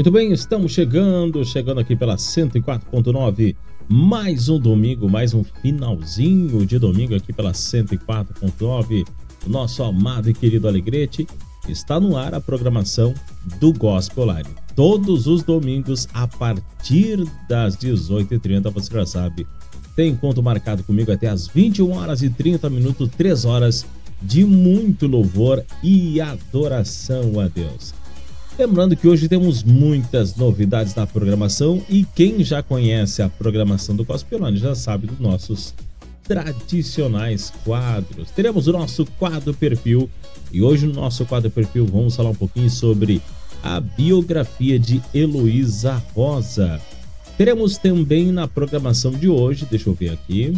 Muito 0.00 0.10
bem, 0.10 0.32
estamos 0.32 0.72
chegando, 0.72 1.44
chegando 1.44 1.78
aqui 1.78 1.94
pela 1.94 2.16
104.9. 2.16 3.54
Mais 3.86 4.48
um 4.48 4.58
domingo, 4.58 5.10
mais 5.10 5.34
um 5.34 5.44
finalzinho 5.44 6.64
de 6.64 6.78
domingo 6.78 7.14
aqui 7.14 7.34
pela 7.34 7.52
104.9. 7.52 9.06
O 9.46 9.50
nosso 9.50 9.82
amado 9.82 10.30
e 10.30 10.32
querido 10.32 10.66
Alegrete 10.66 11.26
está 11.68 12.00
no 12.00 12.16
ar 12.16 12.32
a 12.32 12.40
programação 12.40 13.12
do 13.60 13.74
Gospel 13.74 14.24
Live. 14.24 14.48
Todos 14.74 15.26
os 15.26 15.42
domingos 15.42 16.08
a 16.14 16.26
partir 16.26 17.22
das 17.46 17.76
18h30, 17.76 18.72
você 18.72 18.94
já 18.94 19.04
sabe. 19.04 19.46
Tem 19.94 20.12
encontro 20.12 20.42
marcado 20.42 20.82
comigo 20.82 21.12
até 21.12 21.28
as 21.28 21.46
21 21.46 21.92
horas 21.92 22.22
e 22.22 22.30
30 22.30 22.70
minutos, 22.70 23.10
3 23.18 23.44
horas 23.44 23.84
de 24.22 24.46
muito 24.46 25.06
louvor 25.06 25.62
e 25.82 26.22
adoração 26.22 27.38
a 27.38 27.48
Deus. 27.48 27.99
Lembrando 28.60 28.94
que 28.94 29.08
hoje 29.08 29.26
temos 29.26 29.64
muitas 29.64 30.36
novidades 30.36 30.94
na 30.94 31.06
programação 31.06 31.82
e 31.88 32.04
quem 32.04 32.44
já 32.44 32.62
conhece 32.62 33.22
a 33.22 33.28
programação 33.30 33.96
do 33.96 34.04
Cospelone 34.04 34.58
já 34.58 34.74
sabe 34.74 35.06
dos 35.06 35.18
nossos 35.18 35.72
tradicionais 36.24 37.50
quadros. 37.64 38.30
Teremos 38.32 38.68
o 38.68 38.72
nosso 38.72 39.06
quadro 39.18 39.54
perfil 39.54 40.10
e 40.52 40.60
hoje 40.60 40.86
no 40.86 40.92
nosso 40.92 41.24
quadro 41.24 41.50
perfil 41.50 41.86
vamos 41.86 42.14
falar 42.14 42.28
um 42.28 42.34
pouquinho 42.34 42.68
sobre 42.68 43.22
a 43.62 43.80
biografia 43.80 44.78
de 44.78 45.00
Heloísa 45.14 45.94
Rosa. 46.14 46.78
Teremos 47.38 47.78
também 47.78 48.30
na 48.30 48.46
programação 48.46 49.12
de 49.12 49.26
hoje, 49.26 49.66
deixa 49.70 49.88
eu 49.88 49.94
ver 49.94 50.10
aqui, 50.10 50.54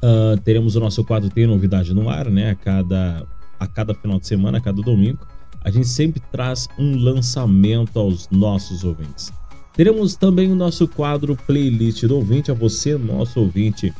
ah, 0.00 0.38
teremos 0.44 0.76
o 0.76 0.80
nosso 0.80 1.04
quadro 1.04 1.28
Tem 1.28 1.44
Novidade 1.44 1.92
no 1.92 2.08
Ar, 2.08 2.30
né? 2.30 2.50
A 2.50 2.54
cada, 2.54 3.26
a 3.58 3.66
cada 3.66 3.94
final 3.94 4.20
de 4.20 4.28
semana, 4.28 4.58
a 4.58 4.60
cada 4.60 4.80
domingo 4.80 5.26
a 5.62 5.70
gente 5.70 5.88
sempre 5.88 6.20
traz 6.32 6.68
um 6.78 6.96
lançamento 6.96 7.98
aos 7.98 8.28
nossos 8.30 8.84
ouvintes. 8.84 9.32
Teremos 9.74 10.16
também 10.16 10.50
o 10.50 10.56
nosso 10.56 10.88
quadro 10.88 11.36
Playlist 11.46 12.02
do 12.04 12.16
Ouvinte, 12.16 12.50
a 12.50 12.54
você, 12.54 12.98
nosso 12.98 13.38
ouvinte, 13.38 13.92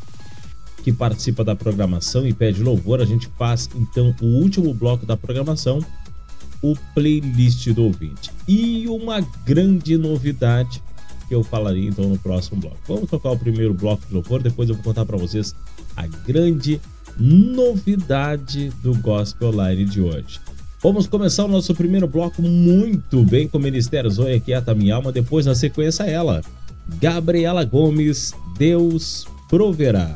que 0.83 0.93
participa 0.93 1.45
da 1.45 1.55
programação 1.55 2.27
e 2.27 2.33
pede 2.33 2.63
louvor. 2.63 3.01
A 3.01 3.05
gente 3.05 3.29
faz 3.39 3.69
então 3.75 4.15
o 4.21 4.27
último 4.27 4.75
bloco 4.75 5.07
da 5.07 5.17
programação, 5.17 5.79
o 6.61 6.75
Playlist 6.95 7.69
do 7.69 7.85
Ouvinte. 7.85 8.31
E 8.49 8.89
uma 8.89 9.21
grande 9.45 9.97
novidade 9.97 10.83
que 11.29 11.35
eu 11.35 11.45
falaria 11.45 11.89
então 11.89 12.09
no 12.09 12.19
próximo 12.19 12.61
bloco. 12.61 12.79
Vamos 12.87 13.11
tocar 13.11 13.31
o 13.31 13.39
primeiro 13.39 13.75
bloco 13.75 14.05
de 14.07 14.15
louvor, 14.15 14.43
depois 14.43 14.69
eu 14.69 14.75
vou 14.75 14.83
contar 14.83 15.05
para 15.05 15.17
vocês 15.17 15.55
a 15.95 16.07
grande 16.07 16.81
novidade 17.19 18.71
do 18.83 18.95
Gospel 18.95 19.51
Online 19.51 19.85
de 19.85 20.01
hoje. 20.01 20.41
Vamos 20.81 21.09
começar 21.09 21.45
o 21.45 21.49
nosso 21.49 21.75
primeiro 21.75 22.07
bloco 22.07 22.41
muito 22.41 23.25
bem 23.25 23.49
com 23.49 23.59
o 23.59 23.61
Ministério 23.61 24.09
Zoe 24.09 24.39
Quieta 24.39 24.73
Minha 24.77 24.95
Alma, 24.95 25.11
depois 25.11 25.45
na 25.45 25.53
sequência 25.53 26.05
ela, 26.05 26.41
Gabriela 27.01 27.65
Gomes, 27.65 28.33
Deus 28.57 29.27
proverá. 29.49 30.15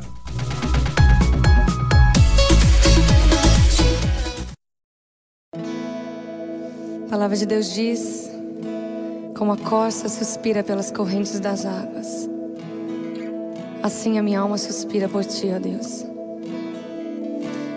A 7.06 7.10
palavra 7.10 7.36
de 7.36 7.44
Deus 7.44 7.74
diz: 7.74 8.30
Como 9.36 9.50
a 9.50 9.56
corça 9.56 10.08
suspira 10.08 10.62
pelas 10.62 10.92
correntes 10.92 11.40
das 11.40 11.66
águas, 11.66 12.30
assim 13.82 14.16
a 14.16 14.22
minha 14.22 14.38
alma 14.38 14.56
suspira 14.56 15.08
por 15.08 15.24
ti, 15.24 15.50
ó 15.52 15.58
Deus. 15.58 16.06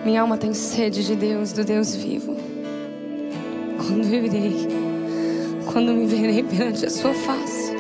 Minha 0.06 0.22
alma 0.22 0.38
tem 0.38 0.54
sede 0.54 1.04
de 1.04 1.16
Deus, 1.16 1.52
do 1.52 1.66
Deus 1.66 1.96
vivo. 1.96 2.55
Quando 3.78 4.06
eu 4.14 4.26
irei, 4.26 4.68
quando 5.72 5.94
me 5.94 6.06
verei 6.06 6.44
perante 6.44 6.86
a 6.86 6.90
Sua 6.90 7.14
face, 7.14 7.74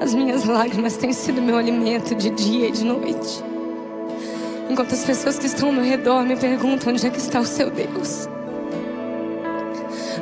as 0.00 0.14
minhas 0.14 0.44
lágrimas 0.44 0.96
têm 0.96 1.12
sido 1.12 1.40
meu 1.40 1.56
alimento 1.56 2.14
de 2.14 2.30
dia 2.30 2.68
e 2.68 2.72
de 2.72 2.84
noite. 2.84 3.42
Enquanto 4.68 4.92
as 4.94 5.04
pessoas 5.04 5.38
que 5.38 5.46
estão 5.46 5.68
ao 5.68 5.74
meu 5.74 5.84
redor 5.84 6.24
me 6.24 6.36
perguntam 6.36 6.92
onde 6.92 7.06
é 7.06 7.10
que 7.10 7.18
está 7.18 7.40
o 7.40 7.44
seu 7.44 7.70
Deus. 7.70 8.28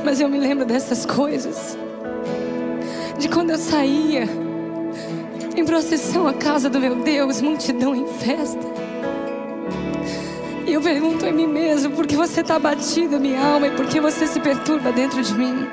Mas 0.05 0.21
eu 0.21 0.29
me 0.29 0.39
lembro 0.39 0.65
dessas 0.65 1.07
coisas. 1.07 1.79
De 3.19 3.29
quando 3.29 3.51
eu 3.51 3.59
saía 3.59 4.29
em 5.57 5.65
procissão 5.65 6.27
à 6.27 6.33
casa 6.33 6.71
do 6.71 6.81
meu 6.81 6.97
Deus, 6.97 7.41
multidão 7.41 7.95
em 7.95 8.07
festa. 8.07 8.70
E 10.67 10.73
eu 10.73 10.81
pergunto 10.81 11.27
em 11.27 11.33
mim 11.33 11.47
mesmo, 11.47 11.95
por 11.95 12.07
que 12.07 12.17
você 12.17 12.41
está 12.43 12.57
abatida, 12.57 13.19
minha 13.19 13.43
alma, 13.43 13.67
e 13.69 13.71
por 13.71 13.87
que 13.87 14.01
você 14.01 14.27
se 14.27 14.39
perturba 14.41 14.93
dentro 14.93 15.23
de 15.23 15.35
mim? 15.35 15.67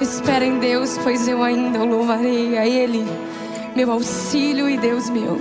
Espera 0.00 0.44
em 0.44 0.58
Deus, 0.58 0.98
pois 1.02 1.26
eu 1.26 1.42
ainda 1.42 1.80
o 1.80 1.86
louvarei 1.86 2.56
a 2.56 2.66
Ele, 2.66 3.04
meu 3.74 3.90
auxílio 3.90 4.68
e 4.68 4.76
Deus 4.76 5.10
meu. 5.10 5.38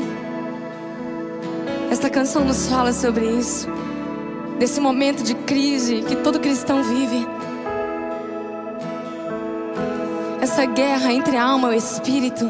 Esta 1.92 2.10
canção 2.10 2.44
nos 2.44 2.68
fala 2.68 2.92
sobre 2.92 3.26
isso, 3.26 3.68
desse 4.58 4.82
momento 4.82 5.24
de 5.24 5.36
crise 5.36 6.02
que 6.02 6.16
todo 6.16 6.40
cristão 6.40 6.84
vive. 6.84 7.28
Essa 10.42 10.66
guerra 10.66 11.12
entre 11.12 11.38
a 11.38 11.44
alma 11.44 11.72
e 11.72 11.76
o 11.76 11.78
espírito, 11.78 12.50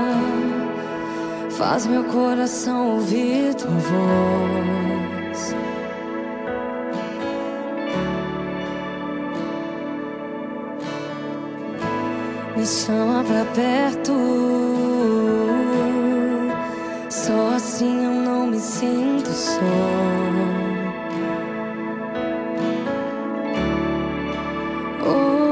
faz 1.61 1.85
meu 1.85 2.03
coração 2.05 2.95
ouvir 2.95 3.53
tua 3.53 3.69
voz. 3.69 5.55
Me 12.57 12.65
chama 12.65 13.23
pra 13.23 13.45
perto, 13.53 14.11
Só 17.09 17.55
assim 17.55 18.05
eu 18.05 18.11
não 18.11 18.47
me 18.47 18.59
sinto 18.59 19.29
só. 19.29 19.59
Oh, 25.05 25.51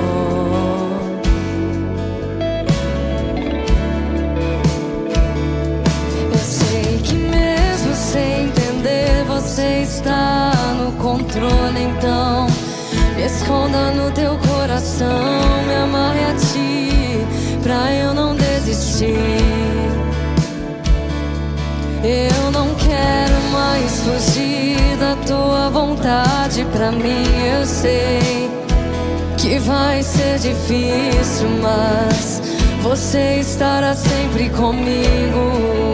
Controle, 11.31 11.83
então 11.83 12.47
me 13.15 13.23
esconda 13.23 13.91
no 13.91 14.11
teu 14.11 14.37
coração, 14.37 15.07
me 15.65 15.75
amarre 15.75 16.25
a 16.25 16.33
ti, 16.35 17.25
pra 17.63 17.93
eu 17.93 18.13
não 18.13 18.35
desistir. 18.35 19.15
Eu 22.03 22.51
não 22.51 22.73
quero 22.75 23.41
mais 23.53 24.01
fugir 24.01 24.97
da 24.97 25.15
tua 25.25 25.69
vontade. 25.69 26.65
Pra 26.73 26.91
mim, 26.91 27.25
eu 27.59 27.65
sei 27.65 28.49
que 29.37 29.59
vai 29.59 30.01
ser 30.03 30.39
difícil, 30.39 31.47
mas 31.61 32.41
você 32.81 33.39
estará 33.39 33.93
sempre 33.93 34.49
comigo. 34.49 35.90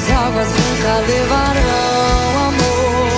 As 0.00 0.10
águas 0.10 0.48
nunca 0.48 0.92
levarão 1.06 2.48
amor 2.48 3.10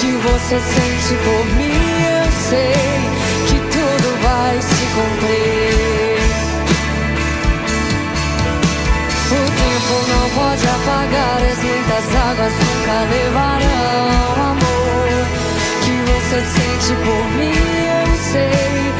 que 0.00 0.10
você 0.26 0.58
sente 0.58 1.14
por 1.22 1.44
mim. 1.56 1.78
Eu 2.16 2.32
sei 2.48 2.74
que 3.46 3.58
tudo 3.60 4.08
vai 4.22 4.60
se 4.60 4.84
cumprir. 4.96 6.18
O 9.30 9.40
tempo 9.62 9.94
não 10.08 10.26
pode 10.30 10.64
apagar 10.66 11.38
as 11.52 11.58
muitas 11.62 12.06
águas 12.30 12.52
nunca 12.52 12.96
levarão 13.14 14.34
amor 14.50 15.10
que 15.84 15.94
você 16.10 16.38
sente 16.56 16.92
por 17.04 17.24
mim. 17.36 17.54
Eu 17.54 18.10
sei 18.32 18.97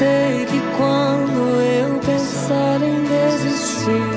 sei 0.00 0.46
que 0.46 0.60
quando 0.78 1.60
eu 1.60 1.98
pensar 2.00 2.80
em 2.82 3.04
desistir, 3.04 4.08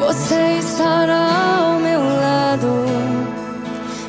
você 0.00 0.58
estará 0.58 1.28
ao 1.62 1.78
meu 1.78 2.00
lado, 2.00 2.66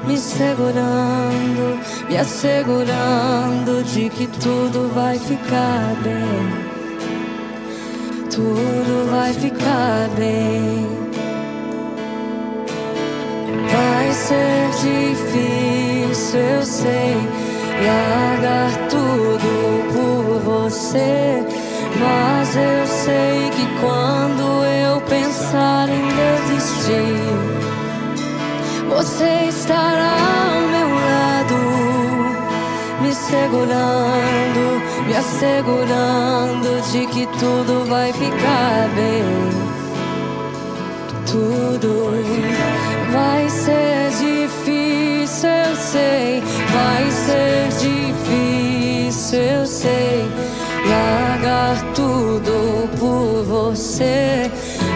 me 0.07 0.17
segurando, 0.17 1.79
me 2.09 2.17
assegurando 2.17 3.83
de 3.83 4.09
que 4.09 4.25
tudo 4.25 4.91
vai 4.95 5.19
ficar 5.19 5.95
bem 6.01 6.71
tudo 8.33 9.11
vai 9.11 9.33
ficar 9.33 10.09
bem. 10.17 10.87
Vai 13.71 14.11
ser 14.13 14.69
difícil, 14.81 16.39
eu 16.39 16.63
sei, 16.63 17.40
largar 17.85 18.71
tudo 18.89 19.49
por 19.93 20.39
você. 20.39 21.43
Mas 21.99 22.55
eu 22.55 22.87
sei 22.87 23.49
que 23.51 23.65
quando 23.79 24.63
eu 24.65 25.01
pensar 25.01 25.87
em 25.89 26.07
desistir, 26.21 27.61
você 28.89 29.47
estará 29.49 30.15
ao 30.53 30.61
meu 30.67 30.89
lado 30.89 31.55
me 33.01 33.13
segurando, 33.13 34.81
me 35.07 35.15
assegurando 35.15 36.81
de 36.91 37.05
que 37.07 37.25
tudo 37.39 37.85
vai 37.87 38.11
ficar 38.13 38.89
bem. 38.95 39.71
Tudo 41.25 42.11
vai 43.11 43.49
ser 43.49 44.09
difícil, 44.19 45.49
eu 45.49 45.75
sei, 45.75 46.40
Vai 46.73 47.11
ser 47.11 47.67
difícil, 47.79 49.39
eu 49.39 49.65
sei, 49.65 50.25
largar 50.87 51.93
tudo 51.93 52.89
por 52.97 53.43
você. 53.43 54.49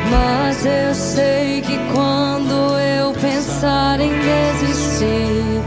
Mas 0.10 0.66
eu 0.66 0.94
sei 0.94 1.62
que 1.62 1.78
quando 1.94 2.78
eu 2.80 3.12
pensar 3.14 4.00
em 4.00 4.12
desistir, 4.12 5.62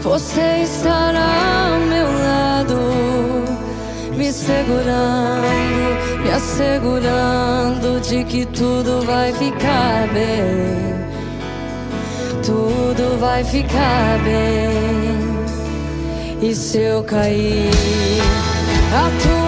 você 0.00 0.62
estará 0.62 1.72
ao 1.72 1.80
meu 1.80 2.06
lado, 2.06 2.76
me 4.16 4.32
segurando, 4.32 6.22
me 6.22 6.30
assegurando 6.30 8.00
de 8.00 8.24
que 8.24 8.46
tudo 8.46 9.04
vai 9.04 9.32
ficar 9.32 10.08
bem 10.12 10.99
vai 13.20 13.44
ficar 13.44 14.18
bem. 14.24 15.20
E 16.40 16.54
se 16.54 16.78
eu 16.78 17.04
cair, 17.04 17.70
a 18.94 19.10
tua 19.22 19.39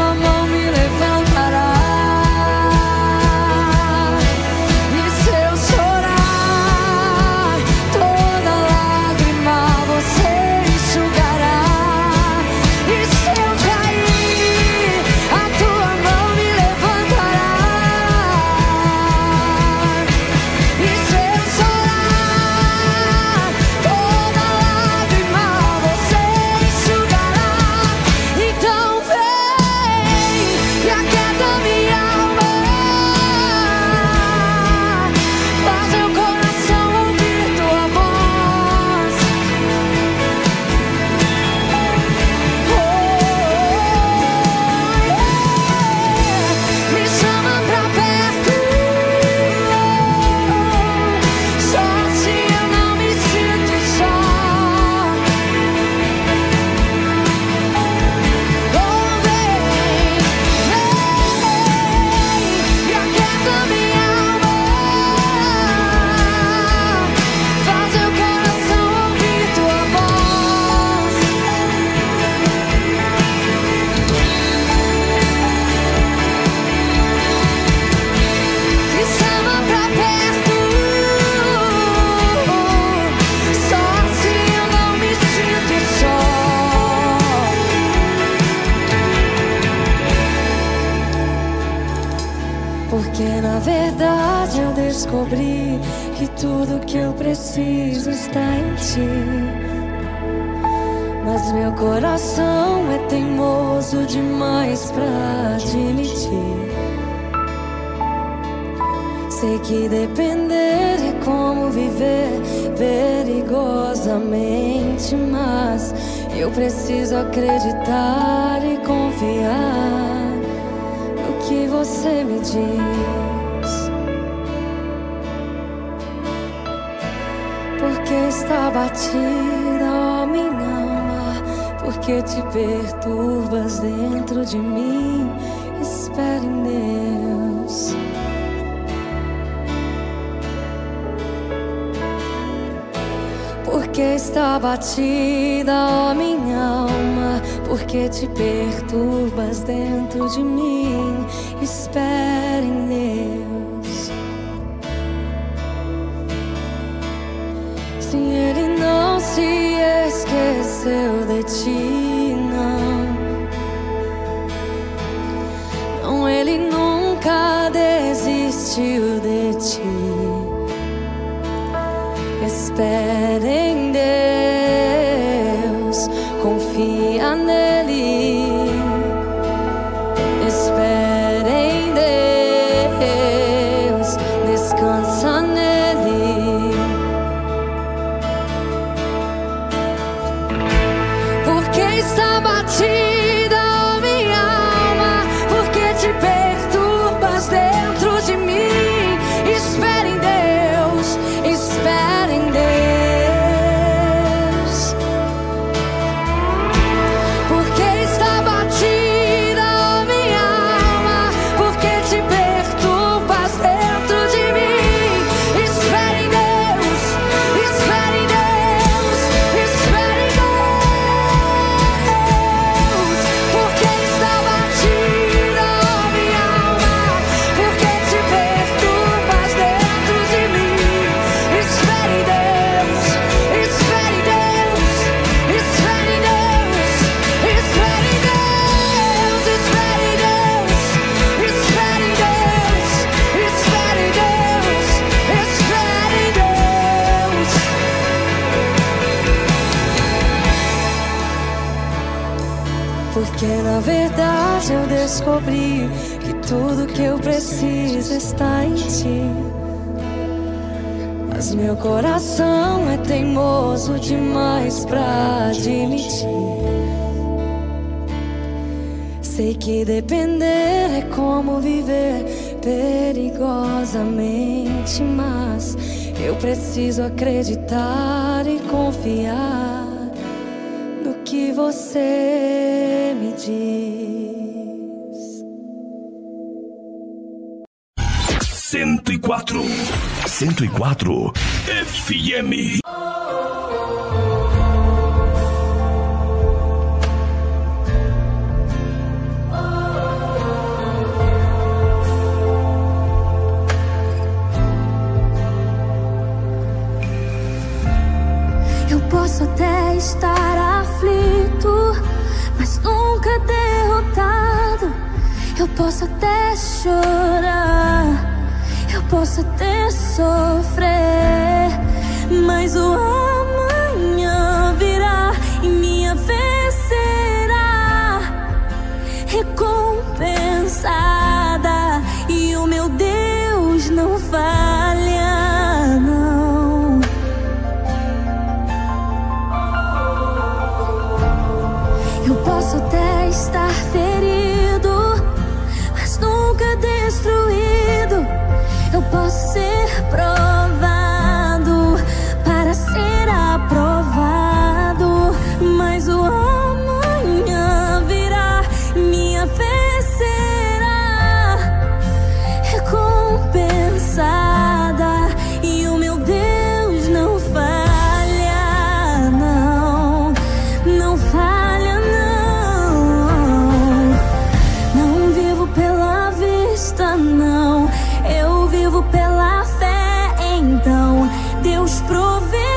Deus 382.41 382.72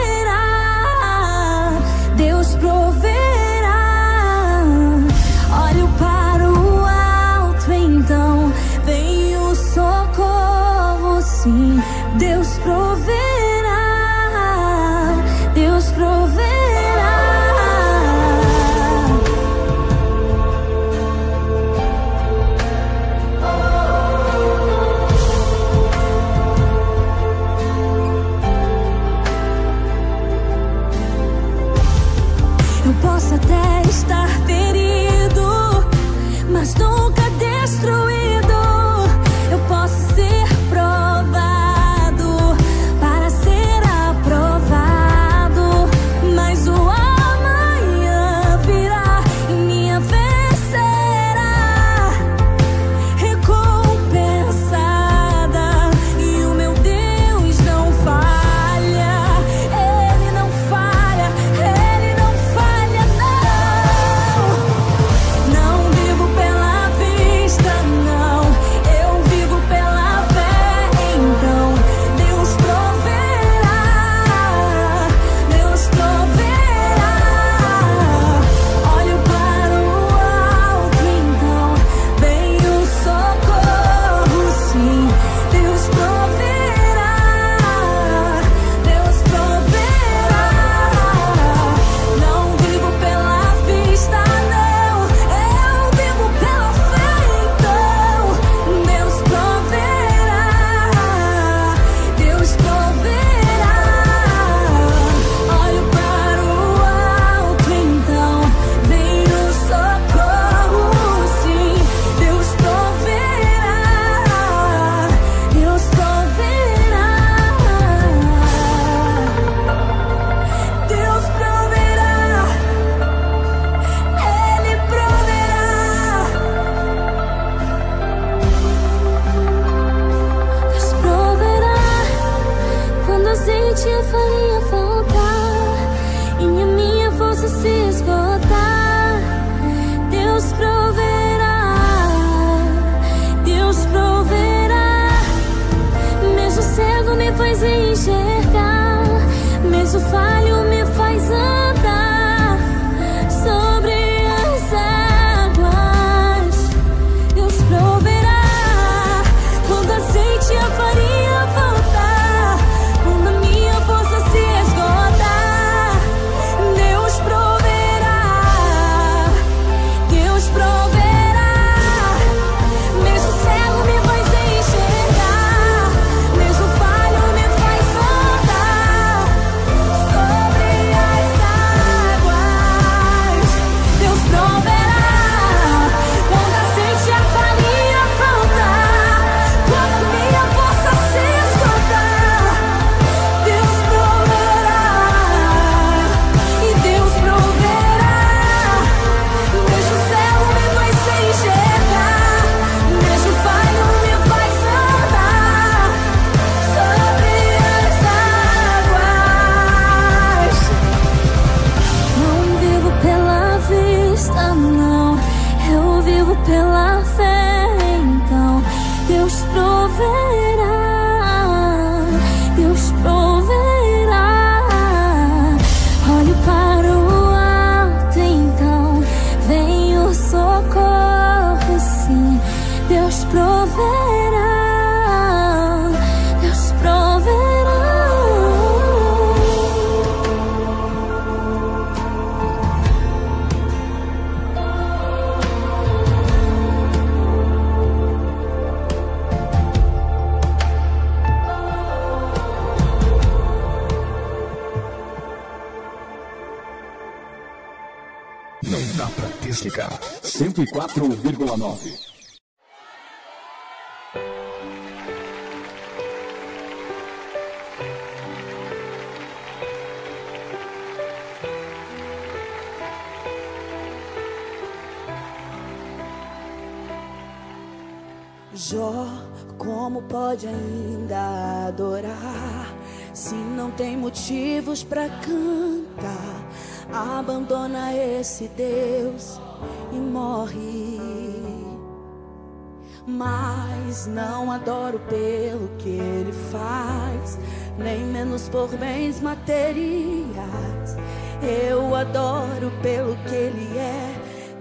por 298.67 298.77
bens 298.77 299.21
materiais. 299.21 300.97
Eu 301.41 301.93
adoro 301.95 302.71
pelo 302.81 303.15
que 303.17 303.35
Ele 303.35 303.77
é. 303.77 304.15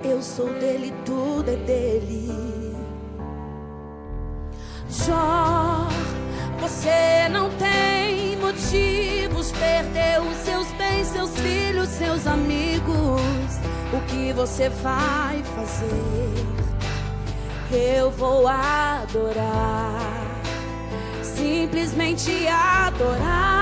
Eu 0.04 0.20
sou 0.22 0.52
dele, 0.60 0.92
tudo 1.06 1.50
é 1.50 1.56
dele. 1.56 2.76
Jó, 4.90 5.88
você 6.60 7.28
não 7.30 7.48
tem 7.50 8.36
motivos. 8.36 9.52
Perdeu 9.52 10.22
seus 10.44 10.66
bens, 10.72 11.06
seus 11.08 11.30
filhos, 11.38 11.88
seus 11.88 12.26
amigos. 12.26 13.22
O 13.92 14.00
que 14.06 14.32
você 14.34 14.68
vai 14.68 15.42
fazer? 15.56 16.44
Eu 17.72 18.10
vou 18.10 18.46
adorar 18.46 20.24
simplesmente 21.22 22.46
adorar. 22.48 23.53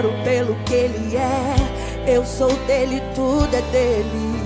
adoro 0.00 0.12
pelo 0.24 0.54
que 0.64 0.74
ele 0.74 1.16
é. 1.16 2.10
Eu 2.10 2.24
sou 2.24 2.52
dele, 2.66 3.02
tudo 3.14 3.54
é 3.54 3.62
dele. 3.70 4.40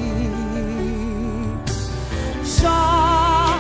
Jó, 2.45 3.57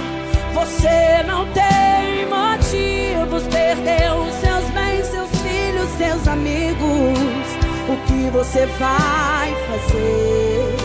você 0.53 1.23
não 1.27 1.47
tem 1.53 2.27
motivos, 2.27 3.45
perdeu 3.45 4.27
seus 4.41 4.71
bens, 4.71 5.07
seus 5.07 5.31
filhos, 5.41 5.89
seus 5.97 6.29
amigos. 6.29 7.49
O 7.89 7.97
que 8.07 8.31
você 8.31 8.67
vai 8.79 9.55
fazer? 9.69 10.77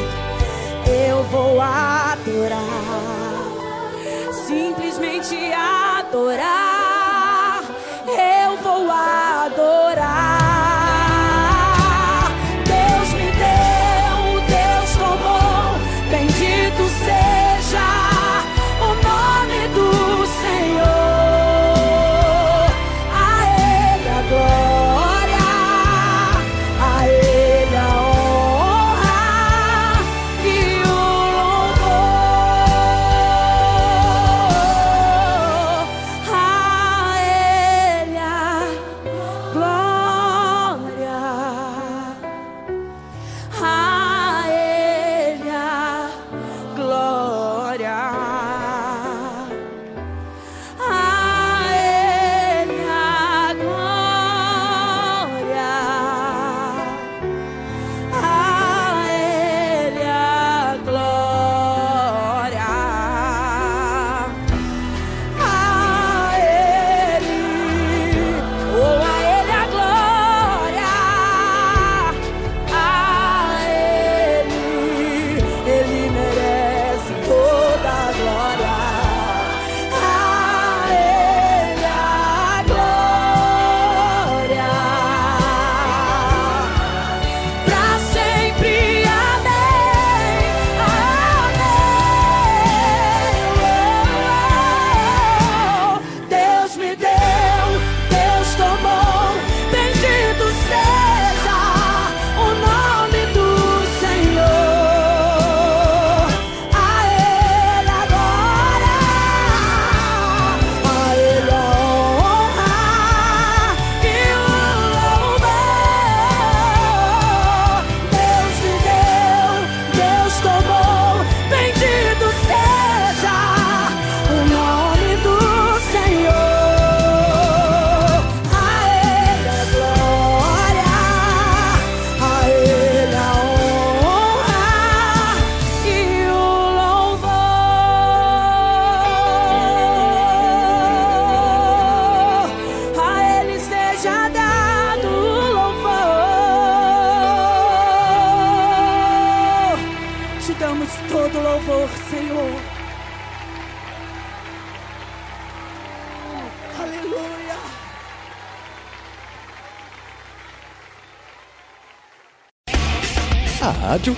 Eu 1.08 1.24
vou 1.26 1.60
adorar, 1.62 2.60
simplesmente 4.48 5.36
adorar. 5.54 6.79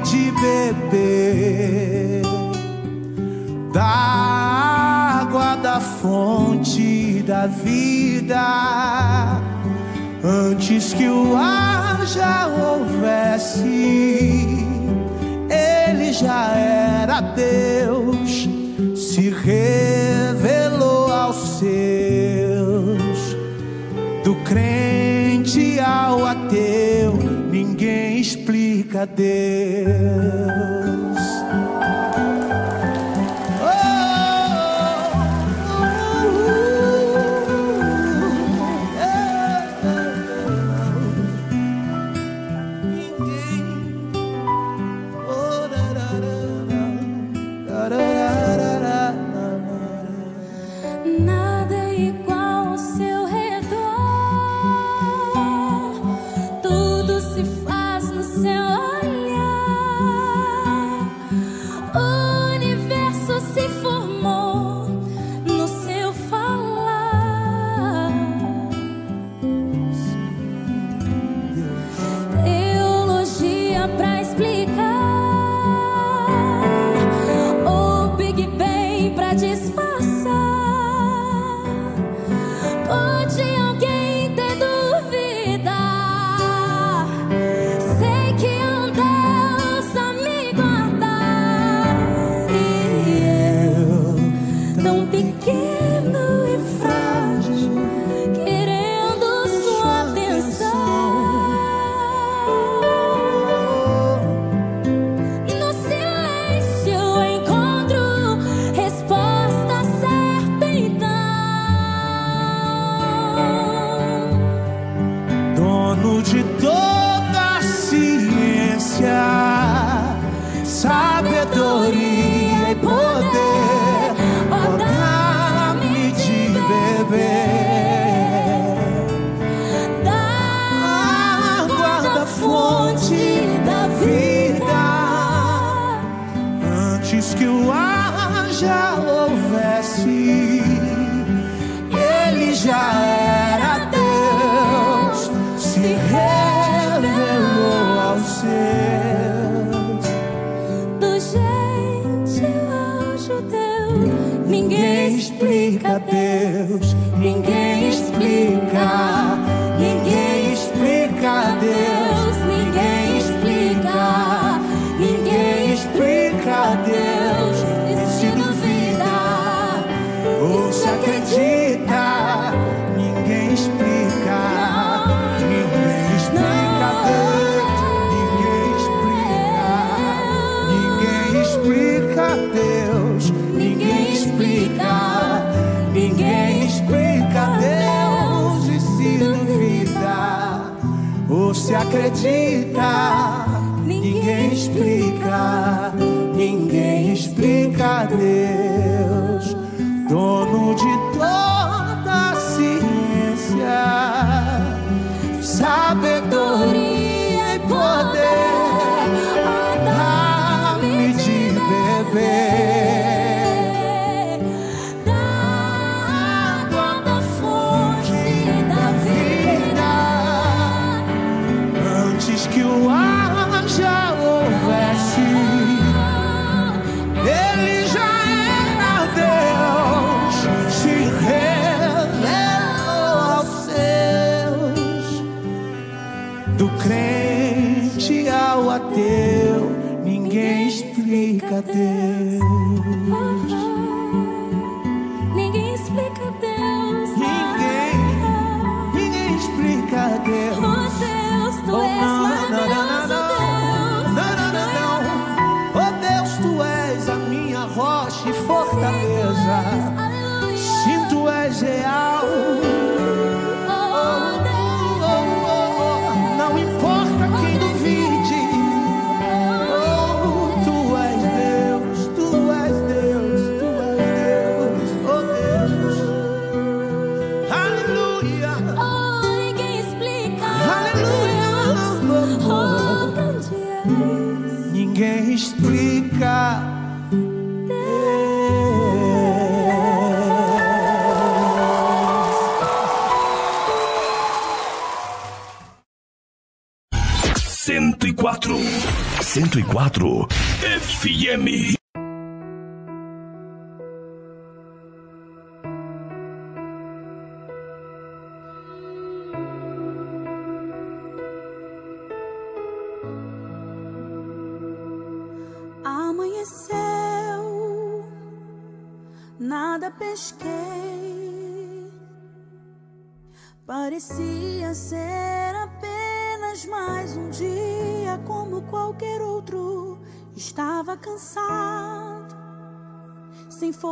de 0.00 0.30
beber 0.32 2.22
da 3.72 3.84
água 5.20 5.56
da 5.56 5.80
fonte 5.80 7.22
da 7.26 7.46
vida 7.46 8.38
antes 10.24 10.92
que 10.94 11.08
o 11.08 11.36
ar 11.36 12.06
já 12.06 12.46
houvesse. 12.46 13.68
Ele 15.50 16.12
já 16.12 16.54
era 16.54 17.20
Deus, 17.20 18.48
se 18.96 19.30
revelou 19.30 21.12
aos 21.12 21.58
seus, 21.58 23.36
do 24.24 24.34
crente 24.44 25.78
ao 25.80 26.26
cadê? 28.98 30.77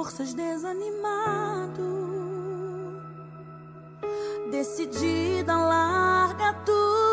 Forças, 0.06 0.32
desanimado. 0.34 1.82
Decidida 4.52 5.52
a 5.52 5.66
largar 5.66 6.64
tudo 6.64 7.05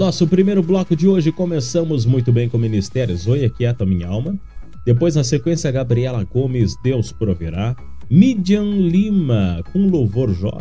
nosso 0.00 0.26
primeiro 0.26 0.62
bloco 0.62 0.96
de 0.96 1.06
hoje, 1.06 1.30
começamos 1.30 2.06
muito 2.06 2.32
bem 2.32 2.48
com 2.48 2.56
o 2.56 2.60
Ministério 2.60 3.14
Zoe, 3.14 3.50
Quieta 3.50 3.84
Minha 3.84 4.08
Alma. 4.08 4.34
Depois, 4.82 5.14
na 5.14 5.22
sequência, 5.22 5.70
Gabriela 5.70 6.24
Gomes, 6.24 6.74
Deus 6.82 7.12
Proverá. 7.12 7.76
Midian 8.08 8.64
Lima, 8.64 9.62
com 9.70 9.90
louvor 9.90 10.32
Jó. 10.32 10.58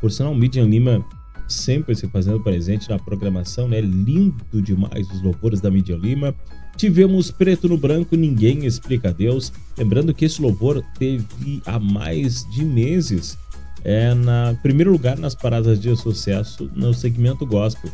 Por 0.00 0.10
sinal, 0.10 0.34
Midian 0.34 0.64
Lima 0.64 1.04
sempre 1.46 1.94
se 1.94 2.08
fazendo 2.08 2.40
presente 2.40 2.88
na 2.88 2.98
programação, 2.98 3.68
né? 3.68 3.78
Lindo 3.78 4.62
demais 4.62 5.06
os 5.10 5.20
louvores 5.20 5.60
da 5.60 5.70
Midian 5.70 5.98
Lima. 5.98 6.34
Tivemos 6.74 7.30
Preto 7.30 7.68
no 7.68 7.76
Branco, 7.76 8.16
Ninguém 8.16 8.64
Explica 8.64 9.12
Deus. 9.12 9.52
Lembrando 9.76 10.14
que 10.14 10.24
esse 10.24 10.40
louvor 10.40 10.82
teve 10.98 11.60
há 11.66 11.78
mais 11.78 12.48
de 12.50 12.64
meses. 12.64 13.36
É 13.84 14.14
na 14.14 14.56
primeiro 14.62 14.90
lugar 14.90 15.18
nas 15.18 15.34
paradas 15.34 15.78
de 15.78 15.94
sucesso 15.94 16.70
no 16.74 16.94
segmento 16.94 17.44
gospel. 17.44 17.90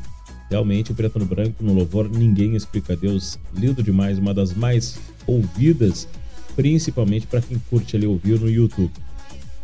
Realmente, 0.55 0.92
o 0.92 0.94
Preto 0.94 1.18
no 1.18 1.24
Branco, 1.24 1.64
no 1.64 1.74
louvor, 1.74 2.09
Ninguém 2.09 2.55
Explica 2.55 2.94
Deus. 2.94 3.36
Lindo 3.52 3.82
demais, 3.82 4.20
uma 4.20 4.32
das 4.32 4.55
mais 4.55 4.96
ouvidas, 5.26 6.07
principalmente 6.55 7.26
para 7.26 7.40
quem 7.40 7.61
curte 7.68 7.96
ali 7.96 8.07
ouvir 8.07 8.38
no 8.38 8.48
YouTube. 8.48 8.92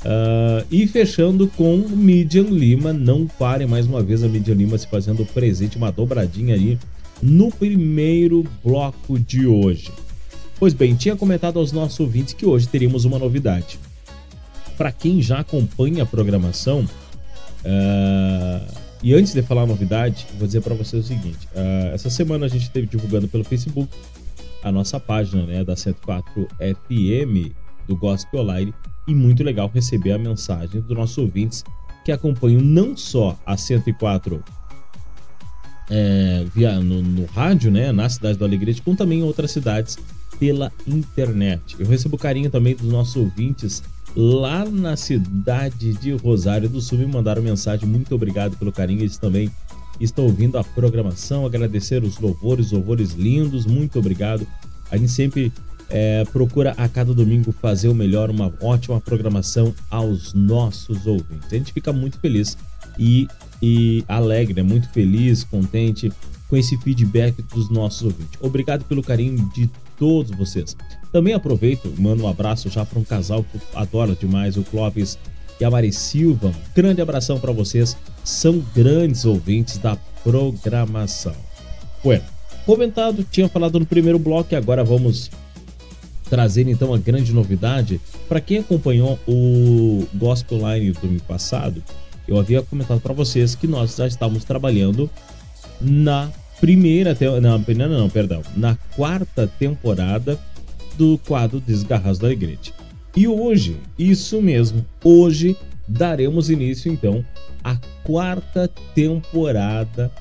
Uh, 0.01 0.67
e 0.69 0.89
fechando 0.89 1.47
com 1.47 1.77
Midian 1.77 2.43
Lima, 2.43 2.93
não 2.93 3.25
pare 3.25 3.67
mais 3.67 3.87
uma 3.87 4.03
vez 4.03 4.25
a 4.25 4.29
Midian 4.29 4.57
Lima 4.57 4.77
se 4.77 4.89
fazendo 4.89 5.25
presente, 5.25 5.77
uma 5.77 5.93
dobradinha 5.93 6.57
aí 6.57 6.77
no 7.23 7.53
primeiro 7.53 8.45
bloco 8.65 9.17
de 9.17 9.47
hoje. 9.47 9.93
Pois 10.59 10.75
bem, 10.75 10.97
tinha 10.97 11.15
comentado 11.15 11.61
aos 11.61 11.71
nossos 11.71 12.01
ouvintes 12.01 12.35
que 12.35 12.45
hoje 12.45 12.67
teríamos 12.67 13.05
uma 13.05 13.17
novidade. 13.17 13.79
Para 14.77 14.91
quem 14.91 15.23
já 15.23 15.39
acompanha 15.39 16.03
a 16.03 16.07
programação, 16.07 16.81
uh, 16.81 18.90
e 19.03 19.15
antes 19.15 19.33
de 19.33 19.43
falar 19.43 19.63
a 19.63 19.67
novidade, 19.67 20.27
vou 20.39 20.47
dizer 20.47 20.61
para 20.61 20.75
vocês 20.75 21.05
o 21.05 21.09
seguinte: 21.09 21.49
uh, 21.55 21.95
essa 21.95 22.11
semana 22.11 22.47
a 22.47 22.49
gente 22.49 22.63
esteve 22.63 22.87
divulgando 22.87 23.29
pelo 23.29 23.45
Facebook 23.45 23.89
a 24.63 24.71
nossa 24.71 25.01
página 25.01 25.47
né, 25.47 25.65
da 25.65 25.75
104 25.75 26.47
FM 26.59 27.53
do 27.87 27.97
Gospel 27.97 28.41
Online 28.41 28.75
e 29.09 29.15
muito 29.15 29.43
legal 29.43 29.71
receber 29.73 30.13
a 30.13 30.19
mensagem 30.19 30.81
dos 30.81 30.97
nossos 30.97 31.17
ouvintes 31.19 31.65
que 32.05 32.13
acompanham 32.13 32.61
não 32.61 32.97
só 32.97 33.39
a 33.45 33.57
104 33.57 34.43
é, 35.91 36.45
via 36.55 36.79
no, 36.79 37.03
no, 37.03 37.27
rádio, 37.27 37.71
né, 37.71 37.91
na 37.93 38.09
cidade 38.09 38.39
do 38.39 38.45
Alegrete, 38.45 38.81
como 38.81 38.97
também 38.97 39.21
em 39.21 39.23
outras 39.23 39.51
cidades 39.51 39.99
pela 40.39 40.73
internet. 40.87 41.77
Eu 41.79 41.87
recebo 41.87 42.17
carinho 42.17 42.51
também 42.51 42.75
dos 42.77 42.91
nossos 42.91 43.17
ouvintes 43.17 43.83
lá 44.15 44.65
na 44.65 44.97
cidade 44.97 45.93
de 45.95 46.13
Rosário 46.13 46.69
do 46.69 46.81
Sul 46.81 46.99
me 46.99 47.07
mandaram 47.07 47.43
mensagem. 47.43 47.89
Muito 47.89 48.15
obrigado 48.15 48.57
pelo 48.57 48.73
carinho. 48.73 49.01
Eles 49.01 49.19
também 49.19 49.51
estão 50.01 50.25
ouvindo 50.25 50.59
a 50.59 50.65
programação. 50.65 51.47
Agradecer 51.47 52.03
os 52.03 52.19
louvores, 52.19 52.73
louvores 52.73 53.13
lindos. 53.13 53.67
Muito 53.67 53.99
obrigado. 53.99 54.47
A 54.91 54.97
gente 54.97 55.13
sempre 55.13 55.53
é, 55.89 56.25
procura 56.33 56.73
a 56.77 56.89
cada 56.89 57.13
domingo 57.13 57.53
fazer 57.53 57.89
o 57.89 57.95
melhor, 57.95 58.31
uma 58.31 58.53
ótima 58.61 59.01
programação 59.01 59.75
aos 59.91 60.33
nossos 60.33 61.07
ouvintes. 61.07 61.53
A 61.53 61.57
gente 61.57 61.73
fica 61.73 61.93
muito 61.93 62.19
feliz 62.19 62.57
e, 62.99 63.29
e 63.61 64.05
alegre, 64.09 64.55
né? 64.55 64.63
muito 64.63 64.89
feliz, 64.91 65.45
contente 65.45 66.13
com 66.49 66.57
esse 66.57 66.77
feedback 66.79 67.43
dos 67.43 67.69
nossos 67.71 68.03
ouvintes. 68.03 68.39
Obrigado 68.41 68.85
pelo 68.85 69.03
carinho 69.03 69.49
de 69.55 69.71
todos 69.97 70.37
vocês. 70.37 70.77
Também 71.13 71.35
aproveito, 71.35 71.93
mando 71.99 72.25
um 72.25 72.29
abraço 72.29 72.69
já 72.69 72.85
para 72.85 72.99
um 72.99 73.05
casal 73.05 73.45
que 73.45 73.59
adora 73.75 74.15
demais, 74.15 74.57
o 74.57 74.63
Clóvis 74.63 75.19
e 75.61 75.65
a 75.65 75.71
Mari 75.71 75.93
Silva. 75.93 76.53
grande 76.75 77.03
abração 77.03 77.39
para 77.39 77.53
vocês, 77.53 77.97
são 78.25 78.63
grandes 78.75 79.25
ouvintes 79.25 79.79
da 79.79 79.97
programação. 80.23 81.35
Ué, 82.05 82.23
comentado, 82.65 83.25
tinha 83.25 83.49
falado 83.49 83.79
no 83.79 83.87
primeiro 83.87 84.19
bloco 84.19 84.55
agora 84.55 84.85
vamos 84.85 85.31
trazer 86.31 86.69
então 86.69 86.95
a 86.95 86.99
grande 86.99 87.33
novidade. 87.33 88.01
Para 88.29 88.41
quem 88.41 88.59
acompanhou 88.59 89.19
o 89.27 90.07
Gospel 90.15 90.59
Line 90.59 90.93
do 90.93 91.07
ano 91.09 91.21
passado, 91.23 91.83
eu 92.27 92.39
havia 92.39 92.63
comentado 92.63 93.01
para 93.01 93.13
vocês 93.13 93.57
que 93.57 93.67
nós 93.67 93.97
já 93.97 94.07
estávamos 94.07 94.45
trabalhando 94.45 95.11
na 95.81 96.31
primeira, 96.61 97.17
não, 97.41 97.63
primeira 97.63 97.93
não, 97.93 98.09
perdão, 98.09 98.43
na 98.57 98.77
quarta 98.95 99.51
temporada 99.59 100.39
do 101.01 101.17
quadro 101.17 101.59
Desgarrados 101.61 102.19
do 102.19 102.27
Alegrete. 102.27 102.75
E 103.17 103.27
hoje, 103.27 103.79
isso 103.99 104.43
mesmo, 104.43 104.85
hoje 105.03 105.57
daremos 105.89 106.51
início 106.51 106.93
então 106.93 107.25
à 107.65 107.75
quarta 108.05 108.69
temporada 108.95 110.13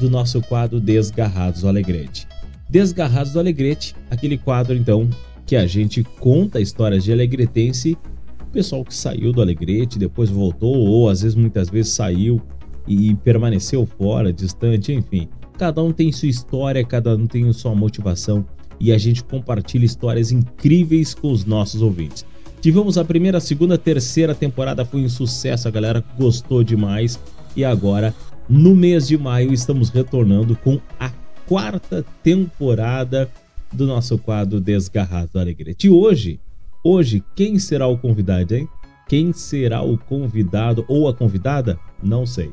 do 0.00 0.08
nosso 0.08 0.40
quadro 0.40 0.80
Desgarrados 0.80 1.60
do 1.60 1.68
Alegrete. 1.68 2.26
Desgarrados 2.66 3.34
do 3.34 3.40
Alegrete, 3.40 3.94
aquele 4.10 4.38
quadro 4.38 4.74
então 4.74 5.10
que 5.44 5.54
a 5.54 5.66
gente 5.66 6.02
conta 6.02 6.62
histórias 6.62 7.04
de 7.04 7.12
alegretense, 7.12 7.98
pessoal 8.50 8.86
que 8.86 8.94
saiu 8.94 9.34
do 9.34 9.42
Alegrete, 9.42 9.98
depois 9.98 10.30
voltou, 10.30 10.74
ou 10.74 11.10
às 11.10 11.20
vezes 11.20 11.34
muitas 11.34 11.68
vezes 11.68 11.92
saiu 11.92 12.40
e 12.88 13.14
permaneceu 13.16 13.84
fora, 13.84 14.32
distante, 14.32 14.94
enfim. 14.94 15.28
Cada 15.58 15.82
um 15.82 15.92
tem 15.92 16.10
sua 16.10 16.28
história, 16.28 16.82
cada 16.82 17.14
um 17.14 17.26
tem 17.26 17.52
sua 17.52 17.74
motivação 17.74 18.46
e 18.78 18.92
a 18.92 18.98
gente 18.98 19.22
compartilha 19.24 19.84
histórias 19.84 20.32
incríveis 20.32 21.14
com 21.14 21.30
os 21.30 21.44
nossos 21.44 21.82
ouvintes. 21.82 22.24
Tivemos 22.60 22.96
a 22.96 23.04
primeira, 23.04 23.40
segunda, 23.40 23.76
terceira 23.76 24.34
temporada, 24.34 24.84
foi 24.84 25.00
um 25.00 25.08
sucesso, 25.08 25.66
a 25.66 25.70
galera 25.70 26.04
gostou 26.16 26.62
demais 26.62 27.18
e 27.56 27.64
agora 27.64 28.14
no 28.48 28.74
mês 28.74 29.08
de 29.08 29.18
maio 29.18 29.52
estamos 29.52 29.88
retornando 29.88 30.54
com 30.56 30.80
a 30.98 31.10
quarta 31.46 32.04
temporada 32.22 33.28
do 33.72 33.86
nosso 33.86 34.18
quadro 34.18 34.60
Desgarrado 34.60 35.30
do 35.32 35.40
Alegrete. 35.40 35.86
E 35.86 35.90
hoje, 35.90 36.38
hoje, 36.84 37.22
quem 37.34 37.58
será 37.58 37.86
o 37.86 37.98
convidado, 37.98 38.54
hein? 38.54 38.68
Quem 39.08 39.32
será 39.32 39.82
o 39.82 39.98
convidado 39.98 40.84
ou 40.86 41.08
a 41.08 41.14
convidada? 41.14 41.78
Não 42.02 42.24
sei. 42.24 42.50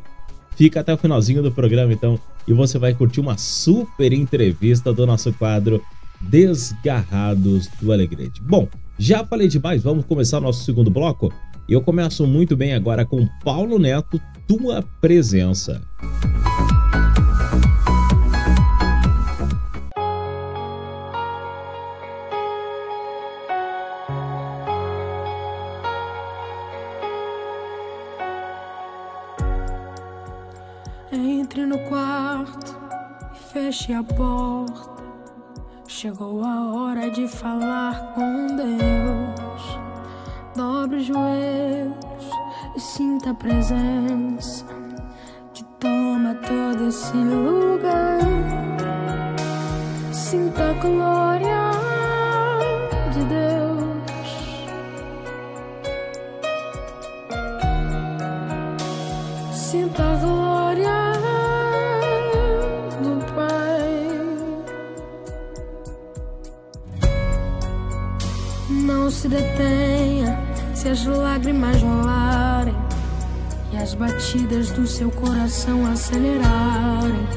Fica 0.55 0.79
até 0.79 0.93
o 0.93 0.97
finalzinho 0.97 1.41
do 1.41 1.51
programa, 1.51 1.93
então, 1.93 2.19
e 2.47 2.53
você 2.53 2.77
vai 2.77 2.93
curtir 2.93 3.21
uma 3.21 3.37
super 3.37 4.11
entrevista 4.11 4.91
do 4.91 5.05
nosso 5.05 5.31
quadro 5.33 5.81
Desgarrados 6.21 7.67
do 7.81 7.91
Alegrete. 7.91 8.41
Bom, 8.41 8.67
já 8.97 9.25
falei 9.25 9.47
demais, 9.47 9.81
vamos 9.83 10.05
começar 10.05 10.39
nosso 10.39 10.63
segundo 10.65 10.91
bloco? 10.91 11.31
Eu 11.69 11.81
começo 11.81 12.25
muito 12.25 12.57
bem 12.57 12.73
agora 12.73 13.05
com 13.05 13.27
Paulo 13.43 13.77
Neto, 13.77 14.19
Tua 14.47 14.83
Presença. 14.99 15.81
Entre 31.11 31.65
no 31.65 31.79
quarto 31.87 32.75
e 33.33 33.53
feche 33.53 33.93
a 33.93 34.03
porta. 34.03 34.98
Chegou 35.91 36.45
a 36.45 36.71
hora 36.71 37.09
de 37.09 37.27
falar 37.27 38.13
com 38.13 38.45
Deus. 38.55 39.79
Dobre 40.55 40.97
os 40.97 41.05
joelhos 41.05 42.29
e 42.75 42.79
sinta 42.79 43.31
a 43.31 43.33
presença 43.33 44.63
que 45.51 45.63
toma 45.79 46.35
todo 46.35 46.89
esse 46.89 47.17
lugar. 47.17 48.19
Sinta 50.13 50.69
a 50.69 50.73
glória 50.73 51.71
de 53.11 53.25
Deus. 53.25 54.29
Sinta 59.51 60.03
a 60.03 60.18
Não 69.09 69.15
se 69.15 69.27
detenha 69.27 70.39
se 70.75 70.87
as 70.87 71.03
lágrimas 71.03 71.81
rolarem 71.81 72.75
e 73.73 73.77
as 73.77 73.95
batidas 73.95 74.69
do 74.69 74.85
seu 74.85 75.09
coração 75.09 75.83
acelerarem. 75.87 77.27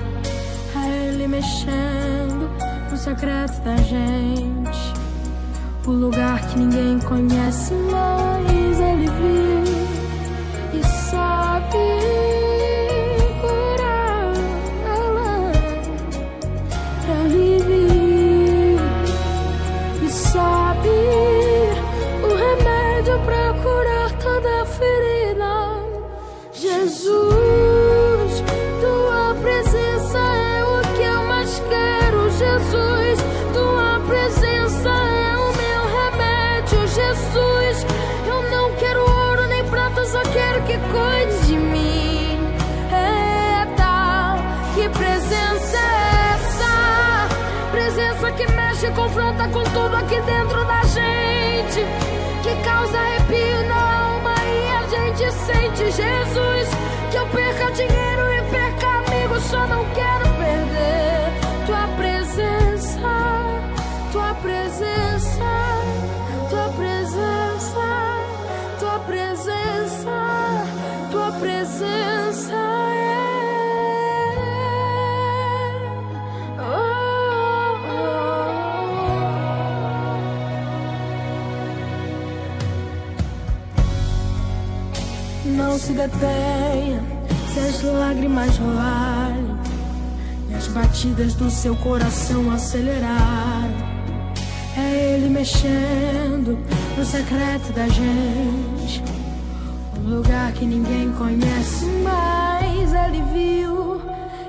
A 0.76 0.86
Ele 0.86 1.26
mexendo 1.26 2.50
no 2.90 2.96
secreto 2.98 3.58
da 3.62 3.74
gente, 3.76 4.92
o 5.86 5.92
lugar 5.92 6.46
que 6.46 6.58
ninguém 6.58 6.98
conhece, 6.98 7.72
mas 7.90 8.78
Ele 8.78 9.06
viu 9.06 9.71
confronta 48.94 49.48
com 49.48 49.62
tudo 49.64 49.96
aqui 49.96 50.20
dentro 50.22 50.64
da 50.64 50.82
gente, 50.82 51.84
que 52.42 52.62
causa 52.62 52.98
arrepio 52.98 53.68
na 53.68 54.06
alma 54.06 54.34
e 54.44 54.68
a 54.68 54.86
gente 54.88 55.32
sente 55.32 55.90
Jesus. 55.90 56.68
Que 57.10 57.16
eu 57.16 57.26
perca 57.28 57.70
dinheiro 57.72 58.32
e 58.32 58.50
perca 58.50 58.86
amigos, 58.86 59.42
só 59.44 59.66
não 59.66 59.84
quero 59.90 60.31
se 85.82 85.94
detenha, 85.94 87.02
se 87.52 87.58
as 87.58 87.82
lágrimas 87.82 88.56
rolarem 88.56 89.58
e 90.48 90.54
as 90.54 90.68
batidas 90.68 91.34
do 91.34 91.50
seu 91.50 91.74
coração 91.74 92.52
acelerarem. 92.52 93.82
É 94.76 95.14
ele 95.14 95.28
mexendo 95.28 96.56
no 96.96 97.04
secreto 97.04 97.72
da 97.72 97.88
gente, 97.88 99.02
um 99.98 100.18
lugar 100.18 100.52
que 100.52 100.64
ninguém 100.64 101.10
conhece 101.14 101.84
mais. 101.84 102.92
Ele 102.94 103.22
viu 103.32 104.00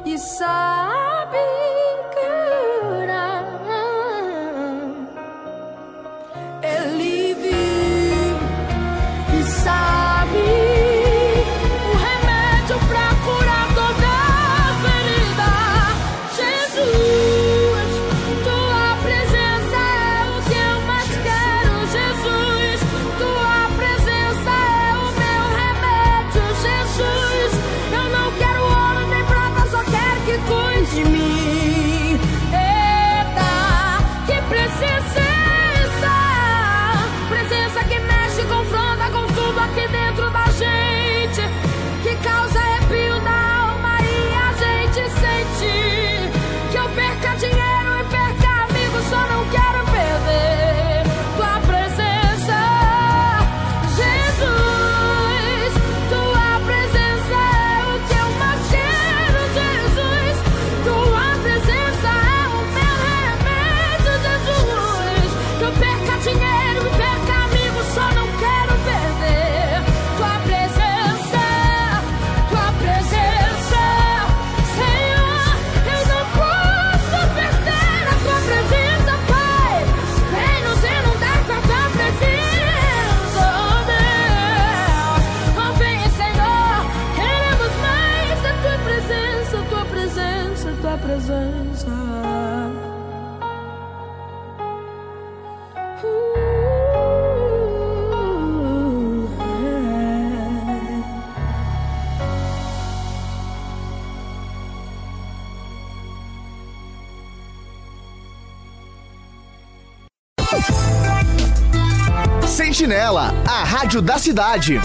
e 0.06 0.16
sabe. 0.20 1.13
rádio 113.94 114.02
da 114.02 114.18
cidade. 114.18 114.82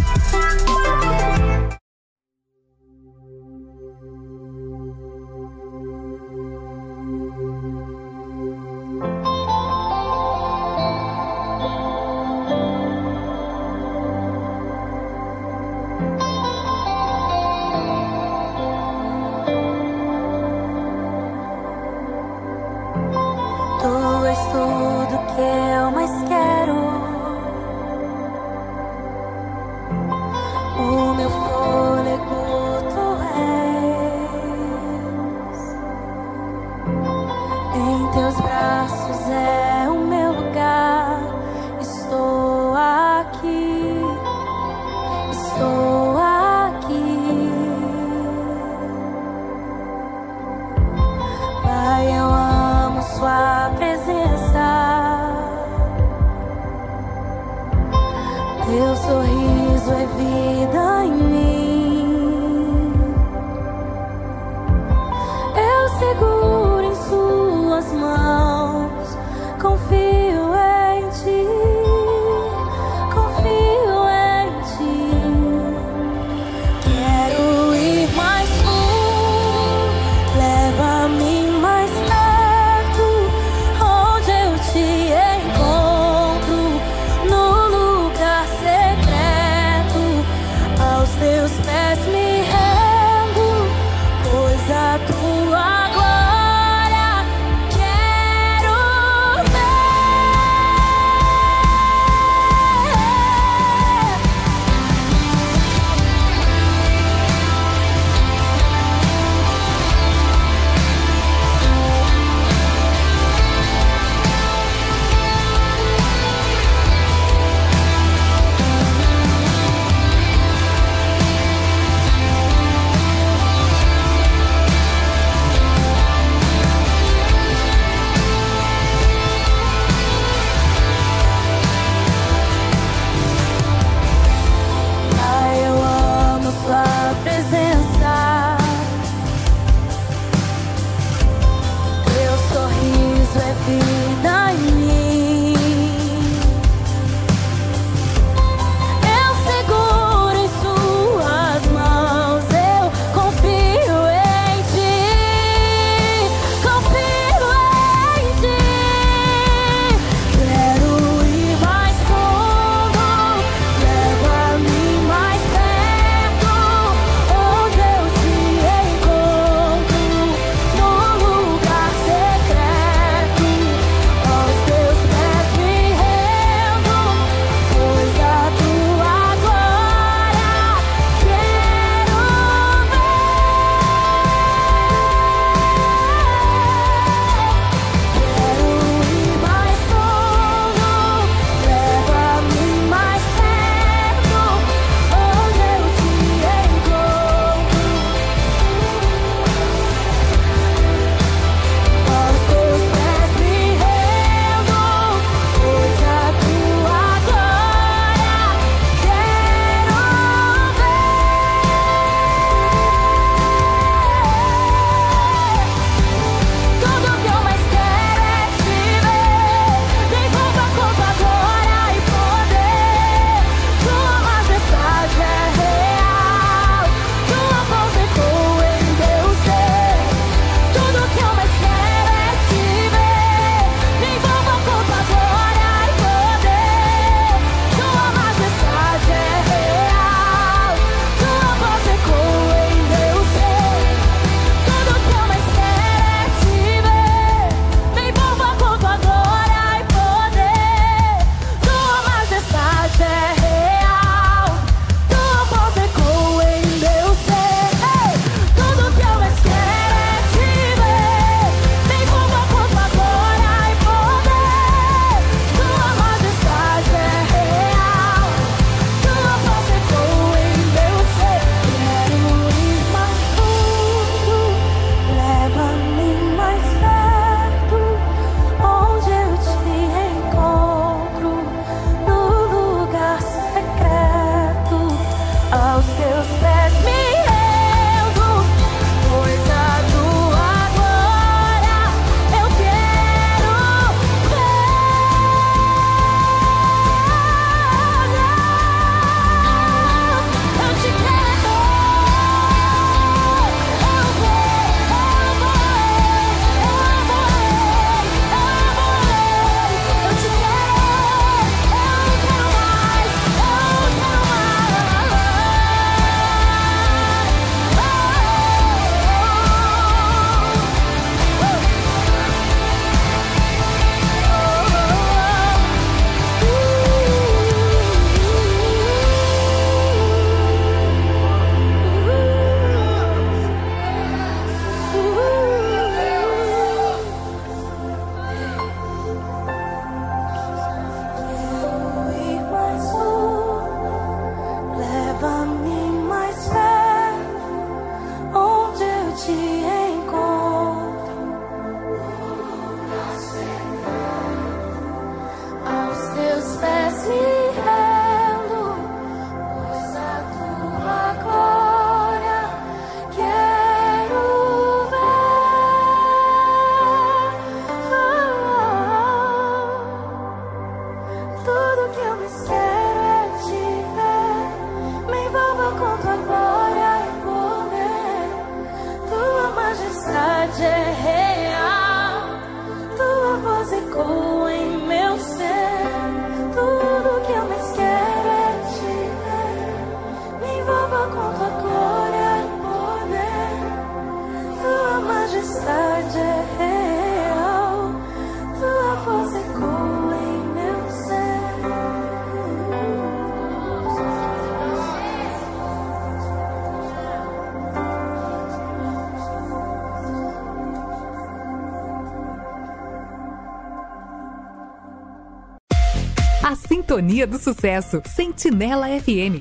Sintonia 416.98 417.28
do 417.28 417.38
Sucesso, 417.38 418.02
Sentinela 418.04 418.88
FM. 418.88 419.38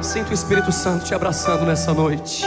Sinto 0.00 0.30
o 0.30 0.32
Espírito 0.32 0.72
Santo 0.72 1.04
te 1.04 1.14
abraçando 1.14 1.66
nessa 1.66 1.92
noite. 1.92 2.46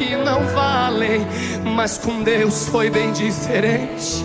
aqui, 0.00 0.16
não 0.16 0.46
valem. 0.48 1.26
Mas 1.64 1.98
com 1.98 2.22
Deus 2.22 2.66
foi 2.68 2.90
bem 2.90 3.12
diferente. 3.12 4.24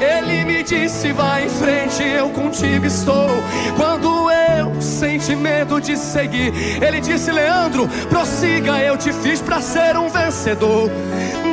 Ele 0.00 0.44
me 0.44 0.62
disse: 0.62 1.12
vai 1.12 1.46
em 1.46 1.48
frente, 1.48 2.02
eu 2.02 2.28
contigo 2.30 2.84
estou. 2.84 3.28
Quando 3.76 4.30
eu 4.30 4.80
senti 4.80 5.34
medo 5.34 5.80
de 5.80 5.96
seguir, 5.96 6.52
ele 6.82 7.00
disse: 7.00 7.32
Leandro, 7.32 7.88
prossiga, 8.08 8.78
eu 8.80 8.96
te 8.96 9.12
fiz 9.12 9.40
para 9.40 9.60
ser 9.60 9.96
um 9.96 10.08
vencedor. 10.08 10.90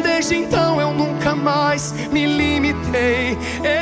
Desde 0.03 0.35
então 0.35 0.79
eu 0.79 0.93
nunca 0.93 1.35
mais 1.35 1.93
me 2.11 2.25
limitei. 2.25 3.37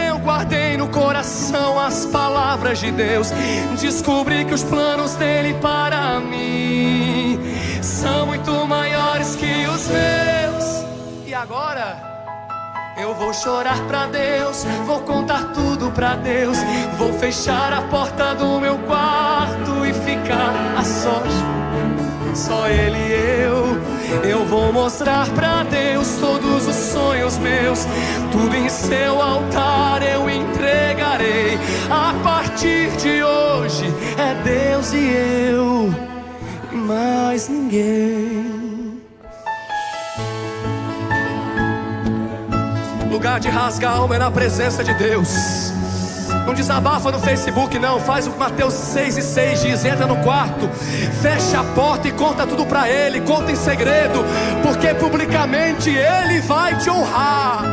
Eu 0.07 0.17
guardei 0.19 0.77
no 0.77 0.87
coração 0.87 1.79
as 1.79 2.05
palavras 2.05 2.79
de 2.79 2.91
Deus. 2.91 3.31
Descobri 3.79 4.45
que 4.45 4.53
os 4.53 4.63
planos 4.63 5.15
dele 5.15 5.53
para 5.55 6.19
mim 6.19 6.72
Vou 13.17 13.33
chorar 13.33 13.79
pra 13.87 14.05
Deus, 14.07 14.65
vou 14.85 14.99
contar 15.01 15.53
tudo 15.53 15.91
pra 15.91 16.15
Deus. 16.15 16.57
Vou 16.97 17.13
fechar 17.13 17.73
a 17.73 17.81
porta 17.83 18.33
do 18.35 18.59
meu 18.59 18.77
quarto 18.79 19.85
e 19.85 19.93
ficar 19.93 20.53
a 20.77 20.83
sós. 20.83 21.33
Só 22.35 22.67
Ele 22.67 22.97
e 22.97 23.43
eu. 23.43 23.93
Eu 24.23 24.45
vou 24.45 24.71
mostrar 24.71 25.27
pra 25.29 25.63
Deus 25.63 26.07
todos 26.19 26.67
os 26.67 26.75
sonhos 26.75 27.37
meus. 27.37 27.85
Tudo 28.31 28.55
em 28.55 28.69
seu 28.69 29.21
altar 29.21 30.01
eu 30.03 30.29
entregarei. 30.29 31.57
A 31.89 32.13
partir 32.23 32.89
de 32.97 33.23
hoje 33.23 33.85
é 34.17 34.35
Deus 34.43 34.93
e 34.93 35.09
eu, 35.51 35.93
mais 36.71 37.47
ninguém. 37.47 38.32
Lugar 43.23 43.39
de 43.39 43.47
rasgar 43.47 43.93
a 43.93 43.97
alma 43.99 44.17
é 44.17 44.19
na 44.19 44.29
presença 44.29 44.83
de 44.83 44.93
Deus. 44.95 45.71
Não 46.45 46.53
desabafa 46.53 47.09
no 47.09 47.21
Facebook, 47.21 47.79
não. 47.79 47.97
Faz 47.97 48.27
o 48.27 48.31
que 48.31 48.37
Mateus 48.37 48.73
6 48.73 49.17
e 49.17 49.21
6 49.21 49.61
diz: 49.61 49.85
entra 49.85 50.05
no 50.05 50.17
quarto, 50.17 50.67
fecha 51.21 51.61
a 51.61 51.63
porta 51.63 52.09
e 52.09 52.11
conta 52.11 52.45
tudo 52.45 52.65
pra 52.65 52.89
Ele. 52.89 53.21
Conta 53.21 53.49
em 53.49 53.55
segredo, 53.55 54.25
porque 54.61 54.93
publicamente 54.95 55.89
Ele 55.89 56.41
vai 56.41 56.77
te 56.77 56.89
honrar. 56.89 57.63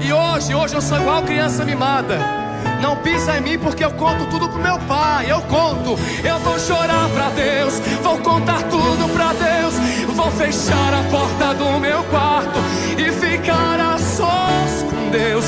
E 0.00 0.12
hoje, 0.12 0.54
hoje 0.54 0.74
eu 0.76 0.80
sou 0.80 1.00
igual 1.00 1.24
criança 1.24 1.64
mimada. 1.64 2.44
Não 2.80 2.96
pisa 2.98 3.38
em 3.38 3.40
mim 3.40 3.58
porque 3.58 3.84
eu 3.84 3.90
conto 3.90 4.26
tudo 4.26 4.48
pro 4.48 4.62
meu 4.62 4.78
pai. 4.86 5.32
Eu 5.32 5.40
conto, 5.42 5.98
eu 6.22 6.38
vou 6.38 6.60
chorar 6.60 7.08
pra 7.08 7.30
Deus, 7.30 7.80
vou 8.04 8.18
contar 8.18 8.62
tudo 8.64 8.83
fechar 10.34 10.92
a 10.94 11.02
porta 11.10 11.54
do 11.54 11.78
meu 11.78 12.02
quarto 12.04 12.58
e 12.98 13.10
ficar 13.12 13.78
a 13.78 13.98
sós 13.98 14.82
com 14.82 15.10
Deus. 15.10 15.44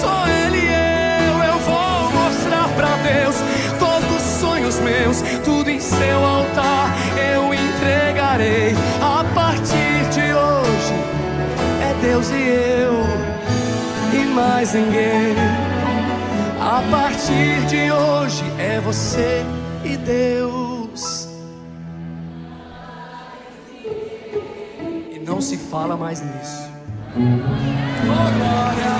Só 0.00 0.26
Ele 0.26 0.58
e 0.58 1.28
eu, 1.28 1.44
eu 1.44 1.58
vou 1.60 2.10
mostrar 2.12 2.68
pra 2.74 2.96
Deus 3.02 3.36
todos 3.78 4.16
os 4.16 4.40
sonhos 4.40 4.78
meus, 4.80 5.22
tudo 5.44 5.70
em 5.70 5.80
seu 5.80 6.24
altar 6.24 6.94
eu 7.34 7.52
entregarei. 7.52 8.74
A 9.00 9.24
partir 9.34 10.08
de 10.10 10.32
hoje 10.32 10.94
é 11.82 11.94
Deus 12.00 12.30
e 12.30 12.48
eu 12.48 14.20
e 14.20 14.26
mais 14.26 14.72
ninguém. 14.72 15.36
A 16.60 16.82
partir 16.90 17.66
de 17.66 17.92
hoje 17.92 18.44
é 18.58 18.80
você 18.80 19.44
e 19.84 19.96
Deus. 19.96 20.63
Fala 25.74 25.96
mais 25.96 26.20
nisso. 26.20 26.70
Oh, 27.16 27.20
glória. 28.38 28.94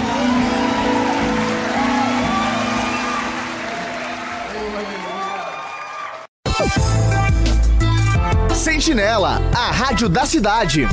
Sentinela, 8.53 9.41
a 9.57 9.71
rádio 9.71 10.09
da 10.09 10.27
cidade. 10.27 10.89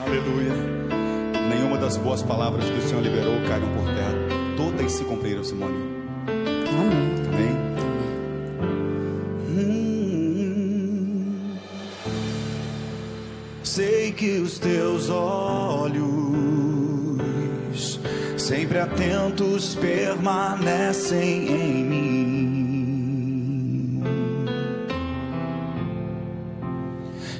Aleluia. 0.00 0.52
Nenhuma 1.50 1.78
das 1.78 1.96
boas 1.96 2.22
palavras 2.22 2.64
que 2.64 2.78
o 2.78 2.82
Senhor 2.82 3.02
liberou 3.02 3.34
caíram 3.48 3.66
por 3.74 3.86
terra. 3.86 4.14
Todas 4.56 4.92
se 4.92 5.02
cumpriram, 5.02 5.42
Simone. 5.42 5.97
que 14.12 14.38
os 14.38 14.58
teus 14.58 15.08
olhos, 15.10 15.98
sempre 18.36 18.78
atentos, 18.78 19.74
permanecem 19.74 21.48
em 21.48 21.84
mim. 21.84 22.18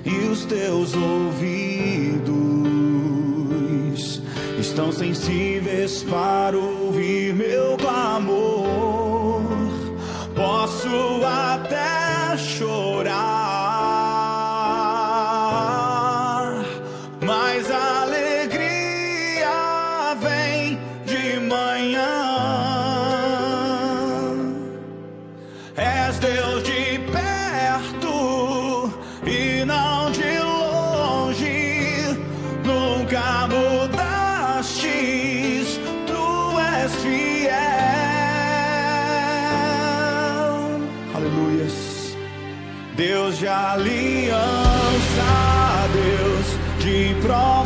E 0.04 0.28
os 0.30 0.44
teus 0.44 0.94
ouvidos 0.94 2.28
estão 4.58 4.92
sensíveis 4.92 6.02
para 6.04 6.56
ouvir 6.56 7.34
meu 7.34 7.76
clamor. 7.76 9.42
Posso 10.34 10.88
até 11.24 12.07
bra. 47.20 47.57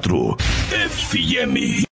quatro 0.00 0.36
FM. 0.70 1.89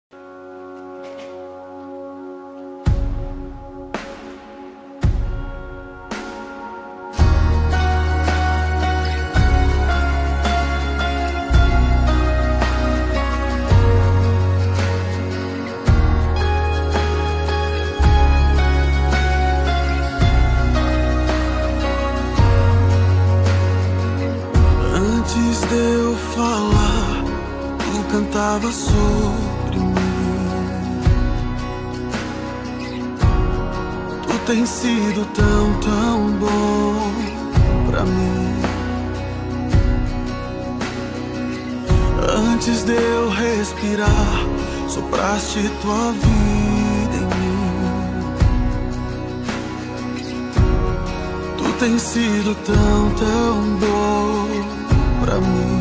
tem 51.89 51.99
sido 51.99 52.55
tão, 52.67 53.11
tão 53.15 53.77
bom 53.79 55.25
pra 55.25 55.41
mim. 55.41 55.78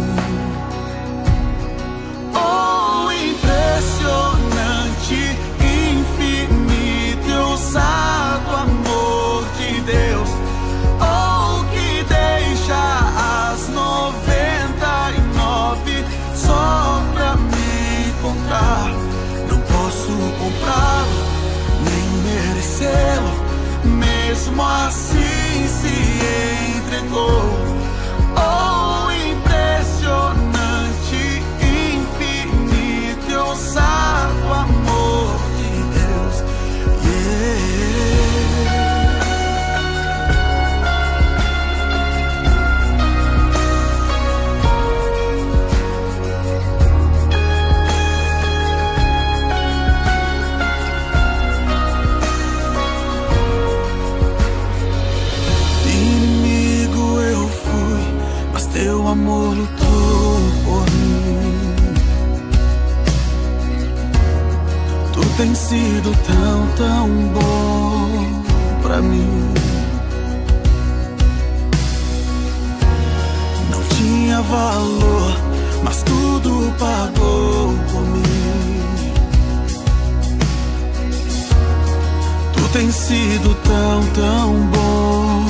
tão 84.18 84.54
bom 84.72 85.46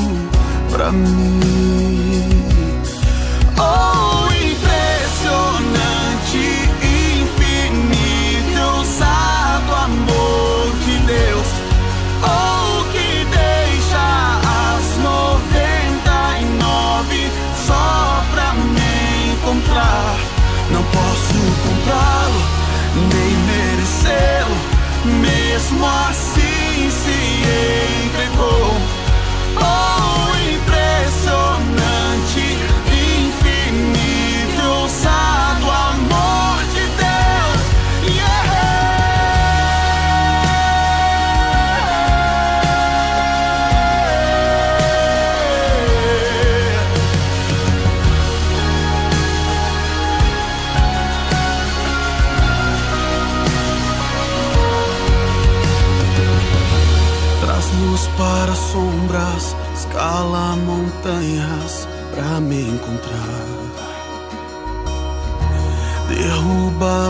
pra 0.70 0.91
mim. 0.91 1.26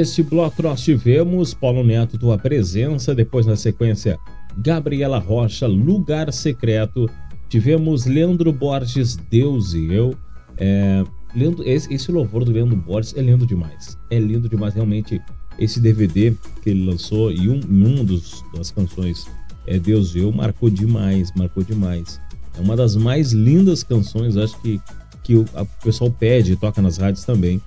Neste 0.00 0.22
bloco 0.22 0.62
nós 0.62 0.80
tivemos 0.80 1.52
Paulo 1.52 1.84
Neto, 1.84 2.16
Tua 2.16 2.38
Presença, 2.38 3.14
depois 3.14 3.44
na 3.44 3.54
sequência 3.54 4.18
Gabriela 4.56 5.18
Rocha, 5.18 5.66
Lugar 5.66 6.32
Secreto, 6.32 7.06
tivemos 7.50 8.06
Leandro 8.06 8.50
Borges, 8.50 9.14
Deus 9.30 9.74
e 9.74 9.92
Eu. 9.92 10.16
É, 10.56 11.04
Leandro, 11.36 11.68
esse, 11.68 11.92
esse 11.92 12.10
louvor 12.10 12.46
do 12.46 12.50
Leandro 12.50 12.76
Borges 12.76 13.14
é 13.14 13.20
lindo 13.20 13.44
demais, 13.46 13.98
é 14.10 14.18
lindo 14.18 14.48
demais 14.48 14.72
realmente 14.72 15.20
esse 15.58 15.78
DVD 15.78 16.32
que 16.62 16.70
ele 16.70 16.86
lançou 16.86 17.30
e 17.30 17.50
um, 17.50 17.60
um 17.70 18.02
dos, 18.02 18.42
das 18.54 18.70
canções 18.70 19.26
é 19.66 19.78
Deus 19.78 20.14
e 20.14 20.20
Eu 20.20 20.32
marcou 20.32 20.70
demais, 20.70 21.30
marcou 21.36 21.62
demais. 21.62 22.18
É 22.56 22.60
uma 22.62 22.74
das 22.74 22.96
mais 22.96 23.32
lindas 23.32 23.82
canções, 23.82 24.38
acho 24.38 24.58
que, 24.62 24.80
que 25.22 25.34
o, 25.36 25.44
a- 25.54 25.60
o 25.60 25.66
pessoal 25.84 26.10
pede 26.10 26.56
toca 26.56 26.80
nas 26.80 26.96
rádios 26.96 27.22
também. 27.22 27.60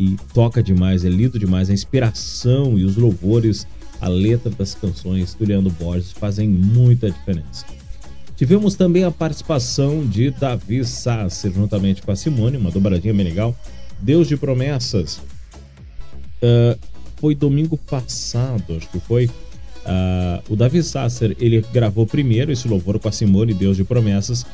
E 0.00 0.16
toca 0.32 0.62
demais, 0.62 1.04
é 1.04 1.10
lindo 1.10 1.38
demais. 1.38 1.68
A 1.68 1.74
inspiração 1.74 2.78
e 2.78 2.86
os 2.86 2.96
louvores, 2.96 3.66
a 4.00 4.08
letra 4.08 4.48
das 4.48 4.74
canções 4.74 5.34
do 5.34 5.44
Leandro 5.44 5.70
Borges 5.78 6.10
fazem 6.10 6.48
muita 6.48 7.10
diferença. 7.10 7.66
Tivemos 8.34 8.74
também 8.76 9.04
a 9.04 9.10
participação 9.10 10.06
de 10.06 10.30
Davi 10.30 10.82
Sasser, 10.86 11.52
juntamente 11.52 12.00
com 12.00 12.10
a 12.10 12.16
Simone, 12.16 12.56
uma 12.56 12.70
dobradinha 12.70 13.12
bem 13.12 13.24
legal. 13.24 13.54
Deus 14.00 14.26
de 14.26 14.38
Promessas. 14.38 15.20
Ah, 16.42 16.78
foi 17.16 17.34
domingo 17.34 17.76
passado, 17.76 18.76
acho 18.78 18.88
que 18.88 19.00
foi. 19.00 19.28
Ah, 19.84 20.40
o 20.48 20.56
Davi 20.56 20.82
Sasser, 20.82 21.36
ele 21.38 21.62
gravou 21.74 22.06
primeiro 22.06 22.50
esse 22.50 22.66
louvor 22.66 22.98
com 22.98 23.08
a 23.10 23.12
Simone, 23.12 23.52
Deus 23.52 23.76
de 23.76 23.84
Promessas, 23.84 24.46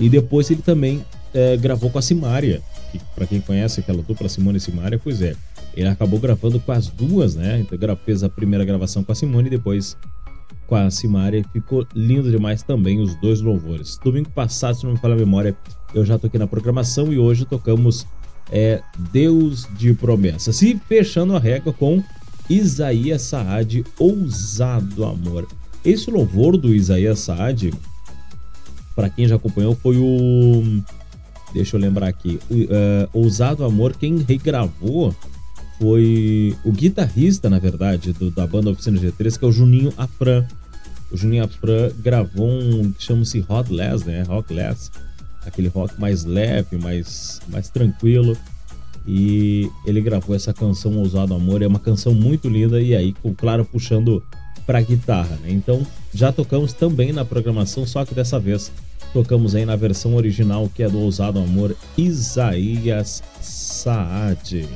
e 0.00 0.08
depois 0.08 0.50
ele 0.50 0.62
também 0.62 1.04
eh, 1.34 1.56
gravou 1.58 1.90
com 1.90 1.98
a 1.98 2.02
Simária, 2.02 2.62
que 2.98 3.04
para 3.14 3.26
quem 3.26 3.40
conhece 3.40 3.80
aquela 3.80 4.02
dupla 4.02 4.28
Simone 4.28 4.58
e 4.58 4.60
Simária, 4.60 5.00
pois 5.02 5.20
é, 5.20 5.34
ele 5.76 5.88
acabou 5.88 6.18
gravando 6.18 6.60
com 6.60 6.72
as 6.72 6.88
duas, 6.88 7.34
né? 7.34 7.60
Então 7.60 7.98
fez 8.04 8.22
a 8.22 8.28
primeira 8.28 8.64
gravação 8.64 9.02
com 9.02 9.12
a 9.12 9.14
Simone 9.14 9.48
e 9.48 9.50
depois 9.50 9.96
com 10.66 10.76
a 10.76 10.90
Simária, 10.90 11.38
e 11.38 11.44
ficou 11.52 11.86
lindo 11.94 12.30
demais 12.30 12.62
também 12.62 13.00
os 13.00 13.14
dois 13.16 13.40
louvores. 13.40 13.98
Domingo 14.02 14.30
passado, 14.30 14.76
se 14.76 14.84
não 14.84 14.92
me 14.92 14.98
falha 14.98 15.14
a 15.14 15.18
memória, 15.18 15.54
eu 15.94 16.04
já 16.04 16.18
toquei 16.18 16.38
na 16.38 16.46
programação 16.46 17.12
e 17.12 17.18
hoje 17.18 17.44
tocamos 17.44 18.06
é, 18.50 18.82
Deus 19.12 19.68
de 19.76 19.92
Promessas. 19.92 20.62
E 20.62 20.80
fechando 20.88 21.36
a 21.36 21.38
regra 21.38 21.72
com 21.72 22.02
Isaías 22.48 23.22
Saad, 23.22 23.84
Ousado 23.98 25.04
Amor. 25.04 25.46
Esse 25.84 26.10
louvor 26.10 26.56
do 26.56 26.74
Isaías 26.74 27.18
Saad, 27.18 27.72
para 28.94 29.10
quem 29.10 29.28
já 29.28 29.36
acompanhou, 29.36 29.74
foi 29.74 29.96
o. 29.98 30.82
Deixa 31.54 31.76
eu 31.76 31.80
lembrar 31.80 32.08
aqui. 32.08 32.38
Eh, 32.50 33.08
Ousado 33.12 33.64
Amor, 33.64 33.94
quem 33.96 34.18
regravou 34.18 35.14
foi 35.78 36.54
o 36.64 36.72
guitarrista, 36.72 37.48
na 37.48 37.58
verdade, 37.58 38.12
do- 38.12 38.30
da 38.30 38.46
banda 38.46 38.70
Oficina 38.70 38.98
G3, 39.00 39.38
que 39.38 39.44
é 39.44 39.48
o 39.48 39.52
Juninho 39.52 39.92
Afran. 39.96 40.44
O 41.12 41.16
Juninho 41.16 41.44
Afran 41.44 41.90
gravou 42.02 42.48
um 42.50 42.90
que 42.92 43.02
chama-se 43.04 43.44
Hot 43.48 43.72
né? 44.04 44.22
Rockless. 44.22 44.90
Aquele 45.46 45.68
rock 45.68 46.00
mais 46.00 46.24
leve, 46.24 46.76
mais, 46.76 47.40
mais 47.48 47.68
tranquilo. 47.68 48.36
E 49.06 49.70
ele 49.86 50.00
gravou 50.00 50.34
essa 50.34 50.52
canção 50.54 50.96
Ousado 50.98 51.34
Amor. 51.34 51.60
É 51.62 51.66
uma 51.66 51.78
canção 51.78 52.14
muito 52.14 52.48
linda 52.48 52.80
e 52.80 52.96
aí, 52.96 53.14
claro, 53.36 53.64
puxando 53.64 54.22
pra 54.66 54.80
guitarra, 54.80 55.38
né? 55.42 55.50
Então, 55.50 55.86
já 56.12 56.32
tocamos 56.32 56.72
também 56.72 57.12
na 57.12 57.24
programação, 57.24 57.86
só 57.86 58.04
que 58.04 58.14
dessa 58.14 58.38
vez 58.38 58.72
tocamos 59.12 59.54
aí 59.54 59.64
na 59.64 59.76
versão 59.76 60.14
original, 60.14 60.70
que 60.74 60.82
é 60.82 60.88
do 60.88 61.00
Ousado 61.00 61.38
Amor, 61.38 61.76
Isaías 61.96 63.22
Saad. 63.40 64.68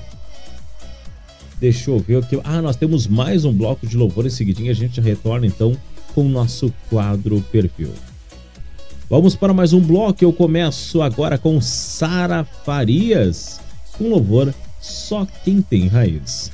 Deixa 1.61 1.91
eu 1.91 1.99
ver 1.99 2.17
o 2.17 2.23
que. 2.23 2.41
Ah, 2.45 2.63
nós 2.63 2.77
temos 2.77 3.07
mais 3.07 3.45
um 3.45 3.53
bloco 3.53 3.87
de 3.87 3.97
louvor 3.97 4.25
em 4.25 4.31
seguidinho. 4.31 4.71
A 4.71 4.75
gente 4.75 5.01
retorna 5.01 5.45
então 5.45 5.77
com 6.15 6.25
o 6.25 6.29
nosso 6.29 6.73
quadro 6.89 7.41
perfil. 7.51 7.91
Vamos 9.11 9.35
para 9.35 9.53
mais 9.53 9.73
um 9.73 9.81
bloco. 9.81 10.23
Eu 10.23 10.33
começo 10.33 11.03
agora 11.03 11.37
com 11.37 11.61
Sara 11.61 12.45
Farias, 12.45 13.61
com 13.97 14.09
louvor 14.09 14.55
Só 14.81 15.27
Quem 15.45 15.61
Tem 15.61 15.89
Raiz. 15.89 16.53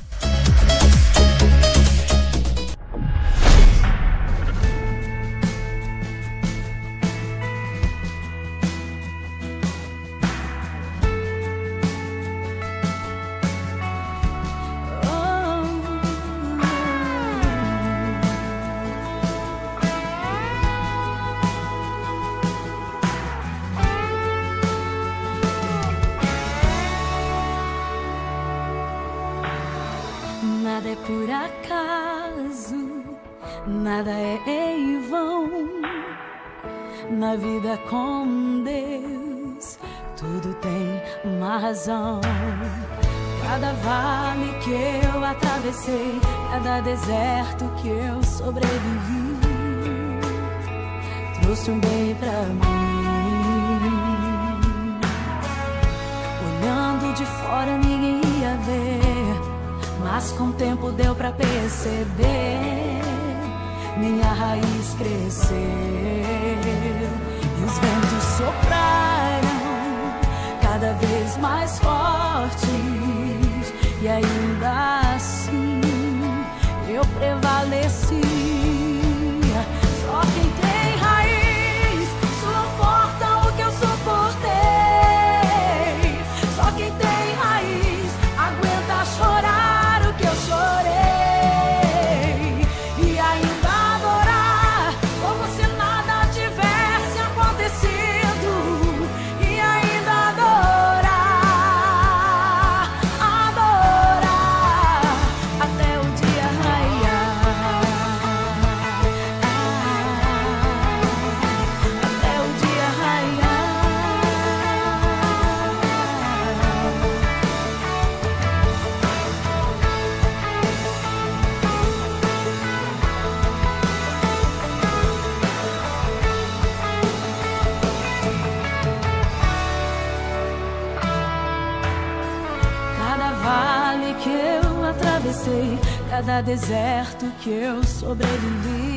Deserto 136.45 137.25
que 137.41 137.49
eu 137.49 137.83
sobrevivi, 137.83 138.94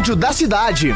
rádio 0.00 0.16
da 0.16 0.32
cidade. 0.32 0.94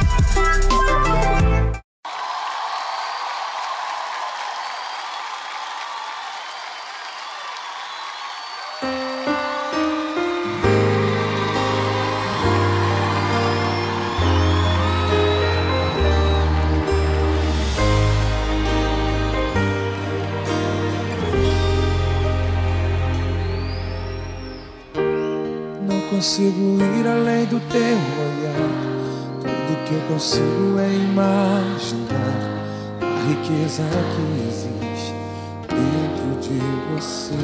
Não 25.87 26.01
consigo 26.09 26.79
ir 26.99 27.07
além 27.07 27.45
do 27.45 27.61
teu 27.69 28.14
consigo 30.15 30.79
é 30.79 30.95
imaginar 30.95 32.39
a 33.01 33.05
riqueza 33.29 33.83
que 33.83 34.23
existe 34.47 35.13
dentro 35.69 36.31
de 36.41 36.59
você. 36.95 37.35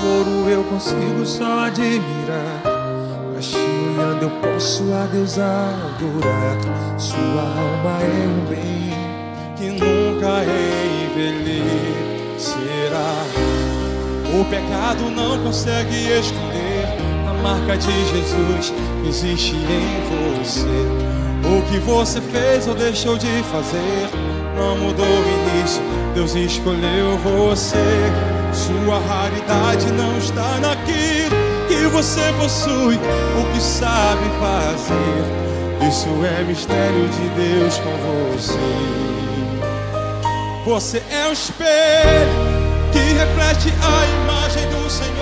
O 0.00 0.06
ouro 0.06 0.48
eu 0.48 0.64
consigo 0.64 1.26
só 1.26 1.66
admirar. 1.66 2.62
Mas 3.34 3.48
te 3.48 3.58
olhando 3.58 4.22
eu 4.22 4.30
posso 4.40 4.84
a 4.94 5.06
Deus 5.12 5.38
adorar. 5.38 6.56
Sua 6.96 7.42
alma 7.42 8.00
é 8.00 8.26
um 8.26 8.46
bem 8.48 8.92
que 9.56 9.68
nunca 9.72 10.42
envelhecerá. 11.12 11.92
O 14.40 14.44
pecado 14.46 15.10
não 15.10 15.38
consegue 15.44 16.08
esconder 16.18 16.51
marca 17.42 17.76
de 17.76 17.92
Jesus 18.10 18.72
existe 19.06 19.56
em 19.56 20.38
você. 20.38 21.12
O 21.44 21.62
que 21.70 21.78
você 21.80 22.20
fez 22.20 22.68
ou 22.68 22.74
deixou 22.74 23.18
de 23.18 23.42
fazer 23.50 24.08
não 24.56 24.78
mudou 24.78 25.04
o 25.04 25.58
início. 25.58 25.82
Deus 26.14 26.34
escolheu 26.34 27.18
você. 27.18 27.76
Sua 28.52 28.98
raridade 29.00 29.90
não 29.92 30.16
está 30.18 30.58
naquilo 30.60 31.34
que 31.68 31.86
você 31.88 32.20
possui, 32.38 32.96
o 32.96 33.52
que 33.52 33.60
sabe 33.60 34.24
fazer. 34.38 35.88
Isso 35.88 36.08
é 36.24 36.44
mistério 36.44 37.08
de 37.08 37.28
Deus 37.30 37.78
com 37.78 37.90
você. 38.36 38.58
Você 40.64 41.02
é 41.10 41.28
um 41.28 41.32
espelho 41.32 42.62
que 42.92 42.98
reflete 42.98 43.72
a 43.82 44.06
imagem 44.22 44.68
do 44.68 44.88
Senhor. 44.90 45.21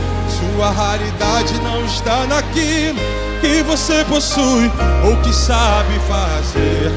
Sua 0.41 0.71
raridade 0.71 1.53
não 1.61 1.85
está 1.85 2.25
naquilo 2.25 2.99
que 3.41 3.61
você 3.61 4.03
possui 4.05 4.71
ou 5.05 5.15
que 5.17 5.31
sabe 5.31 5.99
fazer. 6.07 6.91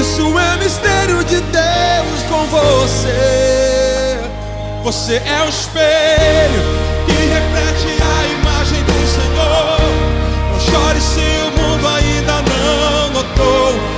Isso 0.00 0.38
é 0.38 0.56
mistério 0.56 1.22
de 1.22 1.38
Deus 1.38 2.22
com 2.30 2.46
você. 2.46 4.18
Você 4.82 5.16
é 5.16 5.42
o 5.44 5.48
espelho 5.50 6.62
que 7.04 7.12
reflete 7.12 8.02
a 8.02 8.26
imagem 8.40 8.82
do 8.84 9.06
Senhor. 9.06 9.80
Não 10.50 10.60
chore 10.60 11.00
se 11.02 11.20
o 11.46 11.60
mundo 11.60 11.86
ainda 11.86 12.40
não 12.40 13.10
notou. 13.10 13.97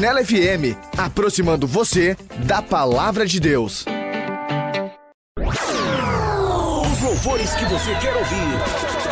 Sentinela 0.00 0.24
FM, 0.24 0.74
aproximando 0.96 1.66
você 1.66 2.16
da 2.46 2.62
palavra 2.62 3.26
de 3.26 3.38
Deus. 3.38 3.84
Os 6.86 7.02
louvores 7.02 7.52
que 7.52 7.64
você 7.66 7.94
quer 7.96 8.16
ouvir. 8.16 8.48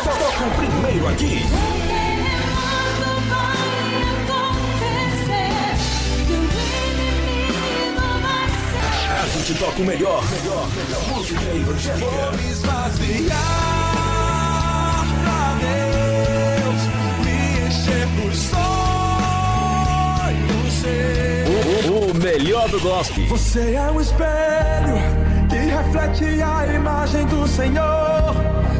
Tocam 0.03 0.49
primeiro 0.57 1.07
aqui. 1.09 1.43
A 9.13 9.27
gente 9.27 9.59
toca 9.59 9.79
o 9.79 9.85
melhor, 9.85 10.23
melhor, 10.31 10.67
melhor 10.75 11.07
música 11.09 11.55
evangélica. 11.55 12.09
Vou 12.09 12.31
me 12.31 12.49
esvaziar 12.49 13.68
seus. 20.89 21.85
O, 21.89 22.11
o 22.11 22.15
melhor 22.15 22.67
do 22.69 22.79
gospel. 22.79 23.25
Você 23.27 23.73
é 23.73 23.91
um 23.91 24.01
espelho 24.01 24.95
que 25.49 25.55
reflete 25.55 26.41
a 26.41 26.67
imagem 26.73 27.25
do 27.27 27.47
Senhor. 27.47 28.35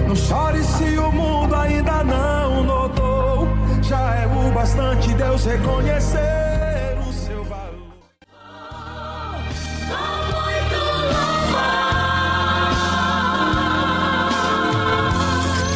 Não 0.07 0.15
chore 0.15 0.63
se 0.63 0.97
o 0.97 1.11
mundo 1.11 1.55
ainda 1.55 2.03
não 2.03 2.63
notou. 2.63 3.47
Já 3.83 4.15
é 4.15 4.27
o 4.27 4.51
bastante 4.51 5.13
Deus 5.13 5.45
reconhecer 5.45 6.97
o 7.07 7.13
seu 7.13 7.43
valor. 7.43 7.93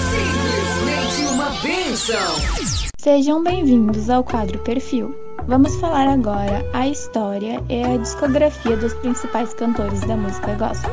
Simplesmente 0.09 1.33
uma 1.33 1.49
bênção. 1.61 2.83
Sejam 2.97 3.43
bem-vindos 3.43 4.09
ao 4.09 4.23
quadro 4.23 4.59
Perfil. 4.59 5.22
Vamos 5.45 5.75
falar 5.75 6.07
agora 6.07 6.65
a 6.71 6.87
história 6.87 7.61
e 7.69 7.83
a 7.83 7.97
discografia 7.97 8.77
dos 8.77 8.93
principais 8.93 9.53
cantores 9.53 9.99
da 10.07 10.15
música 10.15 10.55
gospel. 10.55 10.91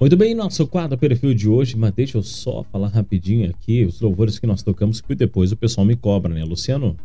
Muito 0.00 0.16
bem, 0.16 0.36
nosso 0.36 0.68
quadro 0.68 0.96
perfil 0.96 1.34
de 1.34 1.48
hoje, 1.48 1.76
mas 1.76 1.92
deixa 1.92 2.16
eu 2.16 2.22
só 2.22 2.62
falar 2.70 2.86
rapidinho 2.86 3.50
aqui 3.50 3.84
os 3.84 4.00
louvores 4.00 4.38
que 4.38 4.46
nós 4.46 4.62
tocamos, 4.62 5.00
que 5.00 5.16
depois 5.16 5.50
o 5.50 5.56
pessoal 5.56 5.84
me 5.84 5.96
cobra, 5.96 6.32
né? 6.32 6.44
Luciano, 6.44 6.96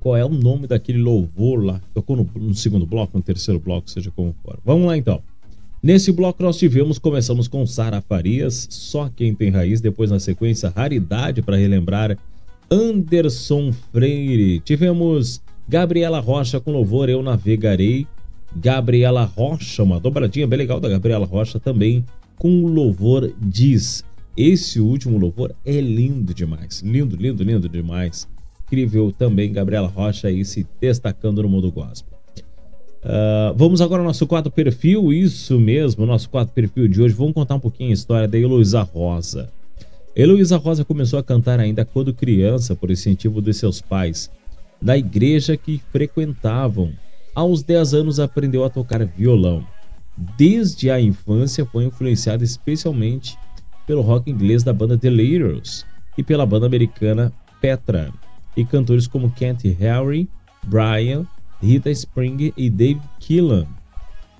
qual 0.00 0.16
é 0.16 0.24
o 0.24 0.28
nome 0.28 0.66
daquele 0.66 0.98
louvor 0.98 1.64
lá? 1.64 1.80
Tocou 1.94 2.16
no, 2.16 2.28
no 2.34 2.54
segundo 2.54 2.84
bloco, 2.84 3.16
no 3.16 3.22
terceiro 3.22 3.60
bloco, 3.60 3.88
seja 3.88 4.10
como 4.10 4.34
for. 4.42 4.58
Vamos 4.64 4.88
lá 4.88 4.96
então. 4.96 5.22
Nesse 5.82 6.12
bloco 6.12 6.40
nós 6.44 6.58
tivemos, 6.58 6.96
começamos 6.96 7.48
com 7.48 7.66
Sara 7.66 8.00
Farias, 8.00 8.68
Só 8.70 9.08
Quem 9.08 9.34
Tem 9.34 9.50
Raiz, 9.50 9.80
depois 9.80 10.12
na 10.12 10.20
sequência 10.20 10.68
Raridade 10.68 11.42
para 11.42 11.56
relembrar 11.56 12.16
Anderson 12.70 13.72
Freire. 13.90 14.60
Tivemos 14.60 15.42
Gabriela 15.68 16.20
Rocha 16.20 16.60
com 16.60 16.70
louvor 16.70 17.08
Eu 17.08 17.20
Navegarei. 17.20 18.06
Gabriela 18.54 19.24
Rocha, 19.24 19.82
uma 19.82 19.98
dobradinha 19.98 20.46
bem 20.46 20.60
legal 20.60 20.78
da 20.78 20.88
Gabriela 20.88 21.26
Rocha 21.26 21.58
também 21.58 22.04
com 22.36 22.64
louvor 22.66 23.32
Diz. 23.40 24.04
Esse 24.36 24.78
último 24.78 25.18
louvor 25.18 25.52
é 25.66 25.80
lindo 25.80 26.32
demais. 26.32 26.80
Lindo, 26.80 27.16
lindo, 27.16 27.42
lindo 27.42 27.68
demais. 27.68 28.28
Incrível 28.66 29.10
também 29.10 29.52
Gabriela 29.52 29.88
Rocha 29.88 30.28
aí 30.28 30.44
se 30.44 30.64
destacando 30.80 31.42
no 31.42 31.48
mundo 31.48 31.72
gospel. 31.72 32.21
Uh, 33.04 33.52
vamos 33.56 33.80
agora 33.80 34.00
ao 34.00 34.06
nosso 34.06 34.26
quadro 34.26 34.50
perfil, 34.50 35.12
isso 35.12 35.58
mesmo, 35.58 36.06
nosso 36.06 36.30
quadro 36.30 36.52
perfil 36.52 36.86
de 36.86 37.02
hoje. 37.02 37.14
Vamos 37.14 37.34
contar 37.34 37.56
um 37.56 37.60
pouquinho 37.60 37.90
a 37.90 37.94
história 37.94 38.28
da 38.28 38.38
Heloísa 38.38 38.82
Rosa. 38.82 39.50
Heloísa 40.14 40.56
Rosa 40.56 40.84
começou 40.84 41.18
a 41.18 41.22
cantar 41.22 41.58
ainda 41.58 41.84
quando 41.84 42.14
criança, 42.14 42.76
por 42.76 42.90
incentivo 42.90 43.40
dos 43.40 43.56
seus 43.56 43.80
pais, 43.80 44.30
da 44.80 44.96
igreja 44.96 45.56
que 45.56 45.80
frequentavam. 45.90 46.92
Aos 47.34 47.62
10 47.62 47.94
anos 47.94 48.20
aprendeu 48.20 48.64
a 48.64 48.70
tocar 48.70 49.04
violão. 49.04 49.66
Desde 50.36 50.90
a 50.90 51.00
infância 51.00 51.64
foi 51.64 51.84
influenciada 51.84 52.44
especialmente 52.44 53.36
pelo 53.86 54.02
rock 54.02 54.30
inglês 54.30 54.62
da 54.62 54.72
banda 54.72 54.98
The 54.98 55.10
Leaders 55.10 55.84
e 56.16 56.22
pela 56.22 56.46
banda 56.46 56.66
americana 56.66 57.32
Petra, 57.60 58.12
e 58.56 58.64
cantores 58.64 59.06
como 59.06 59.30
Kent 59.30 59.64
Harry, 59.78 60.28
Brian, 60.66 61.26
Rita 61.62 61.92
Spring 61.92 62.52
e 62.56 62.68
Dave 62.68 63.00
Killan. 63.20 63.68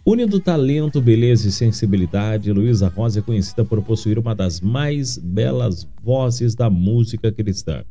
Unindo 0.04 0.40
talento, 0.40 1.00
beleza 1.00 1.46
e 1.46 1.52
sensibilidade, 1.52 2.52
Luísa 2.52 2.88
Rosa 2.88 3.20
é 3.20 3.22
conhecida 3.22 3.64
por 3.64 3.80
possuir 3.80 4.18
uma 4.18 4.34
das 4.34 4.60
mais 4.60 5.18
belas 5.18 5.86
vozes 6.02 6.56
da 6.56 6.68
música 6.68 7.30
cristã, 7.30 7.84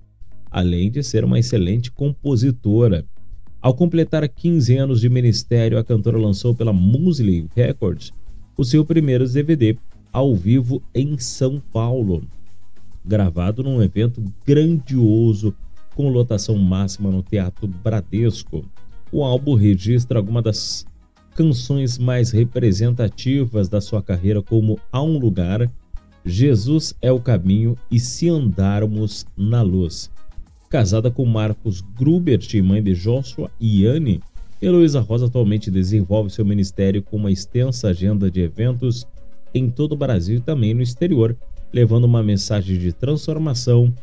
além 0.52 0.92
de 0.92 1.02
ser 1.02 1.24
uma 1.24 1.40
excelente 1.40 1.90
compositora. 1.90 3.06
Ao 3.62 3.74
completar 3.74 4.28
15 4.28 4.76
anos 4.76 5.00
de 5.00 5.08
ministério, 5.08 5.78
a 5.78 5.84
cantora 5.84 6.18
lançou 6.18 6.54
pela 6.54 6.74
Musley 6.74 7.48
Records 7.56 8.12
o 8.58 8.66
seu 8.66 8.84
primeiro 8.84 9.26
DVD 9.26 9.78
ao 10.12 10.36
vivo 10.36 10.84
em 10.94 11.18
São 11.18 11.62
Paulo, 11.72 12.28
gravado 13.06 13.64
num 13.64 13.82
evento 13.82 14.22
grandioso 14.46 15.56
com 15.96 16.10
lotação 16.10 16.58
máxima 16.58 17.10
no 17.10 17.24
Teatro 17.24 17.66
Bradesco. 17.66 18.66
O 19.12 19.24
álbum 19.24 19.56
registra 19.56 20.20
algumas 20.20 20.44
das 20.44 20.86
canções 21.36 21.98
mais 21.98 22.32
representativas 22.32 23.68
da 23.68 23.82
sua 23.82 24.02
carreira, 24.02 24.42
como 24.42 24.80
Há 24.92 25.02
um 25.02 25.18
Lugar, 25.18 25.70
Jesus 26.24 26.94
é 27.02 27.12
o 27.12 27.20
Caminho 27.20 27.76
e 27.90 28.00
Se 28.00 28.30
Andarmos 28.30 29.26
na 29.36 29.62
Luz. 29.62 30.12
Casada 30.70 31.10
com 31.10 31.26
Marcos 31.26 31.82
Grubert, 31.82 32.48
mãe 32.64 32.82
de 32.82 32.94
Joshua 32.94 33.50
e 33.60 33.86
Anne, 33.86 34.22
Heloísa 34.62 35.00
Rosa 35.00 35.26
atualmente 35.26 35.72
desenvolve 35.72 36.30
seu 36.30 36.46
ministério 36.46 37.02
com 37.02 37.18
uma 37.18 37.32
extensa 37.32 37.90
agenda 37.90 38.30
de 38.30 38.42
eventos 38.42 39.08
em 39.54 39.70
todo 39.70 39.94
o 39.94 39.98
Brasil 39.98 40.38
e 40.38 40.42
também 40.42 40.74
no 40.74 40.82
exterior, 40.82 41.36
levando 41.74 42.06
uma 42.06 42.22
mensagem 42.22 42.78
de 42.78 42.94
transformação 42.94 43.94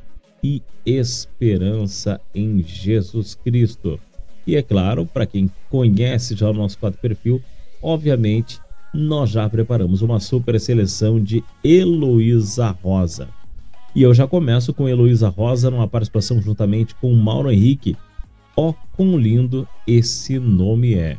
e 0.43 0.61
esperança 0.85 2.21
em 2.35 2.63
Jesus 2.63 3.37
Cristo. 3.37 4.01
E 4.49 4.57
é 4.57 4.63
claro, 4.63 5.05
para 5.05 5.27
quem 5.27 5.51
conhece 5.69 6.35
já 6.35 6.49
o 6.49 6.55
nosso 6.55 6.79
quadro 6.79 6.99
perfil, 6.99 7.39
obviamente 7.83 8.59
nós 8.95 9.29
já 9.29 9.47
preparamos 9.47 10.01
uma 10.01 10.19
super 10.19 10.59
seleção 10.59 11.23
de 11.23 11.45
Heloísa 11.63 12.75
Rosa. 12.83 13.29
E 13.95 14.03
eu 14.03 14.15
já 14.15 14.27
começo 14.27 14.73
com 14.73 14.89
Heloísa 14.89 15.29
Rosa 15.29 15.71
numa 15.71 15.87
participação 15.87 16.41
juntamente 16.41 16.95
com 16.95 17.13
Mauro 17.13 17.51
Henrique. 17.51 17.95
Ó, 18.57 18.71
oh, 18.71 18.75
quão 18.97 19.19
lindo 19.19 19.69
esse 19.87 20.39
nome 20.39 20.95
é! 20.95 21.19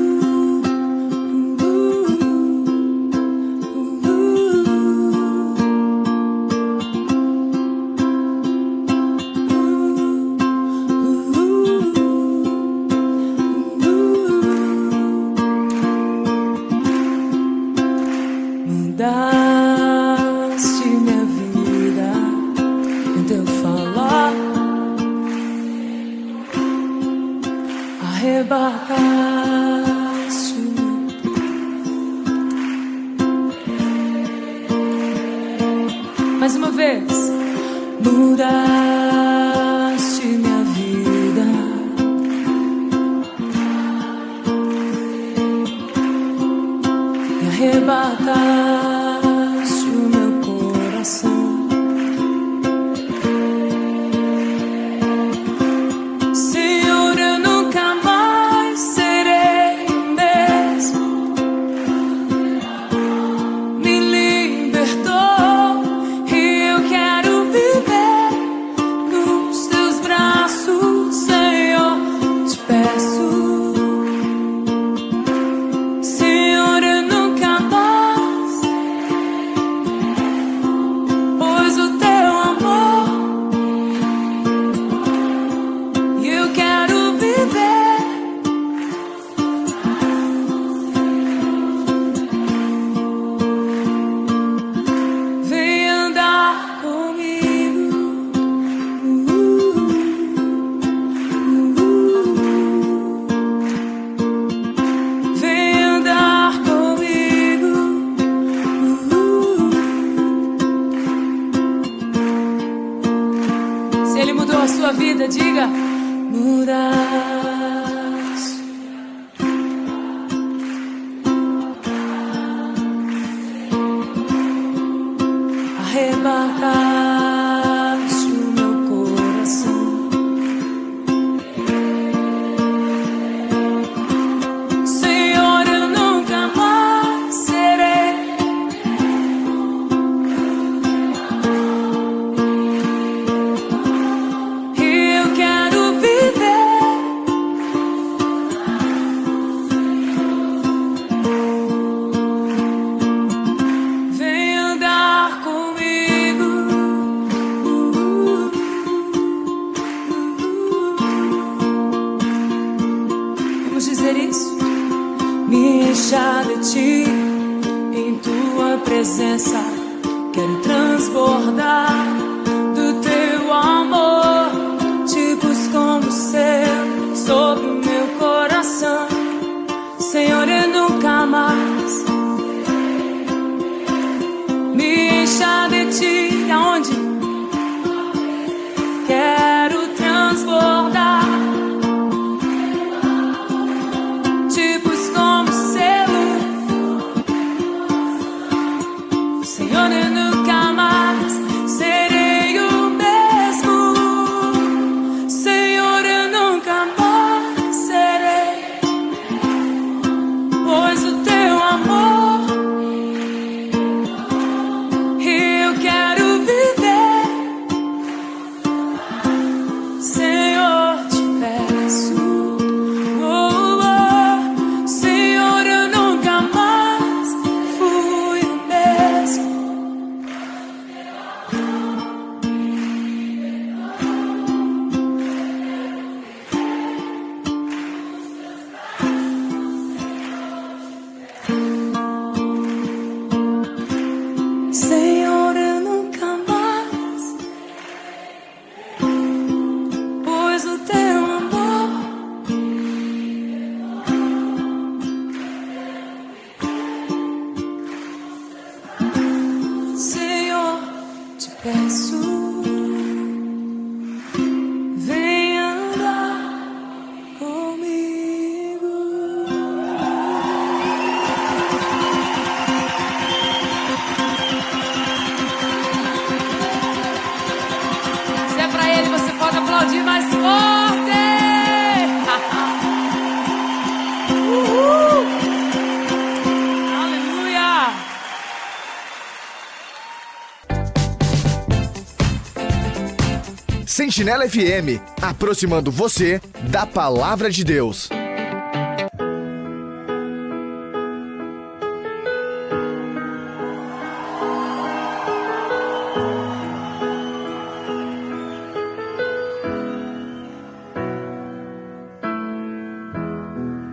Sentinela 293.91 294.47
FM, 294.47 295.01
aproximando 295.21 295.91
você 295.91 296.39
da 296.69 296.85
palavra 296.85 297.51
de 297.51 297.61
Deus. 297.61 298.07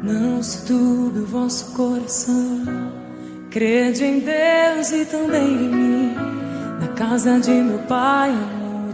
Não 0.01 0.41
se 0.45 0.65
turbe 0.65 1.19
o 1.19 1.27
vosso 1.27 1.73
coração, 1.73 2.93
crede 3.51 4.05
em 4.05 4.21
Deus 4.21 4.93
e 4.93 5.05
também 5.07 5.65
em 5.65 5.69
mim. 5.69 6.15
Na 6.81 6.87
casa 6.95 7.41
de 7.41 7.51
meu 7.51 7.81
pai, 7.81 8.33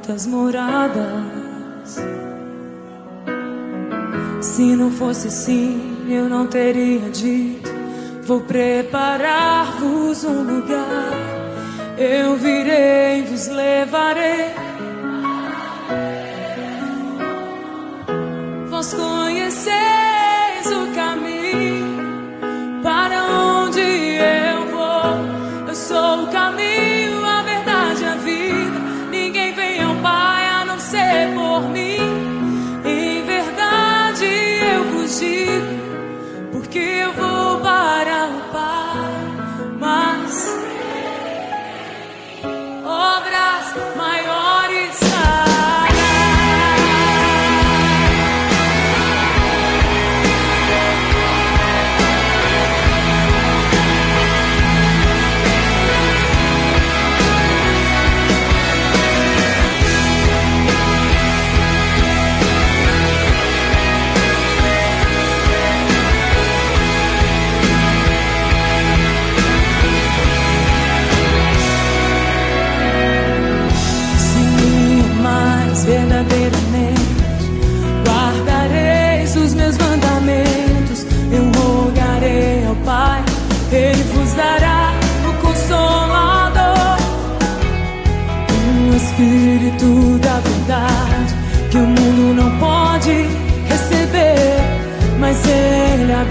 muitas 0.04 0.26
moradas. 0.26 1.96
Se 4.42 4.76
não 4.76 4.90
fosse 4.90 5.28
assim, 5.28 6.06
eu 6.10 6.28
não 6.28 6.46
teria 6.46 7.08
dito: 7.10 7.70
Vou 8.24 8.40
preparar-vos 8.40 10.24
um 10.24 10.42
lugar. 10.42 11.10
Eu 11.96 12.36
virei, 12.36 13.22
vos 13.22 13.48
levarei 13.48 14.63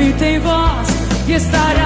Ele 0.03 0.11
habita 0.11 0.25
em 0.25 0.39
vós 0.39 0.87
e 1.27 1.31
estará 1.31 1.82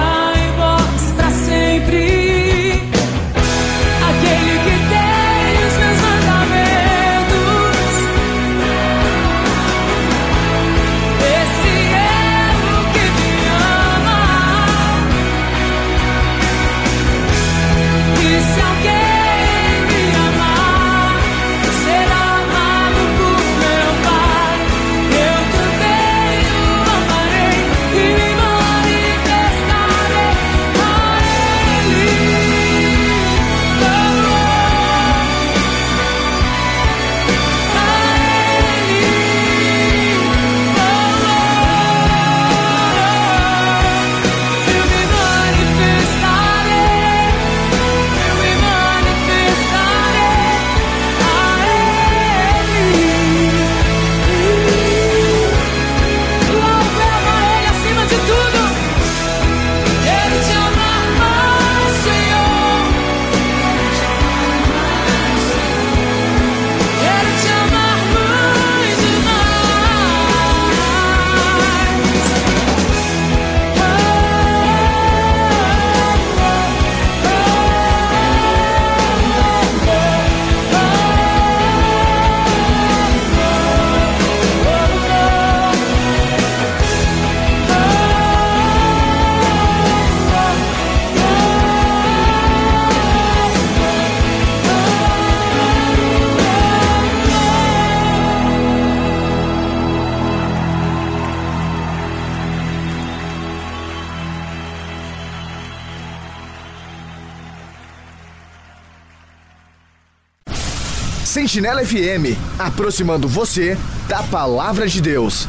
Sentinela 111.58 111.84
FM, 111.84 112.38
aproximando 112.56 113.26
você 113.26 113.76
da 114.08 114.22
palavra 114.22 114.86
de 114.86 115.02
Deus. 115.02 115.48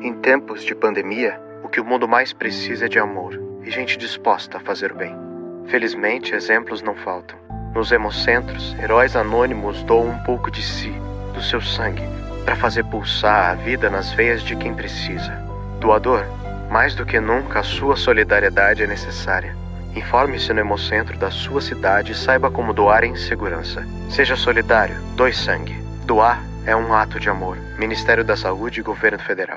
Em 0.00 0.14
tempos 0.14 0.64
de 0.64 0.76
pandemia, 0.76 1.40
o 1.64 1.68
que 1.68 1.80
o 1.80 1.84
mundo 1.84 2.06
mais 2.06 2.32
precisa 2.32 2.86
é 2.86 2.88
de 2.88 3.00
amor 3.00 3.36
e 3.64 3.68
gente 3.68 3.98
disposta 3.98 4.58
a 4.58 4.60
fazer 4.60 4.92
o 4.92 4.94
bem. 4.94 5.12
Felizmente, 5.66 6.32
exemplos 6.36 6.82
não 6.82 6.94
faltam. 6.94 7.36
Nos 7.74 7.90
hemocentros, 7.90 8.76
heróis 8.78 9.16
anônimos 9.16 9.82
doam 9.82 10.10
um 10.10 10.18
pouco 10.22 10.52
de 10.52 10.62
si, 10.62 10.92
do 11.34 11.42
seu 11.42 11.60
sangue, 11.60 12.04
para 12.44 12.54
fazer 12.54 12.84
pulsar 12.84 13.50
a 13.50 13.54
vida 13.56 13.90
nas 13.90 14.12
veias 14.12 14.42
de 14.42 14.54
quem 14.54 14.72
precisa. 14.72 15.32
Doador, 15.80 16.24
mais 16.70 16.94
do 16.94 17.04
que 17.04 17.18
nunca 17.18 17.58
a 17.58 17.64
sua 17.64 17.96
solidariedade 17.96 18.84
é 18.84 18.86
necessária. 18.86 19.59
Informe-se 19.94 20.52
no 20.52 20.60
hemocentro 20.60 21.18
da 21.18 21.30
sua 21.30 21.60
cidade 21.60 22.12
e 22.12 22.14
saiba 22.14 22.50
como 22.50 22.72
doar 22.72 23.04
em 23.04 23.16
segurança. 23.16 23.86
Seja 24.08 24.36
solidário, 24.36 24.96
doe 25.16 25.32
sangue. 25.32 25.74
Doar 26.06 26.42
é 26.66 26.76
um 26.76 26.94
ato 26.94 27.18
de 27.18 27.28
amor. 27.28 27.56
Ministério 27.78 28.24
da 28.24 28.36
Saúde 28.36 28.80
e 28.80 28.82
Governo 28.82 29.18
Federal. 29.18 29.56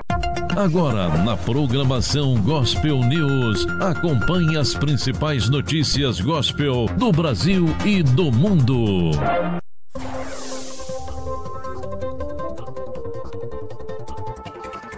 Agora, 0.56 1.08
na 1.08 1.36
programação 1.36 2.36
Gospel 2.40 2.98
News, 2.98 3.66
acompanhe 3.80 4.56
as 4.56 4.74
principais 4.74 5.48
notícias 5.48 6.20
gospel 6.20 6.86
do 6.96 7.10
Brasil 7.10 7.66
e 7.84 8.02
do 8.02 8.30
mundo. 8.30 9.10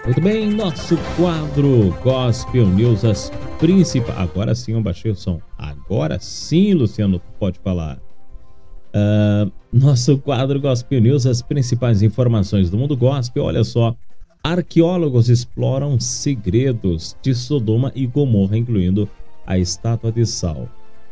Muito 0.06 0.20
bem, 0.20 0.48
nosso 0.48 0.96
quadro 1.16 1.92
Gospel 2.00 2.68
News, 2.68 3.04
as 3.04 3.28
principais. 3.58 4.16
Agora 4.16 4.54
sim 4.54 4.74
eu 4.74 4.80
baixei 4.80 5.10
o 5.10 5.16
som. 5.16 5.40
Agora 5.58 6.16
sim, 6.20 6.74
Luciano, 6.74 7.20
pode 7.40 7.58
falar. 7.58 7.98
Ah, 8.94 9.50
nosso 9.72 10.16
quadro 10.18 10.60
Gospel 10.60 11.00
News, 11.00 11.26
as 11.26 11.42
principais 11.42 12.02
informações 12.02 12.70
do 12.70 12.78
mundo 12.78 12.96
gospel. 12.96 13.42
Olha 13.42 13.64
só, 13.64 13.96
arqueólogos 14.44 15.28
exploram 15.28 15.98
segredos 15.98 17.16
de 17.20 17.34
Sodoma 17.34 17.90
e 17.92 18.06
Gomorra, 18.06 18.56
incluindo 18.56 19.10
a 19.44 19.58
estátua 19.58 20.12
de 20.12 20.24
sal. 20.24 20.68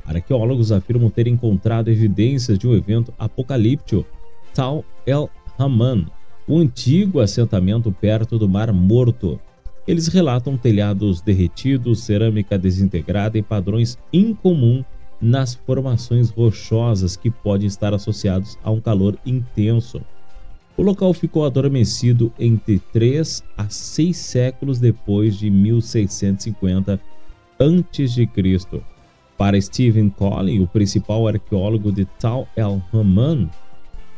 Arqueólogos 0.07 0.71
afirmam 0.71 1.11
ter 1.11 1.27
encontrado 1.27 1.89
evidências 1.89 2.57
de 2.57 2.69
um 2.69 2.75
evento 2.75 3.13
apocalíptico, 3.19 4.07
Tal 4.55 4.85
El 5.05 5.29
Haman, 5.59 6.07
o 6.47 6.59
antigo 6.59 7.21
assentamento 7.21 7.91
perto 7.91 8.39
do 8.39 8.49
Mar 8.49 8.73
Morto. 8.73 9.41
Eles 9.87 10.09
relatam 10.09 10.57
telhados 10.57 11.21
derretidos, 11.21 12.03
cerâmica 12.03 12.59
desintegrada 12.59 13.39
e 13.39 13.43
padrões 13.43 13.99
incomum 14.13 14.85
nas 15.21 15.55
formações 15.55 16.31
rochosas 16.31 17.17
que 17.17 17.31
podem 17.31 17.67
estar 17.67 17.95
associados 17.95 18.59
a 18.63 18.71
um 18.71 18.81
calor 18.81 19.19
intenso. 19.25 20.01
O 20.77 20.83
local 20.83 21.15
ficou 21.15 21.45
adormecido 21.45 22.33
entre 22.39 22.79
3 22.93 23.45
a 23.57 23.69
6 23.69 24.17
séculos 24.17 24.81
depois 24.81 25.37
de 25.37 25.49
1650 25.49 27.01
a.C. 27.59 28.29
Para 29.39 29.61
Stephen 29.61 30.11
Collin, 30.11 30.63
o 30.63 30.67
principal 30.67 31.27
arqueólogo 31.29 31.93
de 31.93 32.05
Tal 32.05 32.49
El 32.57 32.83
Haman, 32.93 33.51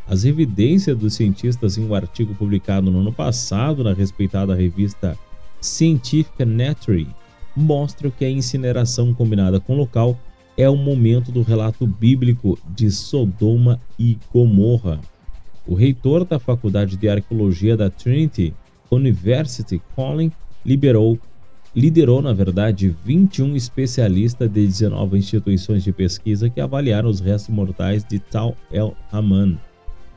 as 0.08 0.24
evidências 0.24 0.96
dos 0.96 1.14
cientistas 1.14 1.76
em 1.76 1.84
um 1.84 1.94
artigo 1.94 2.34
publicado 2.34 2.90
no 2.90 3.00
ano 3.00 3.12
passado 3.12 3.82
na 3.82 3.92
respeitada 3.92 4.54
revista 4.54 5.18
Scientific 5.60 6.44
Nature 6.44 7.08
mostram 7.56 8.10
que 8.10 8.24
a 8.24 8.30
incineração 8.30 9.12
combinada 9.12 9.58
com 9.58 9.74
o 9.74 9.78
local 9.78 10.18
é 10.56 10.68
o 10.68 10.76
momento 10.76 11.32
do 11.32 11.42
relato 11.42 11.86
bíblico 11.86 12.58
de 12.68 12.90
Sodoma 12.90 13.80
e 13.98 14.16
Gomorra. 14.32 15.00
O 15.66 15.74
reitor 15.74 16.24
da 16.24 16.38
Faculdade 16.38 16.96
de 16.96 17.08
Arqueologia 17.08 17.76
da 17.76 17.90
Trinity 17.90 18.54
University, 18.90 19.82
Colin, 19.94 20.30
liberou, 20.64 21.18
liderou, 21.74 22.22
na 22.22 22.32
verdade, 22.32 22.94
21 23.04 23.56
especialistas 23.56 24.48
de 24.48 24.66
19 24.66 25.18
instituições 25.18 25.82
de 25.82 25.92
pesquisa 25.92 26.48
que 26.48 26.60
avaliaram 26.60 27.10
os 27.10 27.20
restos 27.20 27.54
mortais 27.54 28.04
de 28.04 28.18
Tal 28.18 28.56
El 28.70 28.96
Haman. 29.10 29.58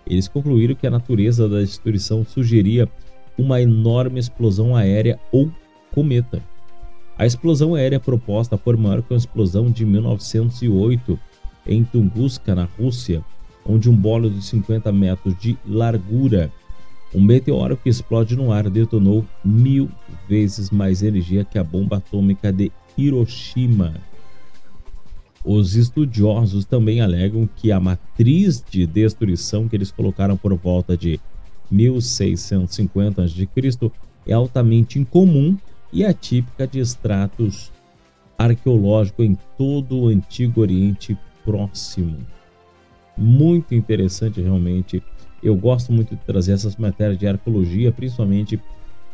Eles 0.10 0.28
concluíram 0.28 0.76
que 0.76 0.88
a 0.88 0.92
natureza 0.92 1.48
da 1.48 1.60
destruição 1.60 2.26
sugeria 2.26 2.90
uma 3.38 3.62
enorme 3.62 4.20
explosão 4.20 4.76
aérea 4.76 5.20
ou 5.32 5.50
cometa. 5.94 6.42
A 7.18 7.26
explosão 7.26 7.76
aérea 7.76 8.00
proposta 8.00 8.58
foi 8.58 8.76
maior 8.76 9.02
que 9.02 9.14
a 9.14 9.18
explosão 9.18 9.70
de 9.70 9.86
1908 9.86 11.20
em 11.68 11.84
Tunguska, 11.84 12.56
na 12.56 12.68
Rússia, 12.78 13.24
onde 13.66 13.90
um 13.90 13.96
bolo 13.96 14.30
de 14.30 14.42
50 14.42 14.92
metros 14.92 15.38
de 15.38 15.58
largura, 15.66 16.52
um 17.14 17.22
meteoro 17.22 17.78
que 17.78 17.90
explode 17.90 18.36
no 18.36 18.52
ar, 18.52 18.70
detonou 18.70 19.26
mil 19.44 19.90
vezes 20.28 20.70
mais 20.70 21.04
energia 21.04 21.44
que 21.44 21.60
a 21.60 21.64
bomba 21.64 21.98
atômica 21.98 22.52
de 22.52 22.72
Hiroshima. 22.98 24.09
Os 25.44 25.76
estudiosos 25.76 26.66
também 26.66 27.00
alegam 27.00 27.48
que 27.56 27.72
a 27.72 27.80
matriz 27.80 28.64
de 28.70 28.86
destruição 28.86 29.68
que 29.68 29.76
eles 29.76 29.92
colocaram 29.92 30.36
por 30.36 30.54
volta 30.56 30.98
de 30.98 31.20
1650 31.72 33.24
a.C. 33.24 33.48
é 34.28 34.34
altamente 34.34 35.00
incomum 35.00 35.58
e 35.94 36.04
atípica 36.06 36.68
de 36.68 36.80
estratos 36.80 37.72
arqueológicos 38.38 39.26
em 39.26 39.38
todo 39.58 40.00
o 40.00 40.08
Antigo 40.08 40.62
Oriente 40.62 41.18
Próximo. 41.44 42.18
Muito 43.18 43.74
interessante 43.76 44.42
realmente 44.42 45.04
Eu 45.42 45.56
gosto 45.56 45.92
muito 45.92 46.16
de 46.16 46.22
trazer 46.26 46.52
essas 46.52 46.76
matérias 46.76 47.18
de 47.18 47.26
arqueologia, 47.26 47.92
principalmente 47.92 48.60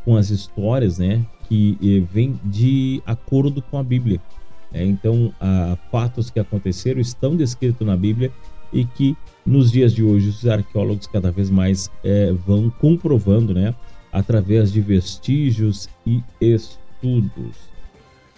com 0.04 0.16
as 0.16 0.30
histórias, 0.30 0.98
né, 0.98 1.26
que 1.48 1.78
eh, 1.82 2.06
vêm 2.12 2.40
de 2.44 3.02
acordo 3.06 3.62
com 3.62 3.78
a 3.78 3.84
Bíblia. 3.84 4.20
É, 4.76 4.84
então, 4.84 5.34
fatos 5.90 6.30
que 6.30 6.38
aconteceram 6.38 7.00
estão 7.00 7.34
descritos 7.34 7.88
na 7.88 7.96
Bíblia 7.96 8.30
e 8.74 8.84
que 8.84 9.16
nos 9.46 9.72
dias 9.72 9.94
de 9.94 10.04
hoje 10.04 10.28
os 10.28 10.46
arqueólogos 10.46 11.08
cada 11.08 11.32
vez 11.32 11.50
mais 11.50 11.90
é, 12.04 12.34
vão 12.46 12.70
comprovando, 12.70 13.54
né, 13.54 13.74
através 14.12 14.74
de 14.74 14.82
vestígios 14.82 15.88
e 16.06 16.22
estudos. 16.42 17.56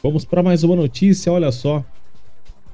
Vamos 0.04 0.26
para 0.26 0.44
mais 0.44 0.64
uma 0.64 0.76
notícia, 0.76 1.34
olha 1.34 1.52
só. 1.52 1.84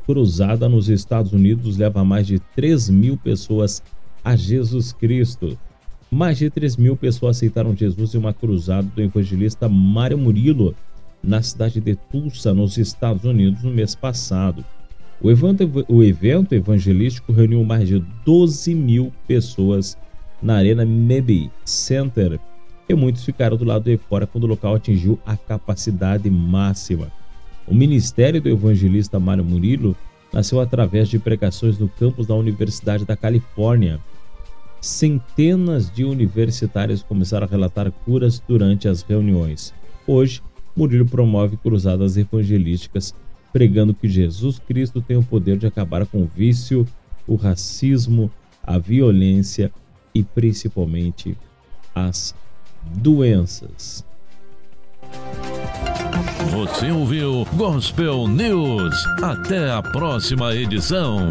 Cruzada 0.05 0.67
nos 0.67 0.89
Estados 0.89 1.31
Unidos 1.31 1.77
leva 1.77 2.03
mais 2.03 2.27
de 2.27 2.39
3 2.57 2.89
mil 2.89 3.15
pessoas 3.15 3.81
a 4.21 4.35
Jesus 4.35 4.91
Cristo. 4.91 5.57
Mais 6.11 6.37
de 6.37 6.49
3 6.49 6.75
mil 6.75 6.97
pessoas 6.97 7.37
aceitaram 7.37 7.73
Jesus 7.73 8.13
em 8.13 8.17
uma 8.17 8.33
cruzada 8.33 8.89
do 8.93 9.01
evangelista 9.01 9.69
Mário 9.69 10.17
Murilo, 10.17 10.75
na 11.23 11.41
cidade 11.41 11.79
de 11.79 11.95
Tulsa, 11.95 12.53
nos 12.53 12.77
Estados 12.77 13.23
Unidos, 13.23 13.63
no 13.63 13.71
mês 13.71 13.95
passado. 13.95 14.65
O 15.21 15.31
evento, 15.31 15.85
o 15.87 16.03
evento 16.03 16.53
evangelístico 16.53 17.31
reuniu 17.31 17.63
mais 17.63 17.87
de 17.87 18.03
12 18.25 18.75
mil 18.75 19.13
pessoas 19.25 19.97
na 20.41 20.55
Arena 20.55 20.85
Mebby 20.85 21.49
Center 21.63 22.39
e 22.89 22.93
muitos 22.93 23.23
ficaram 23.23 23.55
do 23.55 23.63
lado 23.63 23.85
de 23.85 23.97
fora 23.97 24.27
quando 24.27 24.43
o 24.43 24.47
local 24.47 24.75
atingiu 24.75 25.17
a 25.25 25.37
capacidade 25.37 26.29
máxima. 26.29 27.09
O 27.65 27.73
ministério 27.73 28.41
do 28.41 28.49
evangelista 28.49 29.17
Mário 29.19 29.45
Murilo 29.45 29.95
nasceu 30.33 30.59
através 30.59 31.07
de 31.07 31.17
pregações 31.17 31.79
no 31.79 31.87
campus 31.87 32.27
da 32.27 32.35
Universidade 32.35 33.05
da 33.05 33.15
Califórnia. 33.15 33.99
Centenas 34.81 35.89
de 35.89 36.03
universitários 36.03 37.01
começaram 37.01 37.47
a 37.47 37.49
relatar 37.49 37.89
curas 38.03 38.43
durante 38.45 38.89
as 38.89 39.01
reuniões. 39.01 39.73
Hoje, 40.05 40.41
Murilo 40.75 41.05
promove 41.05 41.57
cruzadas 41.57 42.17
evangelísticas, 42.17 43.13
pregando 43.51 43.93
que 43.93 44.07
Jesus 44.07 44.59
Cristo 44.59 45.01
tem 45.01 45.17
o 45.17 45.23
poder 45.23 45.57
de 45.57 45.67
acabar 45.67 46.05
com 46.05 46.23
o 46.23 46.29
vício, 46.33 46.87
o 47.27 47.35
racismo, 47.35 48.31
a 48.63 48.77
violência 48.77 49.71
e 50.13 50.23
principalmente 50.23 51.37
as 51.93 52.35
doenças. 52.95 54.05
Você 56.51 56.91
ouviu 56.91 57.45
Gospel 57.55 58.27
News. 58.27 59.05
Até 59.21 59.71
a 59.71 59.81
próxima 59.81 60.55
edição. 60.55 61.27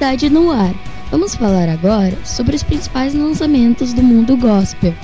Novidade 0.00 0.30
no 0.30 0.50
ar. 0.50 0.74
Vamos 1.10 1.34
falar 1.34 1.68
agora 1.68 2.16
sobre 2.24 2.56
os 2.56 2.62
principais 2.62 3.12
lançamentos 3.12 3.92
do 3.92 4.02
mundo 4.02 4.34
gospel. 4.34 4.94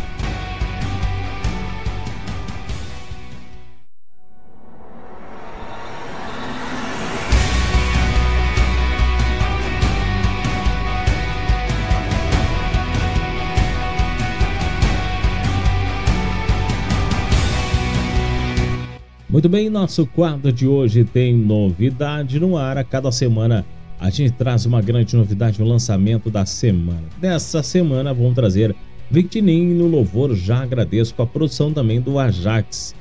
Muito 19.28 19.50
bem, 19.50 19.68
nosso 19.68 20.06
quadro 20.06 20.50
de 20.50 20.66
hoje 20.66 21.04
tem 21.04 21.34
novidade 21.34 22.40
no 22.40 22.56
ar. 22.56 22.78
A 22.78 22.84
cada 22.84 23.12
semana 23.12 23.62
a 23.98 24.10
gente 24.10 24.32
traz 24.32 24.66
uma 24.66 24.80
grande 24.80 25.16
novidade 25.16 25.60
no 25.60 25.66
lançamento 25.66 26.30
da 26.30 26.44
semana. 26.44 27.04
Dessa 27.18 27.62
semana 27.62 28.12
vamos 28.12 28.34
trazer 28.34 28.74
Victinim 29.10 29.74
no 29.74 29.86
louvor. 29.86 30.34
Já 30.34 30.62
agradeço 30.62 31.14
com 31.14 31.22
a 31.22 31.26
produção 31.26 31.72
também 31.72 32.00
do 32.00 32.18
Ajax. 32.18 32.94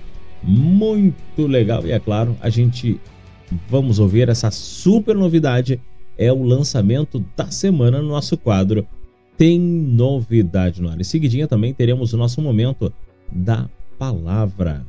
Muito 0.43 1.47
legal. 1.47 1.85
E 1.85 1.91
é 1.91 1.99
claro, 1.99 2.37
a 2.39 2.49
gente 2.49 2.99
vamos 3.67 3.99
ouvir 3.99 4.29
essa 4.29 4.51
super 4.51 5.15
novidade. 5.15 5.79
É 6.17 6.31
o 6.31 6.43
lançamento 6.43 7.23
da 7.35 7.49
semana 7.51 8.01
no 8.01 8.07
nosso 8.07 8.37
quadro. 8.37 8.87
Tem 9.37 9.59
novidade 9.59 10.81
no 10.81 10.89
ar. 10.89 10.99
Em 10.99 11.03
seguidinha 11.03 11.47
também 11.47 11.73
teremos 11.73 12.13
o 12.13 12.17
nosso 12.17 12.41
momento 12.41 12.93
da 13.31 13.67
palavra. 13.97 14.85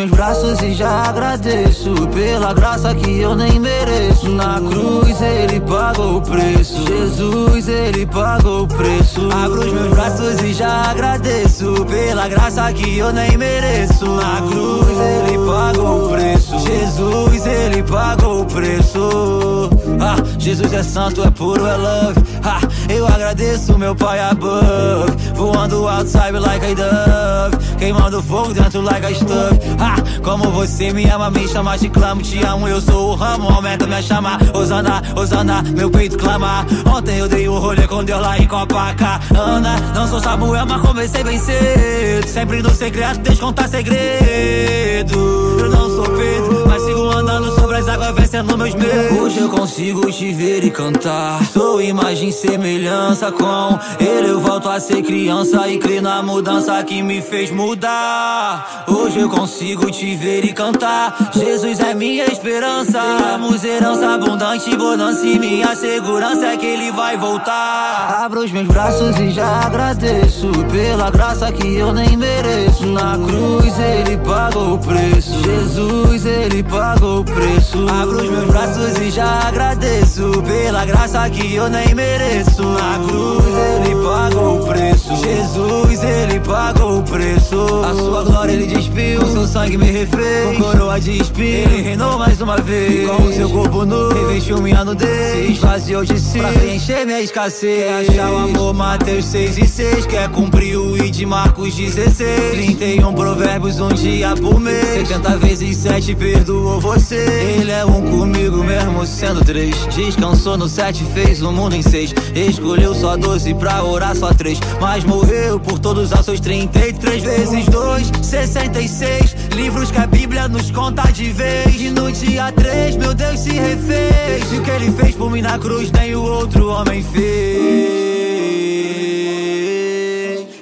Meus 0.00 0.10
braços 0.12 0.62
e 0.62 0.72
já 0.72 0.88
agradeço 0.88 1.92
pela 2.14 2.54
graça 2.54 2.94
que 2.94 3.20
eu 3.20 3.34
nem 3.34 3.60
mereço. 3.60 4.30
Na 4.30 4.58
cruz 4.58 5.20
ele 5.20 5.60
pagou 5.60 6.16
o 6.16 6.22
preço. 6.22 6.86
Jesus, 6.86 7.68
ele 7.68 8.06
pagou 8.06 8.62
o 8.62 8.66
preço. 8.66 9.28
Abro 9.30 9.60
os 9.60 9.72
meus 9.72 9.88
braços 9.88 10.40
e 10.42 10.54
já 10.54 10.90
agradeço 10.90 11.84
pela 11.84 12.28
graça 12.28 12.72
que 12.72 12.96
eu 12.96 13.12
nem 13.12 13.36
mereço. 13.36 14.06
Na 14.06 14.36
cruz 14.36 14.88
ele 14.88 15.38
pagou 15.46 16.06
o 16.06 16.08
preço. 16.08 16.58
Jesus, 16.60 17.46
ele 17.46 17.82
pagou 17.82 18.40
o 18.40 18.46
preço. 18.46 19.70
Ah, 20.00 20.16
Jesus 20.38 20.72
é 20.72 20.82
santo, 20.82 21.22
é 21.22 21.30
puro, 21.30 21.66
é 21.66 21.76
love. 21.76 22.20
Ah, 22.42 22.60
eu 22.96 23.06
agradeço 23.06 23.78
meu 23.78 23.94
pai 23.94 24.18
above. 24.20 25.12
Voando 25.34 25.86
sabe, 26.06 26.38
like 26.38 26.64
I 26.64 26.74
dove. 26.74 27.56
Queimando 27.78 28.22
fogo 28.22 28.52
dentro, 28.52 28.80
like 28.82 29.06
I 29.06 29.14
stuff. 29.14 29.58
Ah, 29.78 29.96
como 30.22 30.50
você 30.50 30.92
me 30.92 31.04
ama, 31.08 31.30
me 31.30 31.48
chama, 31.48 31.78
te 31.78 31.88
clamo, 31.88 32.22
te 32.22 32.44
amo. 32.44 32.68
Eu 32.68 32.80
sou 32.80 33.12
o 33.12 33.14
ramo, 33.14 33.48
aumenta 33.48 33.86
minha 33.86 34.02
chama. 34.02 34.38
Osana, 34.54 35.02
Osana, 35.16 35.62
meu 35.62 35.90
peito 35.90 36.18
clama. 36.18 36.66
Ontem 36.86 37.18
eu 37.18 37.28
dei 37.28 37.48
um 37.48 37.58
rolê 37.58 37.86
com 37.86 38.04
Deus 38.04 38.20
lá 38.20 38.38
em 38.38 38.46
Copacabana. 38.46 39.76
Não 39.94 40.06
sou 40.08 40.20
Samuel, 40.20 40.66
mas 40.66 40.80
comecei 40.82 41.24
bem 41.24 41.38
cedo. 41.38 42.28
Sempre 42.28 42.62
no 42.62 42.70
secreto, 42.70 43.20
deixa 43.20 43.40
contar 43.40 43.68
segredo. 43.68 45.58
Eu 45.58 45.70
não 45.70 45.88
sou 45.88 46.04
Pedro, 46.04 46.64
mas 46.68 46.82
sigo 46.82 47.10
andando 47.10 47.59
sobre 47.80 47.80
as 47.80 47.88
águas, 47.88 48.14
vencendo 48.14 48.58
meus. 48.58 48.74
Hoje 49.20 49.38
eu 49.38 49.48
consigo 49.48 50.10
te 50.10 50.32
ver 50.32 50.64
e 50.64 50.70
cantar. 50.70 51.44
Sou 51.46 51.80
imagem 51.80 52.30
semelhança 52.30 53.32
com 53.32 53.78
ele. 53.98 54.28
Eu 54.28 54.40
volto 54.40 54.68
a 54.68 54.78
ser 54.78 55.02
criança 55.02 55.66
e 55.68 55.78
crer 55.78 56.02
na 56.02 56.22
mudança 56.22 56.82
que 56.84 57.02
me 57.02 57.20
fez 57.22 57.50
mudar. 57.50 58.84
Hoje 58.86 59.20
eu 59.20 59.28
consigo 59.28 59.90
te 59.90 60.14
ver 60.16 60.44
e 60.44 60.52
cantar. 60.52 61.30
Jesus 61.34 61.80
é 61.80 61.94
minha 61.94 62.26
esperança. 62.26 63.00
Temos 63.00 63.64
herança 63.64 64.14
abundante, 64.14 64.76
bonança 64.76 65.26
e 65.26 65.38
minha 65.38 65.74
segurança 65.74 66.46
é 66.46 66.56
que 66.56 66.66
ele 66.66 66.92
vai 66.92 67.16
voltar. 67.16 68.24
Abro 68.24 68.40
os 68.40 68.52
meus 68.52 68.66
braços 68.66 69.18
e 69.18 69.30
já 69.30 69.66
agradeço 69.66 70.50
pela 70.70 71.10
graça 71.10 71.50
que 71.52 71.76
eu 71.76 71.92
nem 71.92 72.16
mereço. 72.16 72.86
Na 72.86 73.16
cruz 73.16 73.78
ele 73.78 74.16
pagou 74.18 74.74
o 74.74 74.78
preço. 74.78 75.42
Jesus, 75.42 76.26
ele 76.26 76.62
pagou 76.62 77.20
o 77.20 77.24
preço. 77.24 77.69
Abro 77.88 78.22
os 78.22 78.28
meus 78.28 78.46
braços 78.46 78.98
e 78.98 79.10
já 79.10 79.46
agradeço 79.46 80.42
pela 80.42 80.84
graça 80.84 81.30
que 81.30 81.54
eu 81.54 81.68
nem 81.68 81.94
mereço. 81.94 82.62
Na 82.62 82.98
cruz 83.06 83.44
ele 83.46 83.94
pagou 84.02 84.60
o 84.60 84.66
preço. 84.66 85.16
Jesus, 85.16 86.02
ele 86.02 86.40
pagou 86.40 86.98
o 86.98 87.02
preço. 87.02 87.84
A 87.84 87.94
sua 87.94 88.24
glória 88.24 88.52
ele 88.52 88.66
despiu, 88.66 89.24
seu 89.26 89.46
sangue 89.46 89.78
me 89.78 89.90
refez. 89.90 90.56
Com 90.56 90.64
coroa 90.64 91.00
de 91.00 91.20
espinho, 91.20 91.46
ele 91.46 91.82
reinou 91.82 92.18
mais 92.18 92.40
uma 92.40 92.56
vez. 92.56 93.08
Com 93.08 93.22
o 93.22 93.32
seu 93.32 93.48
corpo 93.48 93.84
nu, 93.84 94.08
revestiu 94.08 94.60
minha 94.60 94.84
nudez. 94.84 95.46
Se 95.46 95.52
esvaziou 95.52 96.04
de 96.04 96.18
si, 96.18 96.38
pra 96.38 96.48
preencher 96.52 97.04
minha 97.06 97.20
escassez. 97.20 97.84
Quer 97.84 98.10
achar 98.10 98.30
o 98.30 98.38
amor, 98.38 98.74
Mateus 98.74 99.26
6 99.26 99.58
e 99.58 99.66
6. 99.66 100.06
Quer 100.06 100.28
cumprir 100.30 100.76
o 100.76 100.89
I 101.04 101.10
de 101.10 101.24
Marcos 101.24 101.74
16. 101.74 102.50
31 102.52 103.14
provérbios, 103.14 103.80
um 103.80 103.88
dia 103.88 104.34
por 104.36 104.60
mês. 104.60 105.08
70 105.08 105.38
vezes 105.38 105.76
7 105.78 106.14
perdoou 106.14 106.80
você. 106.80 107.16
Ele 107.58 107.70
é 107.70 107.84
um 107.84 108.02
comigo 108.02 108.62
mesmo 108.62 109.06
sendo 109.06 109.42
três. 109.44 109.74
Descansou 109.94 110.58
no 110.58 110.68
7, 110.68 111.04
fez 111.14 111.40
o 111.42 111.50
mundo 111.52 111.74
em 111.74 111.82
seis. 111.82 112.12
Escolheu 112.34 112.94
só 112.94 113.16
12 113.16 113.54
pra 113.54 113.82
orar 113.82 114.14
só 114.14 114.32
três. 114.34 114.60
Mas 114.80 115.04
morreu 115.04 115.58
por 115.58 115.78
todos 115.78 116.12
os 116.12 116.24
seus 116.24 116.40
33 116.40 117.22
vezes 117.22 117.66
2, 117.66 118.10
66. 118.22 119.36
livros 119.54 119.90
que 119.90 119.98
a 119.98 120.06
Bíblia 120.06 120.48
nos 120.48 120.70
conta 120.70 121.10
de 121.10 121.32
vez. 121.32 121.80
E 121.80 121.90
no 121.90 122.12
dia 122.12 122.52
3, 122.52 122.96
meu 122.96 123.14
Deus 123.14 123.40
se 123.40 123.52
refez. 123.52 124.52
E 124.52 124.58
o 124.58 124.62
que 124.62 124.70
ele 124.70 124.90
fez 124.92 125.14
por 125.14 125.30
mim 125.30 125.40
na 125.40 125.58
cruz, 125.58 125.90
nem 125.92 126.14
o 126.14 126.22
outro 126.22 126.68
homem 126.68 127.02
fez. 127.02 127.99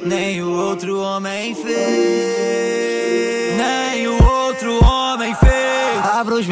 Nem 0.09 0.43
o 0.43 0.51
outro 0.51 1.01
homem 1.01 1.55
fez. 1.55 2.88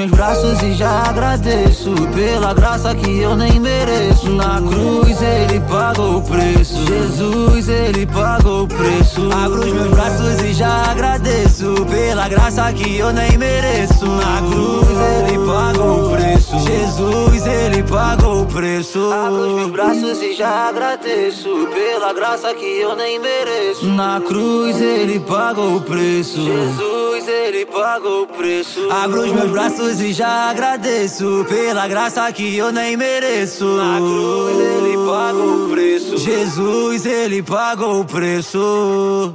Meus 0.07 0.11
braços 0.11 0.63
e 0.63 0.73
já 0.75 1.03
agradeço 1.09 1.93
pela 2.15 2.55
graça 2.55 2.95
que 2.95 3.19
eu 3.19 3.35
nem 3.35 3.59
mereço. 3.59 4.31
Na 4.31 4.61
cruz 4.61 5.21
ele 5.21 5.59
pagou 5.69 6.19
o 6.19 6.23
preço. 6.23 6.87
Jesus, 6.87 7.69
ele 7.69 8.07
pagou 8.07 8.65
o 8.65 8.69
preço. 8.69 9.29
Abro 9.33 9.61
os 9.61 9.73
meus 9.73 9.91
braços 9.91 10.43
e 10.45 10.53
já 10.53 10.93
agradeço 10.93 11.75
pela 11.91 12.29
graça 12.29 12.73
que 12.73 12.99
eu 12.99 13.13
nem 13.13 13.37
mereço. 13.37 14.07
Na 14.07 14.43
cruz 14.49 14.89
ele 15.19 15.45
pagou 15.45 16.07
o 16.07 16.17
preço. 16.17 16.59
Jesus, 16.61 17.47
ele 17.47 17.83
pagou 17.83 18.43
o 18.43 18.47
preço. 18.47 19.13
Abro 19.13 19.41
os 19.41 19.55
meus 19.55 19.71
braços 19.73 20.23
e 20.23 20.35
já 20.35 20.69
agradeço 20.69 21.69
pela 21.75 22.13
graça 22.13 22.55
que 22.55 22.81
eu 22.81 22.95
nem 22.95 23.19
mereço. 23.19 23.87
Na 23.87 24.21
cruz 24.21 24.81
ele 24.81 25.19
pagou 25.19 25.77
o 25.77 25.81
preço. 25.81 26.41
Jesus, 26.41 27.26
ele 27.37 27.67
pagou 27.67 28.23
o 28.23 28.27
preço. 28.27 28.91
Abro 28.91 29.23
os 29.23 29.33
meus 29.33 29.51
braços 29.51 30.01
e 30.01 30.13
já 30.13 30.51
agradeço 30.51 31.45
pela 31.49 31.87
graça 31.87 32.31
que 32.33 32.57
eu 32.57 32.73
nem 32.73 32.97
mereço. 32.97 33.65
Na 33.77 33.99
cruz 33.99 34.59
ele 34.59 34.97
pagou 35.07 35.67
o 35.67 35.71
preço. 35.71 36.19
Jesus, 36.19 37.07
ele 37.07 37.43
pagou 37.43 38.01
o 38.01 38.05
preço. 38.05 39.35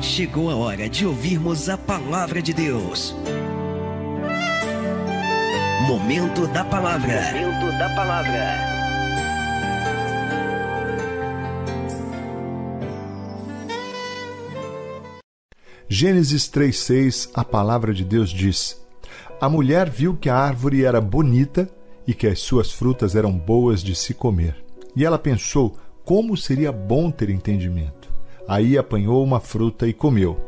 Chegou 0.00 0.50
a 0.50 0.56
hora 0.56 0.88
de 0.88 1.06
ouvirmos 1.06 1.68
a 1.68 1.76
palavra 1.76 2.40
de 2.40 2.52
Deus. 2.52 3.14
Momento 5.86 6.46
da 6.48 6.64
palavra. 6.64 7.32
Momento 7.32 7.78
da 7.78 7.88
palavra. 7.90 8.73
Gênesis 15.88 16.48
3,6, 16.48 17.30
a 17.34 17.44
palavra 17.44 17.92
de 17.92 18.04
Deus 18.04 18.30
diz: 18.30 18.82
A 19.38 19.50
mulher 19.50 19.90
viu 19.90 20.16
que 20.16 20.30
a 20.30 20.36
árvore 20.36 20.82
era 20.82 20.98
bonita 20.98 21.68
e 22.06 22.14
que 22.14 22.26
as 22.26 22.40
suas 22.40 22.72
frutas 22.72 23.14
eram 23.14 23.32
boas 23.32 23.82
de 23.82 23.94
se 23.94 24.14
comer. 24.14 24.56
E 24.96 25.04
ela 25.04 25.18
pensou 25.18 25.76
como 26.02 26.36
seria 26.36 26.72
bom 26.72 27.10
ter 27.10 27.28
entendimento. 27.28 28.10
Aí 28.48 28.78
apanhou 28.78 29.22
uma 29.22 29.40
fruta 29.40 29.86
e 29.86 29.92
comeu. 29.92 30.38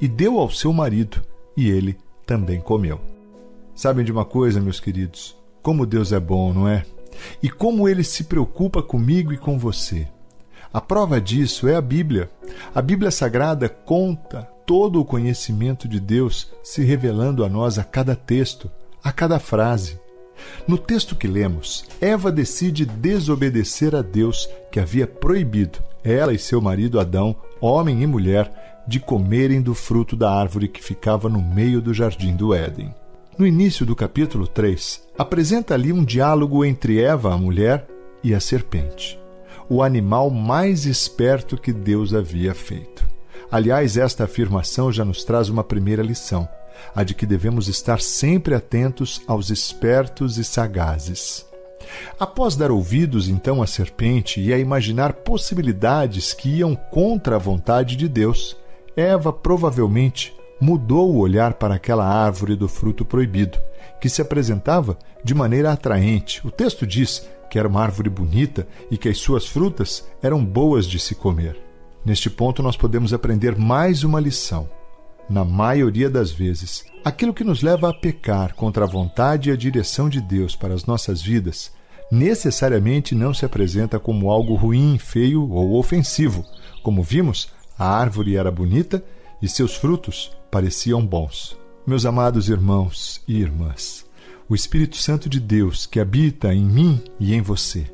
E 0.00 0.08
deu 0.08 0.38
ao 0.38 0.50
seu 0.50 0.72
marido, 0.72 1.22
e 1.56 1.70
ele 1.70 1.96
também 2.26 2.60
comeu. 2.60 3.00
Sabem 3.74 4.04
de 4.04 4.10
uma 4.10 4.24
coisa, 4.24 4.60
meus 4.60 4.80
queridos? 4.80 5.36
Como 5.62 5.86
Deus 5.86 6.12
é 6.12 6.18
bom, 6.18 6.52
não 6.52 6.68
é? 6.68 6.84
E 7.40 7.48
como 7.48 7.88
ele 7.88 8.02
se 8.02 8.24
preocupa 8.24 8.82
comigo 8.82 9.32
e 9.32 9.38
com 9.38 9.56
você. 9.56 10.08
A 10.72 10.80
prova 10.80 11.20
disso 11.20 11.68
é 11.68 11.74
a 11.74 11.80
Bíblia. 11.80 12.30
A 12.74 12.80
Bíblia 12.80 13.10
Sagrada 13.10 13.68
conta 13.68 14.48
todo 14.64 15.00
o 15.00 15.04
conhecimento 15.04 15.86
de 15.86 16.00
Deus 16.00 16.50
se 16.62 16.82
revelando 16.82 17.44
a 17.44 17.48
nós 17.48 17.78
a 17.78 17.84
cada 17.84 18.16
texto, 18.16 18.70
a 19.04 19.12
cada 19.12 19.38
frase. 19.38 20.00
No 20.66 20.78
texto 20.78 21.14
que 21.14 21.28
lemos, 21.28 21.84
Eva 22.00 22.32
decide 22.32 22.86
desobedecer 22.86 23.94
a 23.94 24.00
Deus 24.00 24.48
que 24.70 24.80
havia 24.80 25.06
proibido 25.06 25.78
ela 26.02 26.32
e 26.32 26.38
seu 26.38 26.60
marido 26.60 26.98
Adão, 26.98 27.36
homem 27.60 28.02
e 28.02 28.06
mulher, 28.06 28.82
de 28.88 28.98
comerem 28.98 29.62
do 29.62 29.74
fruto 29.74 30.16
da 30.16 30.32
árvore 30.32 30.66
que 30.66 30.82
ficava 30.82 31.28
no 31.28 31.40
meio 31.40 31.80
do 31.80 31.94
jardim 31.94 32.34
do 32.34 32.52
Éden. 32.52 32.92
No 33.38 33.46
início 33.46 33.86
do 33.86 33.94
capítulo 33.94 34.46
3, 34.46 35.02
apresenta 35.16 35.74
ali 35.74 35.92
um 35.92 36.04
diálogo 36.04 36.64
entre 36.64 37.00
Eva, 37.00 37.32
a 37.32 37.38
mulher, 37.38 37.86
e 38.24 38.34
a 38.34 38.40
serpente, 38.40 39.18
o 39.72 39.82
animal 39.82 40.28
mais 40.28 40.84
esperto 40.84 41.56
que 41.56 41.72
Deus 41.72 42.12
havia 42.12 42.54
feito. 42.54 43.08
Aliás, 43.50 43.96
esta 43.96 44.24
afirmação 44.24 44.92
já 44.92 45.02
nos 45.02 45.24
traz 45.24 45.48
uma 45.48 45.64
primeira 45.64 46.02
lição, 46.02 46.46
a 46.94 47.02
de 47.02 47.14
que 47.14 47.24
devemos 47.24 47.68
estar 47.68 47.98
sempre 47.98 48.54
atentos 48.54 49.22
aos 49.26 49.48
espertos 49.48 50.36
e 50.36 50.44
sagazes. 50.44 51.46
Após 52.20 52.54
dar 52.54 52.70
ouvidos 52.70 53.30
então 53.30 53.62
à 53.62 53.66
serpente 53.66 54.42
e 54.42 54.52
a 54.52 54.58
imaginar 54.58 55.14
possibilidades 55.14 56.34
que 56.34 56.50
iam 56.58 56.76
contra 56.76 57.36
a 57.36 57.38
vontade 57.38 57.96
de 57.96 58.10
Deus, 58.10 58.54
Eva 58.94 59.32
provavelmente 59.32 60.34
mudou 60.60 61.10
o 61.14 61.18
olhar 61.18 61.54
para 61.54 61.76
aquela 61.76 62.04
árvore 62.04 62.56
do 62.56 62.68
fruto 62.68 63.06
proibido, 63.06 63.56
que 64.02 64.10
se 64.10 64.20
apresentava 64.20 64.98
de 65.24 65.34
maneira 65.34 65.72
atraente. 65.72 66.46
O 66.46 66.50
texto 66.50 66.86
diz 66.86 67.26
que 67.52 67.58
era 67.58 67.68
uma 67.68 67.82
árvore 67.82 68.08
bonita 68.08 68.66
e 68.90 68.96
que 68.96 69.10
as 69.10 69.18
suas 69.18 69.46
frutas 69.46 70.08
eram 70.22 70.42
boas 70.42 70.86
de 70.86 70.98
se 70.98 71.14
comer. 71.14 71.60
Neste 72.02 72.30
ponto, 72.30 72.62
nós 72.62 72.78
podemos 72.78 73.12
aprender 73.12 73.58
mais 73.58 74.02
uma 74.04 74.18
lição. 74.18 74.66
Na 75.28 75.44
maioria 75.44 76.08
das 76.08 76.30
vezes, 76.30 76.82
aquilo 77.04 77.34
que 77.34 77.44
nos 77.44 77.60
leva 77.60 77.90
a 77.90 77.92
pecar 77.92 78.54
contra 78.54 78.84
a 78.86 78.88
vontade 78.88 79.50
e 79.50 79.52
a 79.52 79.56
direção 79.56 80.08
de 80.08 80.18
Deus 80.18 80.56
para 80.56 80.72
as 80.72 80.86
nossas 80.86 81.20
vidas 81.20 81.70
necessariamente 82.10 83.14
não 83.14 83.34
se 83.34 83.44
apresenta 83.44 84.00
como 84.00 84.30
algo 84.30 84.54
ruim, 84.54 84.96
feio 84.96 85.46
ou 85.50 85.74
ofensivo. 85.74 86.46
Como 86.82 87.02
vimos, 87.02 87.50
a 87.78 87.86
árvore 87.86 88.34
era 88.34 88.50
bonita 88.50 89.04
e 89.42 89.46
seus 89.46 89.76
frutos 89.76 90.34
pareciam 90.50 91.04
bons. 91.04 91.54
Meus 91.86 92.06
amados 92.06 92.48
irmãos 92.48 93.20
e 93.28 93.38
irmãs, 93.38 94.06
o 94.48 94.54
Espírito 94.54 94.96
Santo 94.96 95.28
de 95.28 95.40
Deus 95.40 95.86
que 95.86 96.00
habita 96.00 96.54
em 96.54 96.64
mim 96.64 97.02
e 97.18 97.34
em 97.34 97.40
você 97.40 97.86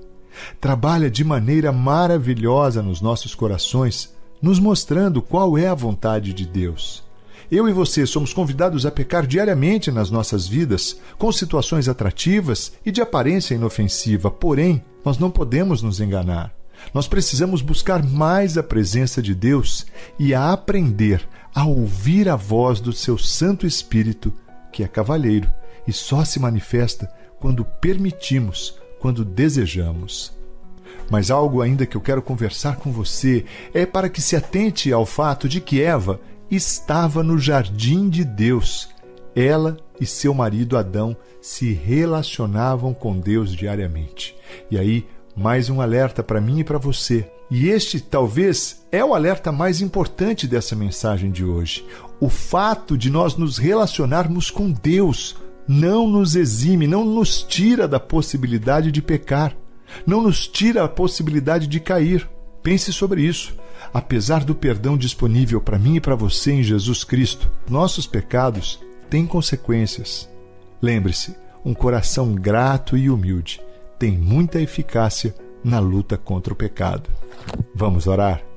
trabalha 0.60 1.10
de 1.10 1.24
maneira 1.24 1.72
maravilhosa 1.72 2.82
nos 2.82 3.00
nossos 3.00 3.34
corações, 3.34 4.14
nos 4.40 4.58
mostrando 4.58 5.20
qual 5.20 5.58
é 5.58 5.66
a 5.66 5.74
vontade 5.74 6.32
de 6.32 6.46
Deus. 6.46 7.06
Eu 7.50 7.68
e 7.68 7.72
você 7.72 8.04
somos 8.06 8.32
convidados 8.34 8.84
a 8.84 8.90
pecar 8.90 9.26
diariamente 9.26 9.90
nas 9.90 10.10
nossas 10.10 10.46
vidas, 10.46 10.98
com 11.16 11.32
situações 11.32 11.88
atrativas 11.88 12.72
e 12.84 12.90
de 12.90 13.00
aparência 13.00 13.54
inofensiva, 13.54 14.30
porém, 14.30 14.84
nós 15.04 15.18
não 15.18 15.30
podemos 15.30 15.80
nos 15.80 16.00
enganar. 16.00 16.52
Nós 16.92 17.08
precisamos 17.08 17.62
buscar 17.62 18.04
mais 18.04 18.58
a 18.58 18.62
presença 18.62 19.22
de 19.22 19.34
Deus 19.34 19.86
e 20.18 20.34
a 20.34 20.52
aprender 20.52 21.26
a 21.54 21.64
ouvir 21.64 22.28
a 22.28 22.36
voz 22.36 22.80
do 22.80 22.92
seu 22.92 23.16
Santo 23.16 23.66
Espírito, 23.66 24.32
que 24.70 24.84
é 24.84 24.88
cavalheiro 24.88 25.50
e 25.88 25.92
só 25.92 26.22
se 26.22 26.38
manifesta 26.38 27.10
quando 27.40 27.64
permitimos, 27.64 28.78
quando 29.00 29.24
desejamos. 29.24 30.36
Mas 31.10 31.30
algo 31.30 31.62
ainda 31.62 31.86
que 31.86 31.96
eu 31.96 32.00
quero 32.00 32.20
conversar 32.20 32.76
com 32.76 32.92
você 32.92 33.46
é 33.72 33.86
para 33.86 34.10
que 34.10 34.20
se 34.20 34.36
atente 34.36 34.92
ao 34.92 35.06
fato 35.06 35.48
de 35.48 35.62
que 35.62 35.80
Eva 35.80 36.20
estava 36.50 37.22
no 37.22 37.38
jardim 37.38 38.10
de 38.10 38.22
Deus. 38.22 38.90
Ela 39.34 39.78
e 39.98 40.04
seu 40.04 40.34
marido 40.34 40.76
Adão 40.76 41.16
se 41.40 41.72
relacionavam 41.72 42.92
com 42.92 43.18
Deus 43.18 43.54
diariamente. 43.54 44.36
E 44.70 44.78
aí, 44.78 45.06
mais 45.34 45.70
um 45.70 45.80
alerta 45.80 46.22
para 46.22 46.40
mim 46.40 46.60
e 46.60 46.64
para 46.64 46.76
você. 46.76 47.30
E 47.50 47.68
este 47.68 47.98
talvez 47.98 48.84
é 48.92 49.02
o 49.02 49.14
alerta 49.14 49.50
mais 49.50 49.80
importante 49.80 50.46
dessa 50.46 50.76
mensagem 50.76 51.30
de 51.30 51.44
hoje. 51.44 51.86
O 52.20 52.28
fato 52.28 52.98
de 52.98 53.08
nós 53.08 53.36
nos 53.36 53.56
relacionarmos 53.56 54.50
com 54.50 54.70
Deus 54.70 55.36
não 55.68 56.08
nos 56.08 56.34
exime, 56.34 56.86
não 56.86 57.04
nos 57.04 57.42
tira 57.42 57.86
da 57.86 58.00
possibilidade 58.00 58.90
de 58.90 59.02
pecar, 59.02 59.54
não 60.06 60.22
nos 60.22 60.48
tira 60.48 60.82
a 60.82 60.88
possibilidade 60.88 61.66
de 61.66 61.78
cair. 61.78 62.28
Pense 62.62 62.92
sobre 62.92 63.22
isso 63.22 63.54
apesar 63.92 64.44
do 64.44 64.54
perdão 64.54 64.96
disponível 64.96 65.60
para 65.60 65.78
mim 65.78 65.96
e 65.96 66.00
para 66.00 66.14
você 66.14 66.52
em 66.52 66.62
Jesus 66.62 67.04
Cristo, 67.04 67.50
nossos 67.68 68.06
pecados 68.06 68.80
têm 69.08 69.26
consequências. 69.26 70.28
Lembre-se, 70.80 71.34
um 71.64 71.74
coração 71.74 72.34
grato 72.34 72.96
e 72.96 73.10
humilde 73.10 73.60
tem 73.98 74.16
muita 74.16 74.60
eficácia 74.60 75.34
na 75.64 75.80
luta 75.80 76.16
contra 76.16 76.52
o 76.52 76.56
pecado. 76.56 77.10
Vamos 77.74 78.06
orar? 78.06 78.47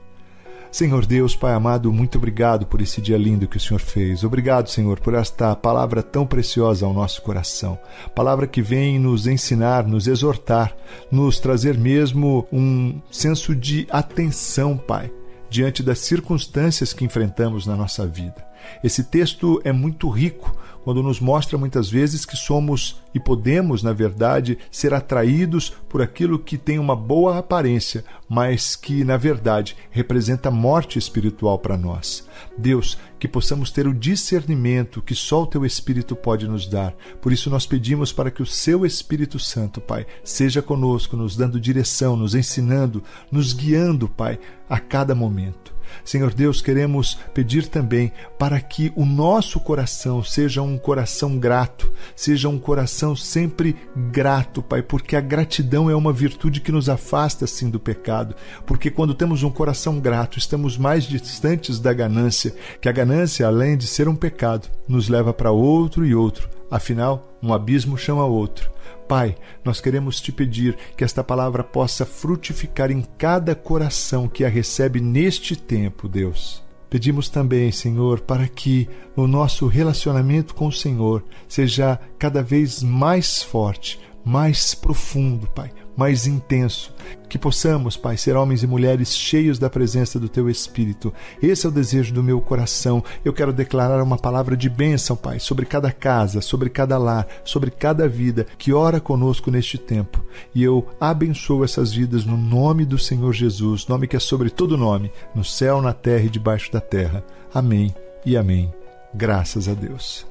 Senhor 0.71 1.05
Deus, 1.05 1.35
Pai 1.35 1.53
amado, 1.53 1.91
muito 1.91 2.17
obrigado 2.17 2.65
por 2.65 2.81
esse 2.81 3.01
dia 3.01 3.17
lindo 3.17 3.47
que 3.47 3.57
o 3.57 3.59
Senhor 3.59 3.79
fez. 3.81 4.23
Obrigado, 4.23 4.69
Senhor, 4.69 4.99
por 5.01 5.13
esta 5.13 5.53
palavra 5.53 6.01
tão 6.01 6.25
preciosa 6.25 6.85
ao 6.85 6.93
nosso 6.93 7.21
coração. 7.21 7.77
Palavra 8.15 8.47
que 8.47 8.61
vem 8.61 8.97
nos 8.97 9.27
ensinar, 9.27 9.85
nos 9.85 10.07
exortar, 10.07 10.73
nos 11.11 11.39
trazer 11.39 11.77
mesmo 11.77 12.47
um 12.53 13.01
senso 13.11 13.53
de 13.53 13.85
atenção, 13.91 14.77
Pai 14.77 15.11
diante 15.51 15.83
das 15.83 15.99
circunstâncias 15.99 16.93
que 16.93 17.03
enfrentamos 17.03 17.67
na 17.67 17.75
nossa 17.75 18.07
vida. 18.07 18.50
Esse 18.83 19.03
texto 19.03 19.61
é 19.63 19.71
muito 19.71 20.09
rico 20.09 20.55
quando 20.83 21.03
nos 21.03 21.19
mostra 21.19 21.57
muitas 21.57 21.89
vezes 21.89 22.25
que 22.25 22.35
somos 22.35 23.01
e 23.13 23.19
podemos, 23.19 23.83
na 23.83 23.93
verdade, 23.93 24.57
ser 24.71 24.93
atraídos 24.93 25.73
por 25.87 26.01
aquilo 26.01 26.39
que 26.39 26.57
tem 26.57 26.79
uma 26.79 26.95
boa 26.95 27.37
aparência, 27.37 28.03
mas 28.27 28.75
que, 28.75 29.03
na 29.03 29.17
verdade, 29.17 29.75
representa 29.91 30.49
morte 30.49 30.97
espiritual 30.97 31.59
para 31.59 31.77
nós. 31.77 32.27
Deus, 32.57 32.97
que 33.19 33.27
possamos 33.27 33.69
ter 33.71 33.87
o 33.87 33.93
discernimento 33.93 35.01
que 35.01 35.13
só 35.13 35.43
o 35.43 35.47
Teu 35.47 35.65
Espírito 35.65 36.15
pode 36.15 36.47
nos 36.47 36.67
dar. 36.67 36.93
Por 37.21 37.31
isso, 37.31 37.49
nós 37.49 37.65
pedimos 37.65 38.11
para 38.11 38.31
que 38.31 38.41
o 38.41 38.45
Seu 38.45 38.85
Espírito 38.85 39.37
Santo, 39.37 39.79
Pai, 39.79 40.05
seja 40.23 40.61
conosco, 40.61 41.15
nos 41.15 41.35
dando 41.35 41.59
direção, 41.59 42.15
nos 42.15 42.33
ensinando, 42.33 43.03
nos 43.31 43.53
guiando, 43.53 44.07
Pai, 44.07 44.39
a 44.69 44.79
cada 44.79 45.13
momento. 45.13 45.70
Senhor 46.03 46.33
Deus, 46.33 46.61
queremos 46.61 47.17
pedir 47.33 47.67
também 47.67 48.11
para 48.37 48.59
que 48.59 48.91
o 48.95 49.05
nosso 49.05 49.59
coração 49.59 50.23
seja 50.23 50.61
um 50.61 50.77
coração 50.77 51.37
grato, 51.37 51.91
seja 52.15 52.49
um 52.49 52.59
coração 52.59 53.15
sempre 53.15 53.75
grato, 54.11 54.61
Pai, 54.61 54.81
porque 54.81 55.15
a 55.15 55.21
gratidão 55.21 55.89
é 55.89 55.95
uma 55.95 56.13
virtude 56.13 56.61
que 56.61 56.71
nos 56.71 56.89
afasta 56.89 57.45
sim 57.47 57.69
do 57.69 57.79
pecado, 57.79 58.35
porque 58.65 58.89
quando 58.89 59.13
temos 59.13 59.43
um 59.43 59.49
coração 59.49 59.99
grato, 59.99 60.37
estamos 60.37 60.77
mais 60.77 61.03
distantes 61.03 61.79
da 61.79 61.93
ganância, 61.93 62.53
que 62.79 62.89
a 62.89 62.91
ganância, 62.91 63.47
além 63.47 63.77
de 63.77 63.87
ser 63.87 64.07
um 64.07 64.15
pecado, 64.15 64.67
nos 64.87 65.09
leva 65.09 65.33
para 65.33 65.51
outro 65.51 66.05
e 66.05 66.15
outro. 66.15 66.49
Afinal, 66.69 67.37
um 67.43 67.53
abismo 67.53 67.97
chama 67.97 68.25
outro. 68.25 68.71
Pai, 69.07 69.35
nós 69.63 69.81
queremos 69.81 70.21
te 70.21 70.31
pedir 70.31 70.77
que 70.95 71.03
esta 71.03 71.23
palavra 71.23 71.63
possa 71.63 72.05
frutificar 72.05 72.91
em 72.91 73.01
cada 73.17 73.55
coração 73.55 74.27
que 74.27 74.45
a 74.45 74.49
recebe 74.49 75.01
neste 75.01 75.55
tempo, 75.55 76.07
Deus. 76.07 76.63
Pedimos 76.89 77.29
também, 77.29 77.71
Senhor, 77.71 78.19
para 78.19 78.47
que 78.47 78.87
o 79.15 79.25
nosso 79.25 79.67
relacionamento 79.67 80.53
com 80.53 80.67
o 80.67 80.73
Senhor 80.73 81.23
seja 81.47 81.97
cada 82.19 82.43
vez 82.43 82.83
mais 82.83 83.41
forte, 83.41 83.99
mais 84.25 84.75
profundo, 84.75 85.47
Pai, 85.47 85.71
mais 85.95 86.27
intenso. 86.27 86.93
Que 87.29 87.37
possamos, 87.37 87.95
Pai, 87.95 88.17
ser 88.17 88.35
homens 88.35 88.63
e 88.63 88.67
mulheres 88.67 89.15
cheios 89.15 89.57
da 89.57 89.69
presença 89.69 90.19
do 90.19 90.27
Teu 90.27 90.49
Espírito. 90.49 91.13
Esse 91.41 91.65
é 91.65 91.69
o 91.69 91.71
desejo 91.71 92.13
do 92.13 92.23
meu 92.23 92.41
coração. 92.41 93.03
Eu 93.23 93.33
quero 93.33 93.53
declarar 93.53 94.01
uma 94.03 94.17
palavra 94.17 94.55
de 94.57 94.69
bênção, 94.69 95.15
Pai, 95.15 95.39
sobre 95.39 95.65
cada 95.65 95.91
casa, 95.91 96.41
sobre 96.41 96.69
cada 96.69 96.97
lar, 96.97 97.27
sobre 97.43 97.71
cada 97.71 98.07
vida 98.07 98.45
que 98.57 98.73
ora 98.73 98.99
conosco 98.99 99.49
neste 99.49 99.77
tempo. 99.77 100.23
E 100.53 100.63
eu 100.63 100.87
abençoo 100.99 101.63
essas 101.63 101.93
vidas 101.93 102.25
no 102.25 102.37
nome 102.37 102.85
do 102.85 102.97
Senhor 102.97 103.33
Jesus, 103.33 103.87
nome 103.87 104.07
que 104.07 104.15
é 104.15 104.19
sobre 104.19 104.49
todo 104.49 104.77
nome, 104.77 105.11
no 105.33 105.43
céu, 105.43 105.81
na 105.81 105.93
terra 105.93 106.25
e 106.25 106.29
debaixo 106.29 106.71
da 106.71 106.81
terra. 106.81 107.23
Amém 107.53 107.93
e 108.25 108.35
amém. 108.37 108.73
Graças 109.13 109.67
a 109.67 109.73
Deus. 109.73 110.30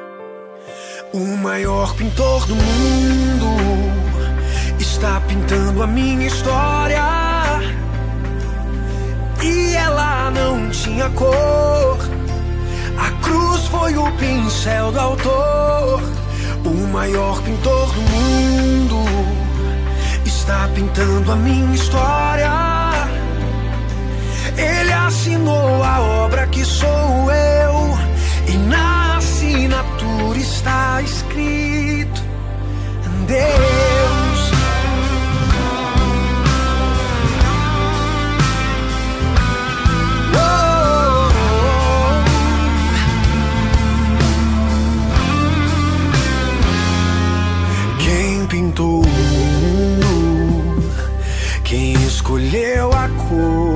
O 1.13 1.35
maior 1.35 1.93
pintor 1.95 2.47
do 2.47 2.55
mundo 2.55 3.47
está 4.79 5.19
pintando 5.27 5.83
a 5.83 5.87
minha 5.87 6.25
história. 6.25 7.03
E 9.43 9.75
ela 9.75 10.31
não 10.31 10.69
tinha 10.69 11.09
cor. 11.09 11.97
A 12.97 13.11
cruz 13.21 13.65
foi 13.65 13.97
o 13.97 14.09
pincel 14.13 14.93
do 14.93 14.99
autor. 15.01 16.01
O 16.63 16.87
maior 16.93 17.41
pintor 17.41 17.91
do 17.93 18.01
mundo 18.03 19.03
está 20.25 20.69
pintando 20.73 21.29
a 21.29 21.35
minha 21.35 21.75
história. 21.75 22.51
Ele 24.55 24.93
assinou 24.93 25.83
a 25.83 25.99
obra 25.99 26.47
que 26.47 26.63
sou 26.63 27.29
eu. 27.29 27.97
E 28.47 28.57
na 28.57 29.00
assinatura 29.81 30.37
está 30.37 31.01
escrito 31.01 32.21
Deus. 33.27 34.51
Quem 47.99 48.47
pintou 48.47 49.01
o 49.01 49.07
mundo? 49.07 50.91
Quem 51.63 51.93
escolheu 51.93 52.91
a 52.93 53.07
cor? 53.09 53.70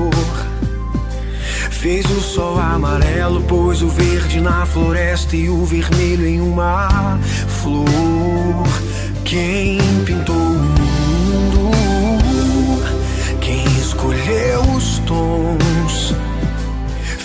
Fez 1.86 2.04
o 2.06 2.20
sol 2.20 2.58
amarelo, 2.58 3.44
pôs 3.44 3.84
o 3.84 3.88
verde 3.88 4.42
na 4.42 4.66
floresta 4.66 5.36
e 5.36 5.52
o 5.52 5.64
vermelho 5.66 6.26
em 6.26 6.42
uma 6.42 7.20
flor. 7.62 7.86
Quem 9.24 9.78
pintou 10.04 10.36
o 10.36 10.64
mundo? 11.30 11.72
Quem 13.40 13.64
escolheu 13.78 14.62
os 14.76 14.98
tons? 15.06 16.16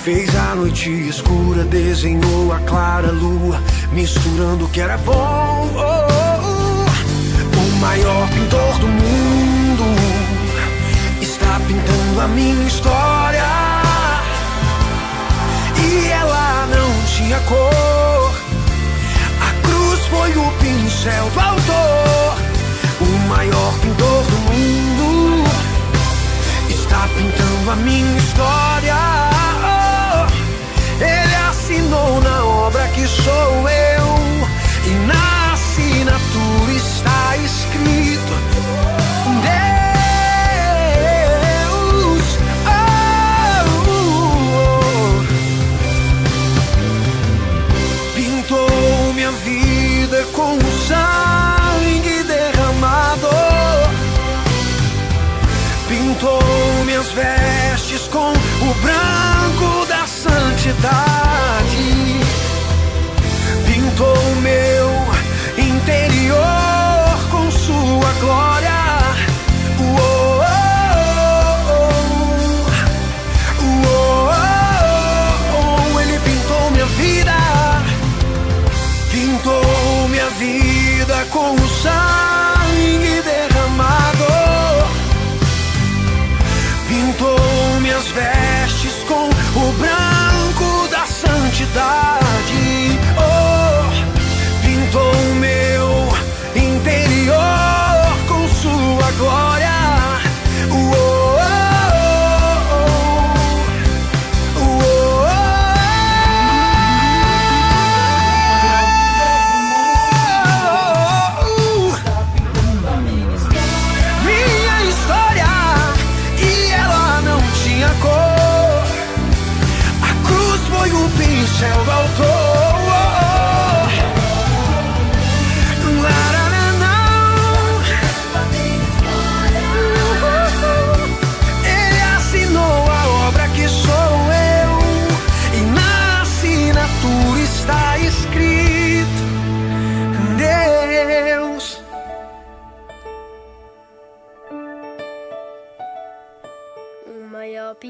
Fez 0.05 0.29
a 0.37 0.55
noite 0.55 0.91
escura, 1.09 1.65
desenhou 1.65 2.53
a 2.53 2.59
clara 2.59 3.11
lua, 3.13 3.63
misturando 3.95 4.67
o 4.67 4.69
que 4.69 4.83
era 4.83 4.99
bom. 4.99 5.71
Oh, 5.75 5.79
oh, 5.79 6.45
oh. 6.45 7.59
O 7.59 7.81
maior 7.81 8.29
pintor 8.29 8.79
do 8.79 8.89
mundo 8.89 9.85
está 11.23 11.59
pintando 11.67 12.21
a 12.21 12.29
minha 12.29 12.67
história 12.67 13.70
e 15.91 16.09
ela 16.09 16.67
não 16.67 17.05
tinha 17.07 17.39
cor. 17.41 18.33
A 19.41 19.53
cruz 19.67 20.01
foi 20.07 20.31
o 20.37 20.53
pincel 20.61 21.31
do 21.31 21.41
autor, 21.41 22.37
o 23.01 23.29
maior 23.29 23.73
pintor 23.81 24.25
do 24.25 24.39
mundo. 24.49 25.45
Está 26.69 27.09
pintando 27.17 27.71
a 27.71 27.77
minha 27.77 28.19
história. 28.19 28.97
Ele 31.01 31.35
assinou 31.49 32.21
na 32.21 32.45
obra 32.45 32.87
que 32.89 33.07
sou 33.07 33.69
eu, 33.69 34.07
e 34.87 34.91
na 35.07 35.53
assinatura 35.55 36.73
está 36.73 37.37
escrito. 37.39 39.00
quantidade 60.61 62.21
pintou 63.67 64.15
o 64.15 64.37
meu 64.43 64.91
interior 65.57 67.29
com 67.31 67.51
sua 67.51 68.13
glória. 68.21 68.60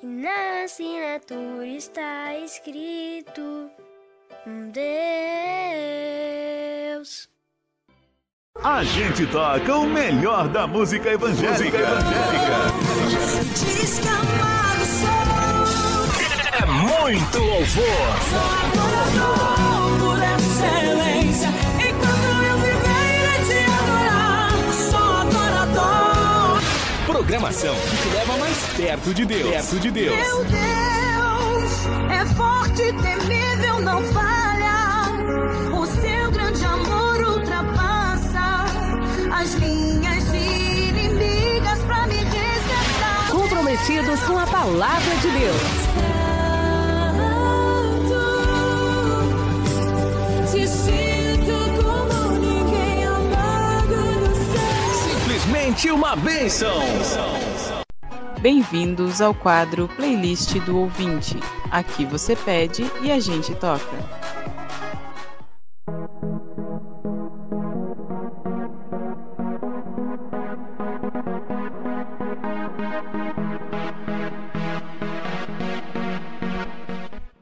E 0.00 0.06
na 0.06 0.62
assinatura 0.64 1.66
está 1.66 2.32
escrito 2.38 3.68
Deus. 6.92 7.28
A 8.62 8.84
gente 8.84 9.26
toca 9.26 9.76
o 9.76 9.86
melhor 9.86 10.48
da 10.48 10.66
música 10.68 11.10
evangélica. 11.10 11.78
Amado 14.08 14.86
sou. 14.86 15.08
É 16.52 16.64
muito 16.64 17.38
louvor. 17.38 19.57
Programação 27.08 27.74
que 27.74 27.96
te 27.96 28.14
leva 28.14 28.36
mais 28.36 28.58
perto 28.76 29.14
de 29.14 29.24
Deus. 29.24 29.50
Perto 29.50 29.80
de 29.80 29.90
Deus. 29.90 30.14
Meu 30.14 30.44
Deus 30.44 32.12
é 32.12 32.26
forte, 32.34 32.82
temível, 32.82 33.80
não 33.80 34.02
falha. 34.12 35.08
O 35.74 35.86
seu 35.86 36.30
grande 36.30 36.62
amor 36.66 37.38
ultrapassa 37.38 38.66
as 39.32 39.54
minhas 39.54 40.22
inimigas 40.34 41.78
pra 41.86 42.06
me 42.08 42.16
resgatar. 42.16 43.30
Comprometidos 43.30 44.20
com 44.24 44.38
a 44.38 44.46
palavra 44.46 45.16
de 45.16 45.30
Deus. 45.30 46.07
Simplesmente 55.78 55.90
uma 55.92 56.16
bênção. 56.16 56.80
Bem-vindos 58.40 59.20
ao 59.20 59.32
quadro 59.32 59.88
Playlist 59.88 60.58
do 60.60 60.76
Ouvinte. 60.76 61.36
Aqui 61.70 62.04
você 62.04 62.34
pede 62.34 62.84
e 63.00 63.12
a 63.12 63.20
gente 63.20 63.54
toca. 63.54 63.96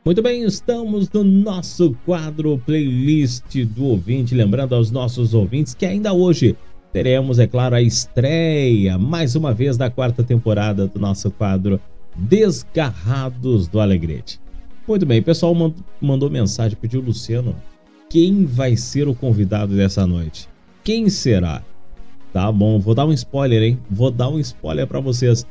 Muito 0.04 0.22
bem, 0.22 0.44
estamos 0.44 1.10
no 1.10 1.24
nosso 1.24 1.96
quadro 2.04 2.62
playlist 2.64 3.56
do 3.64 3.86
ouvinte. 3.86 4.36
Lembrando 4.36 4.74
aos 4.74 4.90
nossos 4.90 5.34
ouvintes 5.34 5.74
que 5.74 5.84
ainda 5.84 6.12
hoje 6.12 6.56
teremos, 6.96 7.38
é 7.38 7.46
claro, 7.46 7.74
a 7.74 7.82
estreia 7.82 8.96
mais 8.96 9.36
uma 9.36 9.52
vez 9.52 9.76
da 9.76 9.90
quarta 9.90 10.24
temporada 10.24 10.86
do 10.86 10.98
nosso 10.98 11.30
quadro 11.30 11.78
Desgarrados 12.16 13.68
do 13.68 13.80
Alegrete. 13.80 14.40
Muito 14.88 15.04
bem, 15.04 15.20
pessoal 15.20 15.54
man- 15.54 15.74
mandou 16.00 16.30
mensagem, 16.30 16.74
pediu 16.80 17.02
Luciano, 17.02 17.54
quem 18.08 18.46
vai 18.46 18.78
ser 18.78 19.08
o 19.08 19.14
convidado 19.14 19.76
dessa 19.76 20.06
noite? 20.06 20.48
Quem 20.82 21.10
será? 21.10 21.62
Tá 22.32 22.50
bom, 22.50 22.80
vou 22.80 22.94
dar 22.94 23.04
um 23.04 23.12
spoiler, 23.12 23.62
hein? 23.62 23.78
Vou 23.90 24.10
dar 24.10 24.30
um 24.30 24.40
spoiler 24.40 24.86
para 24.86 24.98
vocês. 24.98 25.46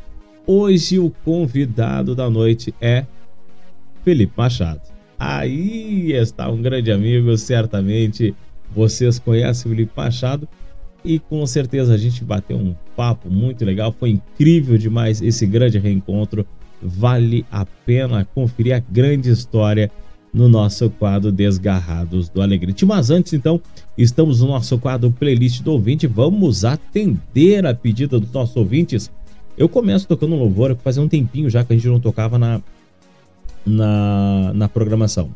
Hoje 0.48 0.98
o 0.98 1.12
convidado 1.24 2.16
da 2.16 2.28
noite 2.28 2.74
é 2.82 3.06
Felipe 4.04 4.34
Machado. 4.36 4.82
Aí 5.20 6.12
está 6.12 6.50
um 6.50 6.60
grande 6.60 6.92
amigo, 6.92 7.38
certamente 7.38 8.34
vocês 8.76 9.20
conhecem 9.20 9.72
o 9.72 9.76
Felipe 9.76 9.92
Machado 9.96 10.50
e 11.06 11.20
com 11.20 11.46
certeza 11.46 11.94
a 11.94 11.98
gente 11.98 12.24
bateu 12.24 12.58
um 12.58 12.76
papo 12.96 13.30
muito 13.30 13.64
legal, 13.64 13.96
foi 13.98 14.10
incrível 14.10 14.78
demais 14.78 15.22
esse 15.22 15.46
grande 15.46 15.78
reencontro. 15.78 16.46
Vale 16.82 17.46
a 17.52 17.66
pena 17.66 18.28
conferir 18.36 18.76
a 18.76 18.80
grande 18.80 19.30
história 19.30 19.90
no 20.34 20.50
nosso 20.50 20.90
quadro 20.90 21.32
Desgarrados 21.32 22.28
do 22.28 22.42
Alegrete. 22.42 22.86
Mas 22.86 23.10
antes, 23.10 23.32
então, 23.32 23.62
estamos 23.98 24.42
no 24.42 24.48
nosso 24.48 24.78
quadro 24.78 25.10
Playlist 25.10 25.62
do 25.62 25.72
Ouvinte. 25.72 26.08
Vamos 26.08 26.66
atender 26.66 27.66
a 27.66 27.74
pedida 27.74 28.20
dos 28.20 28.32
nossos 28.34 28.56
ouvintes. 28.58 29.10
Eu 29.58 29.70
começo 29.70 30.06
tocando 30.06 30.36
um 30.36 30.40
louvor, 30.40 30.76
fazia 30.84 31.02
um 31.02 31.08
tempinho 31.08 31.50
já 31.50 31.64
que 31.64 31.72
a 31.72 31.76
gente 31.78 31.88
não 31.88 32.02
tocava 32.02 32.38
na, 32.38 32.62
na, 33.66 34.52
na 34.54 34.68
programação. 34.68 35.30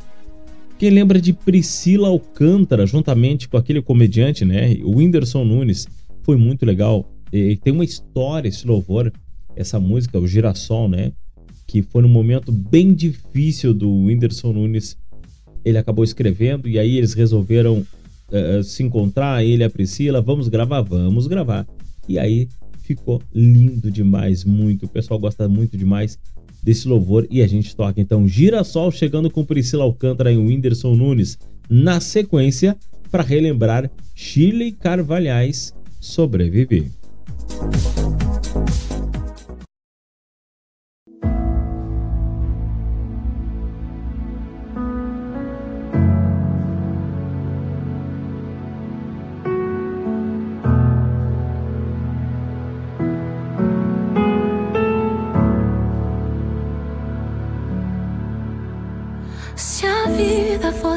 Quem 0.80 0.91
lembra 0.91 1.19
de 1.19 1.33
Priscila 1.33 2.08
Alcântara, 2.08 2.88
juntamente 2.88 3.49
com 3.49 3.58
aquele 3.58 3.82
comediante, 3.82 4.45
né? 4.45 4.77
O 4.82 4.95
Whindersson 4.95 5.43
Nunes. 5.43 5.85
Foi 6.24 6.38
muito 6.38 6.66
legal. 6.66 7.06
E 7.33 7.58
tem 7.58 7.74
uma 7.74 7.83
história 7.83 8.48
esse 8.48 8.66
louvor, 8.66 9.11
essa 9.58 9.77
música, 9.77 10.17
o 10.17 10.25
Girassol, 10.25 10.88
né? 10.88 11.11
Que 11.67 11.82
foi 11.82 12.01
num 12.01 12.08
momento 12.08 12.49
bem 12.49 12.93
difícil 12.93 13.74
do 13.74 13.91
Whindersson 14.06 14.53
Nunes. 14.53 14.98
Ele 15.66 15.77
acabou 15.77 16.06
escrevendo 16.06 16.66
e 16.66 16.80
aí 16.80 16.98
eles 16.98 17.14
resolveram 17.14 17.85
eh, 18.32 18.64
se 18.64 18.82
encontrar, 18.82 19.43
ele 19.43 19.64
e 19.64 19.66
a 19.66 19.69
Priscila. 19.69 20.22
Vamos 20.22 20.48
gravar? 20.48 20.80
Vamos 20.80 21.27
gravar. 21.27 21.67
E 22.08 22.17
aí 22.17 22.48
ficou 22.83 23.22
lindo 23.35 23.91
demais, 23.91 24.45
muito. 24.45 24.85
O 24.85 24.90
pessoal 24.90 25.19
gosta 25.19 25.45
muito 25.49 25.77
demais 25.77 26.17
desse 26.63 26.88
louvor 26.88 27.27
e 27.29 27.41
a 27.41 27.47
gente 27.47 27.75
toca 27.75 27.99
então 27.99 28.27
Girassol 28.27 28.91
chegando 28.91 29.29
com 29.29 29.45
Priscila 29.45 29.83
Alcântara 29.83 30.31
e 30.31 30.38
Whindersson 30.38 30.95
Nunes. 30.95 31.38
Na 31.69 31.99
sequência, 31.99 32.75
para 33.11 33.23
relembrar 33.23 33.89
Chile 34.15 34.71
Carvalhais 34.71 35.73
sobreviver. 35.99 36.85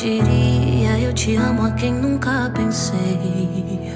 Diria 0.00 0.98
eu 0.98 1.12
te 1.12 1.36
amo 1.36 1.66
a 1.66 1.72
quem 1.72 1.92
nunca 1.92 2.50
pensei. 2.54 3.92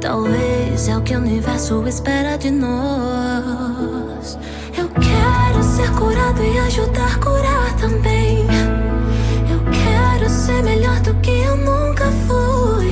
Talvez 0.00 0.88
é 0.88 0.96
o 0.96 1.02
que 1.02 1.14
o 1.14 1.18
universo 1.18 1.86
espera 1.86 2.38
de 2.38 2.50
nós. 2.50 4.38
Eu 4.74 4.88
quero 4.88 5.62
ser 5.62 5.92
curado 5.92 6.42
e 6.42 6.58
ajudar 6.60 7.16
a 7.16 7.18
curar 7.18 7.76
também. 7.76 8.46
Eu 9.50 9.60
quero 9.70 10.30
ser 10.30 10.62
melhor 10.62 10.98
do 11.00 11.14
que 11.16 11.32
eu 11.32 11.54
nunca 11.54 12.10
fui. 12.26 12.90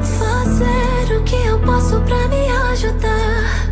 Fazer 0.00 1.14
o 1.14 1.22
que 1.24 1.36
eu 1.36 1.60
posso 1.60 2.00
pra 2.00 2.26
me 2.28 2.48
ajudar. 2.72 3.68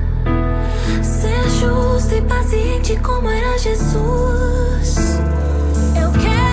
Ser 1.02 1.42
justo 1.59 2.17
e 2.17 2.20
paciente 2.20 2.97
como 2.99 3.31
era 3.31 3.57
Jesus. 3.57 5.18
Eu 5.99 6.12
quero 6.20 6.51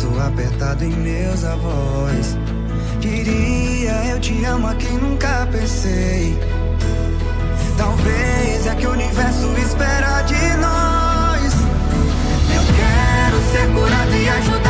abraço 0.00 0.20
apertado 0.20 0.84
em 0.84 0.90
meus 0.90 1.44
avós. 1.44 2.36
Queria 3.00 3.92
eu 4.06 4.20
te 4.20 4.44
amo 4.44 4.68
a 4.68 4.74
quem 4.74 4.92
nunca 4.98 5.46
pensei. 5.50 6.38
Talvez 7.76 8.66
é 8.66 8.74
que 8.74 8.86
o 8.86 8.92
universo 8.92 9.46
espera 9.58 10.22
de 10.22 10.56
nós. 10.56 11.52
Eu 12.54 12.62
quero 12.76 13.52
ser 13.52 13.72
curado 13.72 14.16
e 14.16 14.28
ajudar. 14.28 14.69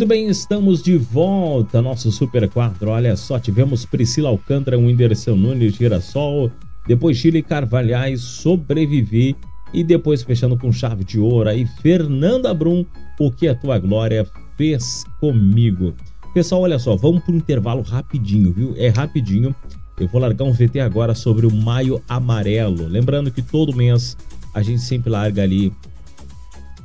Muito 0.00 0.08
bem, 0.08 0.28
estamos 0.28 0.82
de 0.82 0.96
volta. 0.96 1.82
Nosso 1.82 2.10
super 2.10 2.48
quadro. 2.48 2.88
Olha 2.88 3.14
só, 3.16 3.38
tivemos 3.38 3.84
Priscila 3.84 4.30
Alcântara, 4.30 4.78
Whindersson 4.78 5.36
Nunes, 5.36 5.74
Girassol, 5.74 6.50
depois 6.86 7.18
Chile 7.18 7.42
Carvalhais, 7.42 8.22
Sobrevivi 8.22 9.36
e 9.74 9.84
depois 9.84 10.22
fechando 10.22 10.56
com 10.56 10.72
chave 10.72 11.04
de 11.04 11.20
ouro 11.20 11.50
aí, 11.50 11.66
Fernanda 11.82 12.54
Brum, 12.54 12.82
O 13.18 13.30
que 13.30 13.46
a 13.46 13.54
tua 13.54 13.78
glória 13.78 14.26
fez 14.56 15.04
comigo. 15.20 15.92
Pessoal, 16.32 16.62
olha 16.62 16.78
só, 16.78 16.96
vamos 16.96 17.22
para 17.22 17.34
um 17.34 17.36
intervalo 17.36 17.82
rapidinho, 17.82 18.54
viu? 18.54 18.74
É 18.78 18.88
rapidinho. 18.88 19.54
Eu 19.98 20.08
vou 20.08 20.18
largar 20.18 20.46
um 20.46 20.52
VT 20.52 20.80
agora 20.80 21.14
sobre 21.14 21.44
o 21.44 21.54
Maio 21.54 22.02
Amarelo. 22.08 22.86
Lembrando 22.86 23.30
que 23.30 23.42
todo 23.42 23.76
mês 23.76 24.16
a 24.54 24.62
gente 24.62 24.80
sempre 24.80 25.10
larga 25.10 25.42
ali 25.42 25.70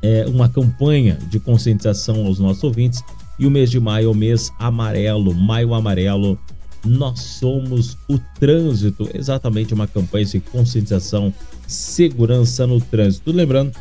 é, 0.06 0.24
uma 0.28 0.48
campanha 0.48 1.18
de 1.32 1.40
conscientização 1.40 2.28
aos 2.28 2.38
nossos 2.38 2.64
ouvintes. 2.64 3.04
E 3.40 3.48
o 3.48 3.52
mês 3.52 3.72
de 3.72 3.80
maio 3.80 4.08
é 4.08 4.12
o 4.12 4.14
mês 4.14 4.52
amarelo, 4.60 5.34
Maio 5.34 5.74
Amarelo. 5.74 6.38
Nós 6.86 7.20
somos 7.20 7.98
o 8.08 8.20
trânsito, 8.40 9.10
exatamente 9.16 9.74
uma 9.74 9.88
campanha 9.88 10.26
de 10.26 10.40
conscientização, 10.40 11.34
segurança 11.68 12.68
no 12.68 12.80
trânsito. 12.80 13.32
Lembrando, 13.32 13.72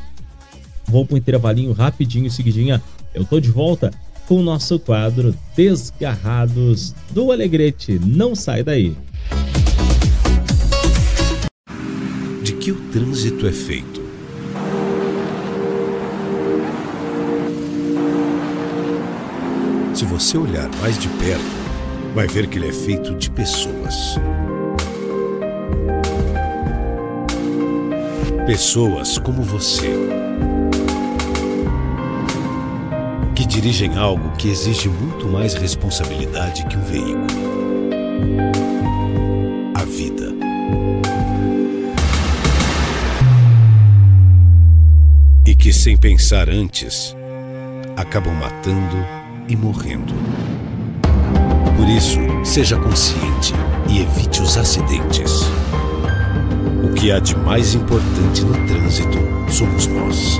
vou 0.86 1.04
para 1.04 1.14
um 1.14 1.18
intervalinho 1.18 1.72
rapidinho, 1.72 2.30
seguidinha. 2.30 2.82
Eu 3.14 3.26
tô 3.26 3.38
de 3.38 3.50
volta 3.50 3.92
com 4.26 4.36
o 4.36 4.42
nosso 4.42 4.78
quadro 4.78 5.34
Desgarrados 5.54 6.94
do 7.10 7.30
Alegrete. 7.30 8.00
Não 8.02 8.34
sai 8.34 8.64
daí. 8.64 8.96
De 12.42 12.54
que 12.54 12.72
o 12.72 12.80
trânsito 12.90 13.46
é 13.46 13.52
feito? 13.52 14.03
Se 19.94 20.05
você 20.05 20.36
olhar 20.36 20.68
mais 20.81 20.98
de 20.98 21.08
perto, 21.08 21.44
vai 22.16 22.26
ver 22.26 22.48
que 22.48 22.58
ele 22.58 22.68
é 22.68 22.73
feito 22.73 23.14
de 23.14 23.31
pessoas. 23.31 24.18
Pessoas 28.44 29.18
como 29.18 29.44
você. 29.44 29.89
Que 33.36 33.47
dirigem 33.47 33.97
algo 33.97 34.32
que 34.32 34.48
exige 34.48 34.89
muito 34.89 35.28
mais 35.28 35.55
responsabilidade 35.55 36.66
que 36.66 36.76
um 36.76 36.82
veículo. 36.82 37.26
A 39.76 39.84
vida. 39.84 40.34
E 45.47 45.55
que, 45.55 45.73
sem 45.73 45.97
pensar 45.97 46.50
antes, 46.50 47.16
acabam 47.97 48.34
matando 48.34 49.23
e 49.48 49.56
morrendo. 49.56 50.14
Por 51.76 51.89
isso, 51.89 52.18
seja 52.44 52.78
consciente 52.78 53.52
e 53.90 54.00
evite 54.00 54.42
os 54.42 54.56
acidentes. 54.56 55.42
O 56.82 56.94
que 56.94 57.10
há 57.10 57.18
de 57.18 57.36
mais 57.36 57.74
importante 57.74 58.42
no 58.42 58.66
trânsito 58.66 59.18
somos 59.50 59.86
nós. 59.86 60.39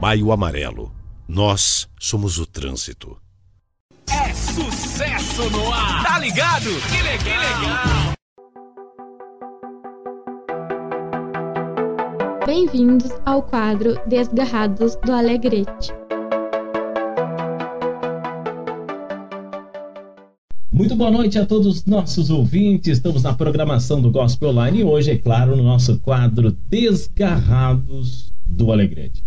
Maio 0.00 0.32
Amarelo. 0.32 0.92
Nós 1.28 1.88
somos 1.98 2.38
o 2.38 2.44
trânsito. 2.44 3.16
É 4.10 4.34
sucesso 4.34 5.48
no 5.48 5.72
ar! 5.72 6.02
Tá 6.02 6.18
ligado? 6.18 6.64
Que 6.64 7.02
legal! 7.02 7.18
Que 7.18 7.30
legal. 7.30 8.21
Bem-vindos 12.44 13.12
ao 13.24 13.40
quadro 13.40 13.96
Desgarrados 14.04 14.96
do 14.96 15.12
Alegrete. 15.12 15.92
Muito 20.72 20.96
boa 20.96 21.10
noite 21.12 21.38
a 21.38 21.46
todos 21.46 21.66
os 21.68 21.84
nossos 21.86 22.30
ouvintes. 22.30 22.98
Estamos 22.98 23.22
na 23.22 23.32
programação 23.32 24.02
do 24.02 24.10
Gospel 24.10 24.48
Online 24.48 24.80
e 24.80 24.84
hoje, 24.84 25.12
é 25.12 25.16
claro, 25.16 25.54
no 25.54 25.62
nosso 25.62 26.00
quadro 26.00 26.50
Desgarrados 26.68 28.34
do 28.44 28.72
Alegrete. 28.72 29.22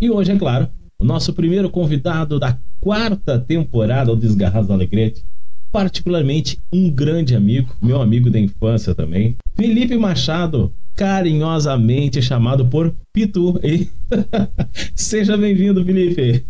E 0.00 0.10
hoje, 0.10 0.32
é 0.32 0.38
claro, 0.38 0.66
o 0.98 1.04
nosso 1.04 1.34
primeiro 1.34 1.68
convidado 1.68 2.38
da 2.38 2.58
quarta 2.80 3.38
temporada 3.38 4.06
do 4.06 4.16
Desgarrados 4.16 4.68
do 4.68 4.72
Alegrete, 4.72 5.22
particularmente 5.70 6.58
um 6.72 6.88
grande 6.90 7.36
amigo, 7.36 7.76
meu 7.82 8.00
amigo 8.00 8.30
da 8.30 8.38
infância 8.38 8.94
também, 8.94 9.36
Felipe 9.54 9.98
Machado, 9.98 10.72
carinhosamente 10.96 12.22
chamado 12.22 12.66
por 12.66 12.94
Pitu. 13.12 13.58
E... 13.62 13.88
Seja 14.94 15.36
bem-vindo, 15.36 15.84
Felipe. 15.84 16.44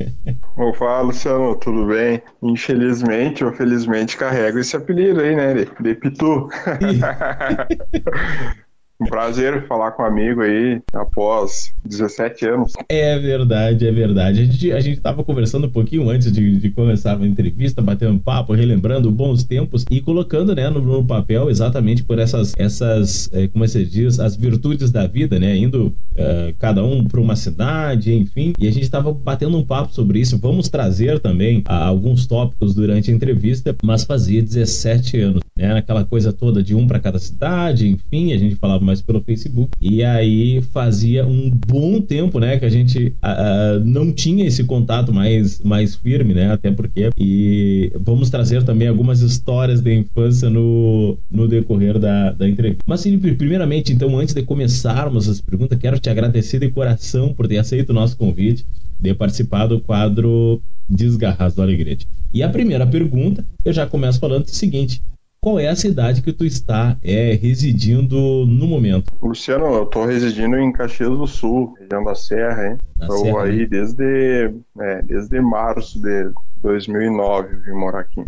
Opa, 0.57 1.01
Luciano, 1.01 1.57
tudo 1.57 1.87
bem? 1.87 2.23
Infelizmente 2.43 3.45
ou 3.45 3.53
felizmente 3.53 4.17
carrego 4.17 4.59
esse 4.59 4.77
apelido 4.77 5.21
aí, 5.21 5.35
né? 5.35 5.55
De, 5.55 5.83
de 5.83 5.95
Pitu. 5.95 6.49
Um 9.01 9.07
prazer 9.07 9.67
falar 9.67 9.91
com 9.93 10.05
um 10.05 10.07
amigo 10.07 10.41
aí 10.41 10.81
após 10.93 11.75
17 11.85 12.47
anos. 12.47 12.73
É 12.89 13.19
verdade, 13.19 13.89
é 13.89 13.91
verdade. 13.91 14.41
A 14.41 14.45
gente, 14.45 14.73
a 14.73 14.81
gente 14.81 15.01
tava 15.01 15.25
conversando 15.25 15.67
um 15.67 15.71
pouquinho 15.71 16.09
antes 16.09 16.31
de, 16.31 16.59
de 16.59 16.71
começar 16.71 17.19
a 17.19 17.27
entrevista, 17.27 17.83
batendo 17.83 18.21
papo, 18.21 18.53
relembrando 18.53 19.11
bons 19.11 19.43
tempos 19.43 19.85
e 19.91 20.01
colocando 20.01 20.55
né, 20.55 20.71
no, 20.71 20.81
no 20.81 21.05
papel 21.05 21.51
exatamente 21.51 22.05
por 22.05 22.21
essas, 22.21 22.55
essas 22.57 23.29
é, 23.33 23.49
como 23.49 23.67
você 23.67 23.85
diz, 23.85 24.21
as 24.21 24.37
virtudes 24.37 24.93
da 24.93 25.09
vida, 25.09 25.41
né? 25.41 25.57
Indo 25.57 25.89
uh, 25.89 26.55
cada 26.61 26.85
um 26.85 27.05
para 27.05 27.21
uma 27.21 27.35
cidade, 27.35 28.15
enfim. 28.15 28.53
E 28.61 28.69
a 28.69 28.73
gente 28.73 28.89
tava 28.89 29.13
batendo 29.13 29.59
um 29.59 29.65
papo 29.65 29.93
sobre 29.93 30.21
isso. 30.21 30.39
Vamos 30.39 30.69
trazer 30.69 31.19
também 31.19 31.59
uh, 31.61 31.73
alguns 31.73 32.27
tópicos 32.27 32.77
durante 32.77 33.11
a 33.11 33.15
entrevista, 33.15 33.75
mas 33.83 34.05
fazia 34.05 34.41
17 34.41 35.19
anos, 35.19 35.43
né? 35.59 35.77
Aquela 35.77 36.05
coisa 36.05 36.33
toda 36.33 36.63
de 36.63 36.77
um 36.77 36.87
para 36.87 37.01
cada 37.01 37.19
cidade, 37.19 37.89
enfim, 37.89 38.33
a 38.33 38.39
gente 38.39 38.55
falava 38.55 38.84
mais 38.85 39.03
pelo 39.03 39.21
Facebook. 39.23 39.71
E 39.81 40.05
aí 40.05 40.61
fazia 40.73 41.27
um 41.27 41.51
bom 41.51 42.01
tempo, 42.01 42.39
né, 42.39 42.59
que 42.59 42.65
a 42.65 42.71
gente 42.71 43.15
uh, 43.23 43.85
não 43.85 44.13
tinha 44.13 44.47
esse 44.47 44.65
contato 44.65 45.13
mais, 45.13 45.61
mais 45.61 45.95
firme, 45.95 46.35
né, 46.35 46.53
até 46.53 46.71
porque. 46.71 47.11
E 47.19 47.93
vamos 47.99 48.31
trazer 48.31 48.63
também 48.63 48.89
algumas 48.89 49.21
histórias 49.21 49.81
da 49.81 49.93
infância 49.93 50.51
no, 50.51 51.19
no 51.31 51.49
decorrer 51.49 51.99
da, 51.99 52.33
da 52.33 52.49
entrevista. 52.49 52.83
Mas, 52.87 53.03
Felipe, 53.03 53.35
primeiramente, 53.35 53.93
então, 53.93 54.17
antes 54.19 54.35
de 54.35 54.43
começarmos 54.43 55.29
as 55.29 55.41
perguntas, 55.41 55.79
quero 55.79 55.99
te 55.99 56.11
agradecer 56.11 56.59
de 56.59 56.71
coração 56.71 57.33
por 57.33 57.49
ter 57.49 57.59
aceito 57.59 57.91
o 57.91 57.95
nosso 57.95 58.17
convite 58.17 58.65
de 59.01 59.15
participar 59.15 59.67
do 59.67 59.81
quadro 59.81 60.63
Desgarrados 60.89 61.55
do 61.55 61.63
Alegrete. 61.63 62.07
E 62.33 62.43
a 62.43 62.49
primeira 62.49 62.87
pergunta, 62.87 63.47
eu 63.65 63.73
já 63.73 63.87
começo 63.87 64.19
falando 64.19 64.45
o 64.45 64.51
seguinte: 64.51 65.01
qual 65.45 65.61
é 65.61 65.69
a 65.69 65.77
cidade 65.77 66.23
que 66.23 66.33
tu 66.33 66.47
está 66.47 66.97
é, 67.03 67.35
residindo 67.35 68.47
no 68.47 68.67
momento? 68.67 69.13
Luciano, 69.21 69.67
eu 69.67 69.83
estou 69.83 70.07
residindo 70.07 70.57
em 70.57 70.73
Caxias 70.73 71.11
do 71.11 71.27
Sul, 71.27 71.75
região 71.79 72.03
da 72.03 72.15
Serra, 72.15 72.69
hein? 72.69 72.79
Estou 72.99 73.39
aí 73.39 73.59
né? 73.59 73.67
desde, 73.67 74.55
é, 74.81 75.03
desde 75.03 75.39
março 75.43 76.01
de 76.01 76.31
2009, 76.63 77.57
vim 77.57 77.73
morar 77.73 78.01
aqui. 78.01 78.25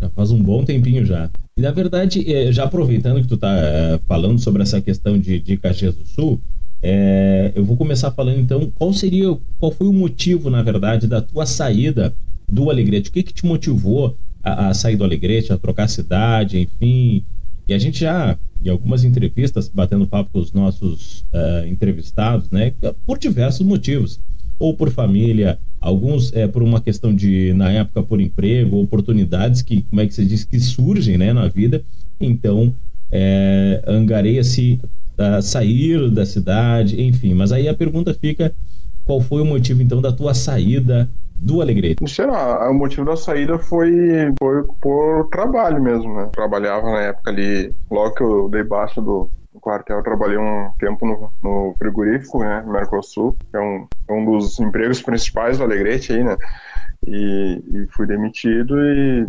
Já 0.00 0.08
faz 0.10 0.30
um 0.30 0.40
bom 0.40 0.64
tempinho 0.64 1.04
já. 1.04 1.28
E 1.56 1.60
na 1.60 1.72
verdade, 1.72 2.32
é, 2.32 2.52
já 2.52 2.62
aproveitando 2.62 3.20
que 3.20 3.26
tu 3.26 3.34
está 3.34 3.52
é, 3.52 3.98
falando 4.06 4.38
sobre 4.38 4.62
essa 4.62 4.80
questão 4.80 5.18
de, 5.18 5.40
de 5.40 5.56
Caxias 5.56 5.96
do 5.96 6.06
Sul, 6.06 6.40
é, 6.80 7.50
eu 7.56 7.64
vou 7.64 7.76
começar 7.76 8.12
falando 8.12 8.38
então 8.38 8.70
qual 8.76 8.92
seria, 8.92 9.36
qual 9.58 9.72
foi 9.72 9.88
o 9.88 9.92
motivo, 9.92 10.48
na 10.50 10.62
verdade, 10.62 11.08
da 11.08 11.20
tua 11.20 11.46
saída 11.46 12.14
do 12.48 12.70
Alegrete? 12.70 13.10
O 13.10 13.12
que, 13.12 13.24
que 13.24 13.34
te 13.34 13.44
motivou 13.44 14.16
a, 14.44 14.68
a 14.68 14.74
sair 14.74 14.96
do 14.96 15.04
Alegrete, 15.04 15.52
a 15.52 15.58
trocar 15.58 15.88
cidade, 15.88 16.60
enfim. 16.60 17.24
E 17.66 17.72
a 17.72 17.78
gente 17.78 18.00
já, 18.00 18.36
em 18.62 18.68
algumas 18.68 19.02
entrevistas, 19.02 19.68
batendo 19.68 20.06
papo 20.06 20.30
com 20.32 20.38
os 20.38 20.52
nossos 20.52 21.20
uh, 21.32 21.66
entrevistados, 21.66 22.50
né, 22.50 22.74
por 23.06 23.18
diversos 23.18 23.66
motivos. 23.66 24.20
Ou 24.58 24.74
por 24.74 24.90
família, 24.90 25.58
alguns 25.80 26.32
é 26.32 26.46
por 26.46 26.62
uma 26.62 26.80
questão 26.80 27.12
de, 27.12 27.52
na 27.54 27.72
época, 27.72 28.02
por 28.02 28.20
emprego, 28.20 28.80
oportunidades 28.80 29.62
que, 29.62 29.82
como 29.82 30.00
é 30.00 30.06
que 30.06 30.14
se 30.14 30.24
diz, 30.24 30.44
que 30.44 30.60
surgem 30.60 31.18
né, 31.18 31.32
na 31.32 31.48
vida. 31.48 31.82
Então, 32.20 32.72
é, 33.10 33.82
angareia-se 33.86 34.80
a 35.18 35.42
sair 35.42 36.10
da 36.10 36.24
cidade, 36.24 37.00
enfim. 37.02 37.34
Mas 37.34 37.50
aí 37.50 37.68
a 37.68 37.74
pergunta 37.74 38.14
fica: 38.14 38.54
qual 39.04 39.20
foi 39.20 39.42
o 39.42 39.44
motivo, 39.44 39.82
então, 39.82 40.00
da 40.00 40.12
tua 40.12 40.34
saída 40.34 41.10
do 41.34 41.60
Alegrete? 41.60 42.08
Sei 42.08 42.26
lá, 42.26 42.70
o 42.70 42.74
motivo 42.74 43.04
da 43.04 43.16
saída 43.16 43.58
foi, 43.58 44.32
foi 44.38 44.62
por 44.80 45.28
trabalho 45.30 45.82
mesmo, 45.82 46.14
né? 46.14 46.30
Trabalhava 46.32 46.90
na 46.90 47.00
época 47.00 47.30
ali, 47.30 47.74
logo 47.90 48.14
que 48.14 48.22
eu 48.22 48.48
dei 48.48 48.62
baixa 48.62 49.00
do, 49.00 49.30
quartel, 49.64 49.96
eu 49.96 50.02
trabalhei 50.02 50.36
um 50.36 50.70
tempo 50.78 51.06
no, 51.06 51.32
no 51.42 51.74
frigorífico, 51.78 52.40
né, 52.40 52.62
Mercosul, 52.66 53.34
que 53.50 53.56
é 53.56 53.60
um, 53.60 53.86
é 54.08 54.12
um 54.12 54.24
dos 54.32 54.60
empregos 54.60 55.00
principais 55.00 55.56
do 55.56 55.64
Alegrete 55.64 56.12
aí, 56.12 56.22
né, 56.22 56.36
e, 57.06 57.62
e 57.66 57.86
fui 57.92 58.06
demitido 58.06 58.78
e 58.78 59.26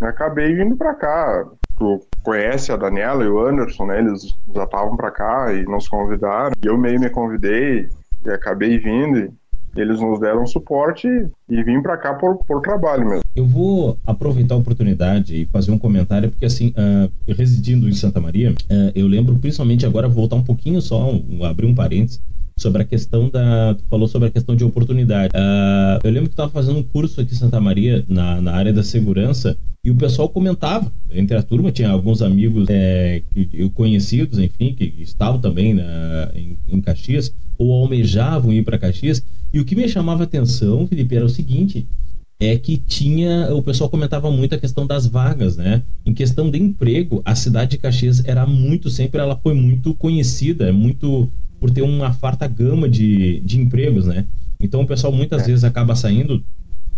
acabei 0.00 0.54
vindo 0.54 0.76
para 0.76 0.94
cá. 0.94 1.44
tu 1.78 2.00
conhece 2.22 2.72
a 2.72 2.76
Daniela 2.76 3.24
e 3.24 3.28
o 3.28 3.40
Anderson, 3.40 3.86
né? 3.86 3.98
Eles 3.98 4.22
já 4.54 4.64
estavam 4.64 4.96
para 4.96 5.10
cá 5.10 5.52
e 5.52 5.64
nos 5.64 5.88
convidaram. 5.88 6.52
E 6.62 6.66
eu 6.66 6.76
meio 6.76 7.00
me 7.00 7.10
convidei 7.10 7.88
e 8.24 8.30
acabei 8.30 8.78
vindo. 8.78 9.18
E 9.18 9.32
eles 9.80 10.00
nos 10.00 10.18
deram 10.18 10.46
suporte 10.46 11.06
e 11.48 11.62
vim 11.62 11.80
para 11.80 11.96
cá 11.96 12.14
por, 12.14 12.38
por 12.44 12.60
trabalho 12.60 13.08
mesmo. 13.08 13.22
Eu 13.34 13.46
vou 13.46 13.96
aproveitar 14.06 14.54
a 14.54 14.58
oportunidade 14.58 15.34
e 15.34 15.46
fazer 15.46 15.70
um 15.70 15.78
comentário, 15.78 16.30
porque 16.30 16.44
assim, 16.44 16.74
uh, 16.76 17.32
residindo 17.32 17.88
em 17.88 17.92
Santa 17.92 18.20
Maria, 18.20 18.50
uh, 18.50 18.92
eu 18.94 19.06
lembro 19.06 19.38
principalmente 19.38 19.86
agora, 19.86 20.08
voltar 20.08 20.36
um 20.36 20.42
pouquinho 20.42 20.80
só, 20.80 21.10
um, 21.10 21.44
abrir 21.44 21.66
um 21.66 21.74
parênteses, 21.74 22.20
sobre 22.58 22.82
a 22.82 22.84
questão 22.84 23.28
da. 23.28 23.74
Tu 23.74 23.84
falou 23.88 24.08
sobre 24.08 24.28
a 24.28 24.30
questão 24.30 24.54
de 24.54 24.64
oportunidade. 24.64 25.32
Uh, 25.34 26.00
eu 26.04 26.10
lembro 26.10 26.28
que 26.28 26.34
estava 26.34 26.50
fazendo 26.50 26.78
um 26.78 26.82
curso 26.82 27.20
aqui 27.20 27.32
em 27.32 27.36
Santa 27.36 27.60
Maria, 27.60 28.04
na, 28.08 28.40
na 28.40 28.52
área 28.52 28.72
da 28.72 28.82
segurança, 28.82 29.56
e 29.84 29.90
o 29.90 29.94
pessoal 29.94 30.28
comentava. 30.28 30.92
Entre 31.10 31.36
a 31.36 31.42
turma, 31.42 31.72
tinha 31.72 31.90
alguns 31.90 32.20
amigos 32.20 32.66
é, 32.68 33.22
conhecidos, 33.74 34.38
enfim, 34.38 34.74
que 34.74 34.94
estavam 34.98 35.40
também 35.40 35.74
na, 35.74 36.30
em, 36.34 36.58
em 36.68 36.80
Caxias, 36.80 37.32
ou 37.56 37.72
almejavam 37.72 38.52
ir 38.52 38.62
para 38.64 38.78
Caxias. 38.78 39.22
E 39.52 39.60
o 39.60 39.64
que 39.64 39.74
me 39.74 39.88
chamava 39.88 40.24
atenção, 40.24 40.86
Felipe, 40.86 41.16
era 41.16 41.24
o 41.24 41.30
seguinte: 41.30 41.86
é 42.40 42.56
que 42.56 42.76
tinha. 42.76 43.52
O 43.54 43.62
pessoal 43.62 43.90
comentava 43.90 44.30
muito 44.30 44.54
a 44.54 44.58
questão 44.58 44.86
das 44.86 45.06
vagas, 45.06 45.56
né? 45.56 45.82
Em 46.06 46.14
questão 46.14 46.50
de 46.50 46.58
emprego, 46.58 47.20
a 47.24 47.34
cidade 47.34 47.72
de 47.72 47.78
Caxias 47.78 48.24
era 48.24 48.46
muito, 48.46 48.88
sempre 48.90 49.20
ela 49.20 49.36
foi 49.36 49.54
muito 49.54 49.94
conhecida, 49.94 50.72
muito 50.72 51.28
por 51.60 51.70
ter 51.70 51.82
uma 51.82 52.12
farta 52.12 52.46
gama 52.46 52.88
de, 52.88 53.40
de 53.40 53.60
empregos, 53.60 54.06
né? 54.06 54.26
Então 54.60 54.82
o 54.82 54.86
pessoal 54.86 55.12
muitas 55.12 55.42
é. 55.42 55.46
vezes 55.46 55.64
acaba 55.64 55.94
saindo 55.94 56.42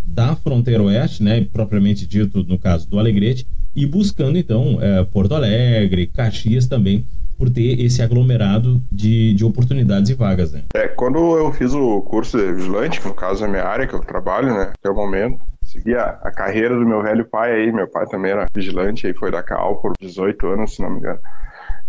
da 0.03 0.35
fronteira 0.35 0.83
oeste, 0.83 1.23
né? 1.23 1.45
Propriamente 1.51 2.05
dito, 2.05 2.43
no 2.43 2.57
caso 2.57 2.89
do 2.89 2.99
Alegrete, 2.99 3.47
e 3.75 3.85
buscando 3.85 4.37
então 4.37 4.79
é, 4.81 5.03
Porto 5.05 5.35
Alegre, 5.35 6.07
Caxias 6.07 6.67
também, 6.67 7.05
por 7.37 7.49
ter 7.49 7.79
esse 7.79 8.01
aglomerado 8.01 8.79
de, 8.91 9.33
de 9.33 9.43
oportunidades 9.43 10.11
e 10.11 10.13
vagas, 10.13 10.51
né? 10.51 10.63
É, 10.75 10.87
quando 10.87 11.17
eu 11.37 11.51
fiz 11.51 11.73
o 11.73 12.01
curso 12.01 12.37
de 12.37 12.53
vigilante, 12.53 13.01
que 13.01 13.07
no 13.07 13.15
caso 13.15 13.43
é 13.43 13.47
a 13.47 13.49
minha 13.49 13.63
área 13.63 13.87
que 13.87 13.95
eu 13.95 13.99
trabalho, 13.99 14.53
né, 14.53 14.71
até 14.77 14.89
o 14.91 14.95
momento, 14.95 15.39
segui 15.63 15.95
a, 15.95 16.19
a, 16.21 16.31
carreira 16.31 16.75
do 16.77 16.85
meu 16.85 17.01
velho 17.01 17.25
pai 17.25 17.51
aí, 17.51 17.71
meu 17.71 17.87
pai 17.87 18.05
também 18.07 18.31
era 18.31 18.45
vigilante, 18.53 19.07
aí 19.07 19.13
foi 19.13 19.31
da 19.31 19.41
CAL 19.41 19.81
por 19.81 19.93
18 19.99 20.47
anos, 20.47 20.75
se 20.75 20.81
não 20.83 20.91
me 20.91 20.97
engano. 20.99 21.19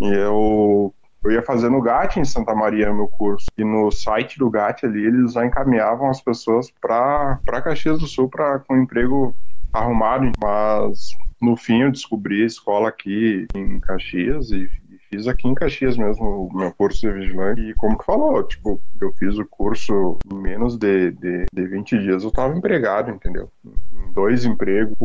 E 0.01 0.07
eu 0.07 0.95
eu 1.25 1.31
ia 1.31 1.43
fazer 1.43 1.69
no 1.71 1.81
GAT 1.81 2.17
em 2.19 2.25
Santa 2.25 2.55
Maria 2.55 2.93
meu 2.93 3.09
curso 3.09 3.47
e 3.57 3.65
no 3.65 3.91
site 3.91 4.39
do 4.39 4.51
GAT 4.51 4.85
ali 4.85 5.07
eles 5.07 5.33
já 5.35 5.47
encaminhavam 5.47 6.11
as 6.11 6.21
pessoas 6.21 6.71
para 6.81 7.39
Caxias 7.63 7.99
do 7.99 8.07
Sul 8.07 8.29
para 8.29 8.59
com 8.61 8.77
emprego 8.77 9.35
arrumado, 9.73 10.31
mas 10.43 11.11
no 11.41 11.57
fim 11.57 11.83
eu 11.83 11.91
descobri 11.91 12.43
a 12.43 12.47
escola 12.47 12.89
aqui 12.89 13.47
em 13.55 13.81
Caxias 13.81 14.51
e 14.51 14.69
fiz 15.13 15.29
aqui 15.29 15.47
em 15.47 15.55
Caxias 15.55 15.97
mesmo 15.97 16.47
o 16.47 16.57
meu 16.57 16.73
curso 16.73 17.01
de 17.01 17.13
vigilante. 17.13 17.61
E 17.61 17.75
como 17.75 17.99
que 17.99 18.05
falou, 18.05 18.43
tipo, 18.45 18.81
eu 19.01 19.13
fiz 19.13 19.37
o 19.39 19.45
curso 19.45 20.19
em 20.31 20.35
menos 20.35 20.77
de, 20.77 21.11
de, 21.13 21.45
de 21.53 21.67
20 21.67 21.99
dias, 21.99 22.23
eu 22.23 22.31
estava 22.31 22.57
empregado, 22.57 23.11
entendeu? 23.11 23.51
Em 23.65 24.13
dois 24.13 24.45
empregos, 24.45 24.97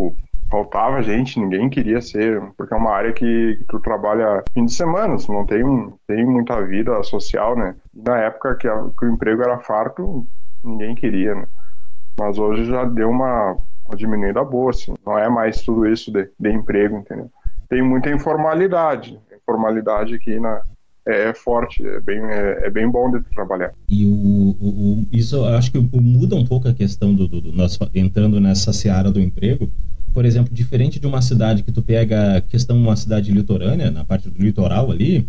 faltava 0.50 1.02
gente, 1.02 1.40
ninguém 1.40 1.70
queria 1.70 2.02
ser, 2.02 2.42
porque 2.58 2.74
é 2.74 2.78
uma 2.78 2.92
área 2.92 3.14
que, 3.14 3.58
que 3.58 3.66
tu 3.68 3.80
trabalha 3.80 4.44
fim 4.54 4.66
de 4.66 4.74
semana, 4.74 5.16
não 5.30 5.46
tem, 5.46 5.64
tem 6.08 6.26
muita 6.26 6.62
vida 6.66 7.02
social, 7.04 7.56
né? 7.56 7.76
Na 7.94 8.18
época 8.20 8.56
que, 8.56 8.68
a, 8.68 8.90
que 8.98 9.06
o 9.06 9.10
emprego 9.10 9.42
era 9.42 9.60
farto, 9.60 10.28
ninguém 10.64 10.96
queria, 10.96 11.36
né? 11.36 11.46
Mas 12.20 12.38
hoje 12.38 12.66
já 12.66 12.84
deu 12.86 13.10
uma, 13.10 13.56
uma 13.86 13.96
diminuída 13.96 14.44
boa, 14.44 14.72
assim. 14.72 14.94
Não 15.06 15.18
é 15.18 15.30
mais 15.30 15.62
tudo 15.62 15.88
isso 15.88 16.12
de, 16.12 16.30
de 16.40 16.52
emprego, 16.52 16.98
entendeu? 16.98 17.30
Tem 17.70 17.82
muita 17.82 18.10
informalidade 18.10 19.20
formalidade 19.48 20.14
aqui 20.14 20.38
na, 20.40 20.62
é, 21.08 21.30
é, 21.30 21.34
forte, 21.34 21.88
é 21.88 22.02
bem, 22.02 22.20
é, 22.20 22.68
é, 22.68 22.70
bem 22.70 22.92
bom 22.92 23.10
de 23.10 23.22
trabalhar. 23.30 23.74
E 23.88 24.06
o, 24.06 24.10
o, 24.60 25.00
o 25.02 25.08
isso 25.10 25.44
acho 25.46 25.72
que 25.72 25.80
muda 25.80 26.36
um 26.36 26.46
pouco 26.46 26.68
a 26.68 26.74
questão 26.74 27.16
do, 27.16 27.28
do, 27.30 27.40
do 27.40 27.54
nós 27.54 27.80
entrando 27.96 28.42
nessa 28.42 28.74
seara 28.74 29.10
do 29.10 29.22
emprego. 29.22 29.72
Por 30.14 30.26
exemplo, 30.26 30.54
diferente 30.54 31.00
de 31.00 31.08
uma 31.08 31.22
cidade 31.22 31.64
que 31.64 31.72
tu 31.72 31.82
pega 31.82 32.42
questão 32.50 32.78
uma 32.78 32.96
cidade 32.96 33.32
litorânea, 33.32 33.92
na 33.92 34.04
parte 34.04 34.30
do 34.30 34.42
litoral 34.42 34.92
ali, 34.92 35.28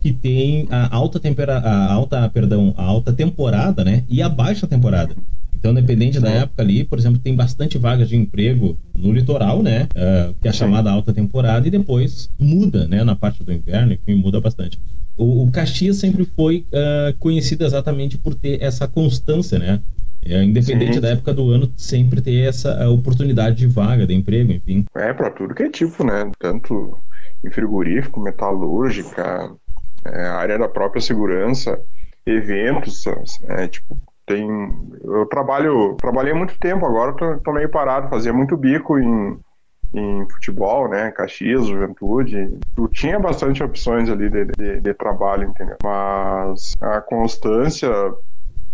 que 0.00 0.12
tem 0.12 0.66
a 0.70 0.94
alta 0.94 1.20
tempera, 1.20 1.58
a 1.58 1.92
alta, 1.92 2.28
perdão, 2.30 2.74
a 2.76 2.82
alta 2.82 3.12
temporada, 3.12 3.84
né? 3.84 4.02
E 4.08 4.22
a 4.22 4.28
baixa 4.28 4.66
temporada. 4.66 5.14
Então, 5.54 5.74
dependente 5.74 6.18
da 6.18 6.30
época 6.30 6.62
ali, 6.62 6.84
por 6.84 6.98
exemplo, 6.98 7.18
tem 7.18 7.36
bastante 7.36 7.76
vagas 7.76 8.08
de 8.08 8.16
emprego 8.16 8.78
no 8.96 9.12
litoral, 9.12 9.62
né? 9.62 9.88
Uh, 9.94 10.34
que 10.40 10.48
é 10.48 10.50
a 10.50 10.54
chamada 10.54 10.90
alta 10.90 11.12
temporada, 11.12 11.68
e 11.68 11.70
depois 11.70 12.30
muda, 12.38 12.88
né? 12.88 13.04
Na 13.04 13.14
parte 13.14 13.44
do 13.44 13.52
inverno, 13.52 13.92
enfim, 13.92 14.14
muda 14.14 14.40
bastante. 14.40 14.80
O, 15.18 15.44
o 15.44 15.50
Caxias 15.50 15.98
sempre 15.98 16.24
foi 16.24 16.64
uh, 16.72 17.14
conhecido 17.18 17.62
exatamente 17.62 18.16
por 18.16 18.34
ter 18.34 18.62
essa 18.62 18.88
constância, 18.88 19.58
né? 19.58 19.80
É, 20.24 20.42
independente 20.42 20.94
Sim. 20.94 21.00
da 21.00 21.08
época 21.08 21.32
do 21.32 21.48
ano, 21.50 21.72
sempre 21.76 22.20
ter 22.20 22.48
essa 22.48 22.88
oportunidade 22.90 23.56
de 23.56 23.66
vaga, 23.66 24.06
de 24.06 24.14
emprego, 24.14 24.52
enfim. 24.52 24.84
É, 24.94 25.12
para 25.12 25.30
tudo 25.30 25.54
que 25.54 25.62
é 25.62 25.70
tipo, 25.70 26.04
né? 26.04 26.30
Tanto 26.38 26.98
em 27.44 27.50
frigorífico, 27.50 28.20
metalúrgica, 28.20 29.50
é, 30.04 30.26
área 30.26 30.58
da 30.58 30.68
própria 30.68 31.00
segurança, 31.00 31.80
eventos, 32.26 33.04
é, 33.48 33.66
tipo, 33.66 33.96
tem 34.30 34.46
eu 35.02 35.26
trabalho 35.26 35.96
trabalhei 35.96 36.32
muito 36.32 36.56
tempo 36.58 36.86
agora 36.86 37.12
tô, 37.14 37.38
tô 37.38 37.52
meio 37.52 37.68
parado 37.68 38.08
fazia 38.08 38.32
muito 38.32 38.56
bico 38.56 38.96
em, 38.96 39.36
em 39.92 40.28
futebol 40.30 40.88
né 40.88 41.10
Caxias 41.10 41.66
Juventude 41.66 42.58
tu 42.76 42.86
tinha 42.86 43.18
bastante 43.18 43.60
opções 43.60 44.08
ali 44.08 44.30
de, 44.30 44.44
de, 44.44 44.80
de 44.80 44.94
trabalho 44.94 45.48
entendeu 45.48 45.76
mas 45.82 46.76
a 46.80 47.00
constância 47.00 47.90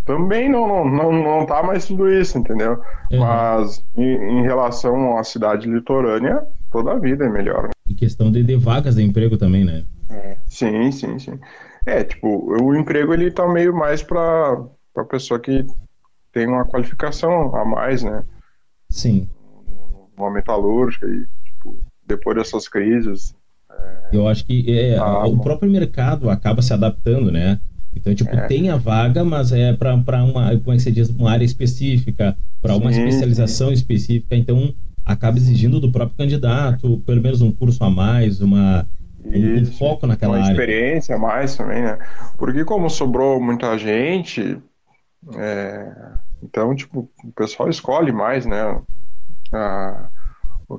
também 0.07 0.49
não, 0.49 0.67
não, 0.67 0.91
não, 0.91 1.13
não 1.13 1.47
tá 1.47 1.63
mais 1.63 1.87
tudo 1.87 2.09
isso, 2.09 2.39
entendeu? 2.39 2.81
Uhum. 3.11 3.19
Mas 3.19 3.85
em, 3.97 4.39
em, 4.39 4.43
relação 4.43 5.19
à 5.19 5.25
cidade 5.25 5.69
litorânea, 5.69 6.47
toda 6.71 6.93
a 6.93 6.99
vida 6.99 7.27
é 7.27 7.29
melhor. 7.29 7.71
E 7.89 7.95
questão 7.95 8.31
de, 8.31 8.43
de 8.43 8.57
vagas 8.57 8.95
de 8.95 9.03
emprego 9.03 9.37
também, 9.37 9.65
né? 9.65 9.85
É. 10.09 10.39
Sim, 10.47 10.91
sim, 10.93 11.19
sim. 11.19 11.39
É, 11.85 12.05
tipo, 12.05 12.51
o 12.63 12.75
emprego 12.75 13.13
ele 13.13 13.31
tá 13.31 13.47
meio 13.47 13.75
mais 13.77 14.03
para 14.03 14.65
para 14.95 15.03
a 15.03 15.07
pessoa 15.07 15.39
que 15.39 15.67
tem 16.33 16.47
uma 16.47 16.65
qualificação 16.65 17.55
a 17.55 17.67
mais, 17.67 18.03
né? 18.03 18.25
Sim. 18.89 19.29
Uma 20.17 20.31
metalúrgica 20.31 21.07
e, 21.07 21.27
tipo, 21.45 21.79
depois 22.07 22.37
dessas 22.37 22.67
crises. 22.67 23.35
É... 23.71 24.17
Eu 24.17 24.27
acho 24.27 24.47
que 24.47 24.65
é, 24.71 24.97
ah, 24.97 25.27
o 25.27 25.39
próprio 25.39 25.71
mercado 25.71 26.31
acaba 26.31 26.63
se 26.63 26.73
adaptando, 26.73 27.31
né? 27.31 27.61
Então, 27.97 28.15
tipo, 28.15 28.35
é. 28.35 28.47
tem 28.47 28.71
a 28.71 28.77
vaga, 28.77 29.25
mas 29.25 29.53
é 29.53 29.73
para 29.73 29.95
uma, 29.95 30.57
como 30.59 30.73
é 30.73 30.77
que 30.77 30.91
diz, 30.91 31.09
uma 31.09 31.31
área 31.31 31.45
específica, 31.45 32.37
para 32.61 32.77
uma 32.77 32.93
sim, 32.93 33.05
especialização 33.05 33.69
sim. 33.69 33.75
específica. 33.75 34.37
Então, 34.37 34.75
acaba 35.05 35.39
exigindo 35.39 35.81
do 35.81 35.91
próprio 35.91 36.17
candidato, 36.17 36.99
pelo 37.07 37.23
menos 37.23 37.41
um 37.41 37.51
curso 37.51 37.83
a 37.83 37.91
mais, 37.91 38.41
uma, 38.41 38.87
um, 39.25 39.61
um 39.61 39.67
foco 39.67 40.07
naquela 40.07 40.35
uma 40.35 40.45
área. 40.45 40.55
Uma 40.55 40.63
experiência 40.63 41.17
a 41.17 41.19
mais 41.19 41.57
também, 41.57 41.83
né? 41.83 41.99
Porque 42.37 42.65
como 42.65 42.91
sobrou 42.91 43.41
muita 43.41 43.79
gente, 43.79 44.61
é, 45.37 45.93
então, 46.43 46.75
tipo, 46.75 47.09
o 47.25 47.33
pessoal 47.33 47.69
escolhe 47.69 48.13
mais, 48.13 48.45
né? 48.47 48.81
A, 49.53 50.09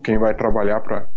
quem 0.03 0.17
vai 0.17 0.33
trabalhar 0.33 0.81
para. 0.81 1.07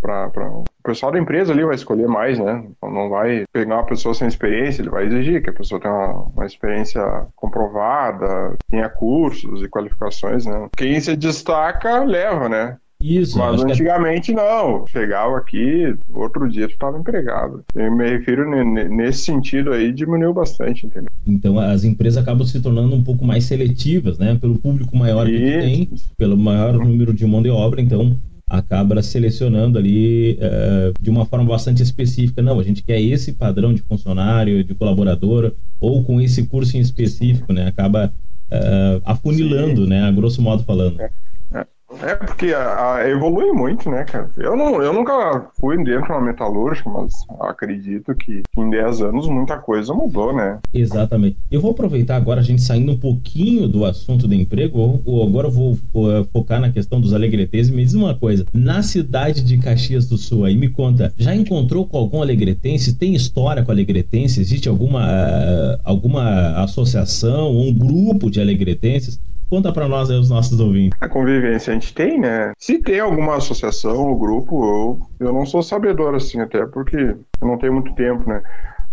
O 0.81 0.83
pessoal 0.83 1.13
da 1.13 1.19
empresa 1.19 1.53
ali 1.53 1.63
vai 1.63 1.75
escolher 1.75 2.09
mais, 2.09 2.39
né? 2.39 2.65
Então, 2.71 2.91
não 2.91 3.11
vai 3.11 3.45
pegar 3.53 3.77
uma 3.77 3.87
pessoa 3.87 4.15
sem 4.15 4.27
experiência, 4.27 4.81
ele 4.81 4.89
vai 4.89 5.07
exigir 5.07 5.43
que 5.43 5.51
a 5.51 5.53
pessoa 5.53 5.79
tenha 5.79 5.93
uma, 5.93 6.23
uma 6.35 6.47
experiência 6.47 7.03
comprovada, 7.37 8.57
tenha 8.71 8.89
cursos 8.89 9.63
e 9.63 9.69
qualificações, 9.69 10.47
né? 10.47 10.69
Quem 10.75 10.99
se 10.99 11.15
destaca, 11.17 12.03
leva, 12.03 12.49
né? 12.49 12.79
Isso. 13.03 13.39
Mas 13.39 13.63
é 13.63 13.65
antigamente 13.65 14.33
não. 14.33 14.85
Chegava 14.87 15.37
aqui, 15.39 15.95
outro 16.11 16.49
dia 16.49 16.69
tu 16.69 16.73
estava 16.73 16.99
empregado. 16.99 17.65
Eu 17.75 17.91
me 17.95 18.09
refiro 18.09 18.49
nesse 18.89 19.25
sentido 19.25 19.73
aí, 19.73 19.93
diminuiu 19.93 20.33
bastante, 20.33 20.87
entendeu? 20.87 21.11
Então 21.27 21.59
as 21.59 21.85
empresas 21.85 22.23
acabam 22.23 22.47
se 22.47 22.61
tornando 22.61 22.95
um 22.95 23.03
pouco 23.03 23.25
mais 23.25 23.45
seletivas, 23.45 24.19
né? 24.19 24.37
Pelo 24.41 24.59
público 24.59 24.97
maior 24.97 25.27
que 25.27 25.39
tem, 25.39 25.91
pelo 26.17 26.37
maior 26.37 26.75
número 26.75 27.13
de 27.15 27.27
mão 27.27 27.43
de 27.43 27.51
obra, 27.51 27.81
então 27.81 28.17
acaba 28.51 29.01
selecionando 29.01 29.79
ali 29.79 30.33
uh, 30.33 30.93
de 31.01 31.09
uma 31.09 31.25
forma 31.25 31.45
bastante 31.45 31.81
específica. 31.83 32.43
Não, 32.43 32.59
a 32.59 32.65
gente 32.65 32.83
quer 32.83 33.01
esse 33.01 33.33
padrão 33.33 33.73
de 33.73 33.81
funcionário, 33.81 34.65
de 34.65 34.75
colaborador, 34.75 35.53
ou 35.79 36.03
com 36.03 36.21
esse 36.21 36.45
curso 36.47 36.77
em 36.77 36.81
específico, 36.81 37.53
né? 37.53 37.69
Acaba 37.69 38.13
uh, 38.51 39.03
afunilando, 39.05 39.85
Sim. 39.85 39.91
né? 39.91 40.03
A 40.03 40.11
grosso 40.11 40.43
modo 40.43 40.65
falando. 40.65 41.01
É. 41.01 41.11
É 42.03 42.15
porque 42.15 42.53
a, 42.55 42.95
a- 42.97 43.09
evolui 43.09 43.51
muito, 43.53 43.91
né, 43.91 44.05
cara? 44.05 44.31
Eu, 44.37 44.57
não, 44.57 44.81
eu 44.81 44.93
nunca 44.93 45.51
fui 45.59 45.77
dentro 45.83 46.05
de 46.07 46.13
uma 46.13 46.21
metalúrgica, 46.21 46.89
mas 46.89 47.13
acredito 47.41 48.15
que 48.15 48.43
em 48.57 48.71
10 48.71 49.01
anos 49.03 49.27
muita 49.27 49.59
coisa 49.59 49.93
mudou, 49.93 50.33
né? 50.33 50.61
Exatamente. 50.73 51.37
Eu 51.51 51.61
vou 51.61 51.73
aproveitar 51.73 52.15
agora, 52.17 52.41
a 52.41 52.45
gente 52.45 52.63
saindo 52.63 52.93
um 52.93 52.99
pouquinho 52.99 53.67
do 53.67 53.85
assunto 53.85 54.29
do 54.29 54.35
emprego, 54.35 54.79
ou- 54.79 55.03
ou 55.05 55.27
agora 55.27 55.49
eu 55.49 55.51
vou 55.51 55.73
eh, 55.75 56.25
focar 56.33 56.61
na 56.61 56.71
questão 56.71 57.01
dos 57.01 57.13
alegretenses. 57.13 57.71
Me 57.73 57.85
diz 57.85 57.95
uma 57.95 58.15
coisa, 58.15 58.47
na 58.53 58.83
cidade 58.83 59.43
de 59.43 59.59
Caxias 59.59 60.09
do 60.09 60.17
Sul 60.17 60.45
aí, 60.45 60.57
me 60.57 60.69
conta, 60.69 61.13
já 61.19 61.35
encontrou 61.35 61.87
com 61.87 61.99
algum 61.99 62.23
alegretense? 62.23 62.95
Tem 62.95 63.15
história 63.15 63.65
com 63.65 63.73
alegretense? 63.73 64.41
Existe 64.41 64.69
alguma, 64.69 65.07
eh, 65.11 65.79
alguma 65.85 66.63
associação, 66.63 67.51
um 67.57 67.73
grupo 67.75 68.31
de 68.31 68.41
alegretenses? 68.41 69.19
Conta 69.51 69.73
pra 69.73 69.89
nós 69.89 70.09
aí, 70.09 70.17
os 70.17 70.31
nossos 70.31 70.61
ouvintes. 70.61 70.97
A 71.01 71.09
convivência 71.09 71.73
a 71.73 71.75
gente 71.75 71.93
tem, 71.93 72.21
né? 72.21 72.53
Se 72.57 72.79
tem 72.79 73.01
alguma 73.01 73.37
associação 73.37 73.97
ou 74.09 74.17
grupo, 74.17 74.65
eu, 75.19 75.27
eu 75.27 75.33
não 75.33 75.45
sou 75.45 75.61
sabedor 75.61 76.15
assim, 76.15 76.41
até 76.41 76.65
porque 76.67 76.97
eu 76.97 77.49
não 77.49 77.59
tenho 77.59 77.73
muito 77.73 77.93
tempo, 77.97 78.29
né? 78.29 78.41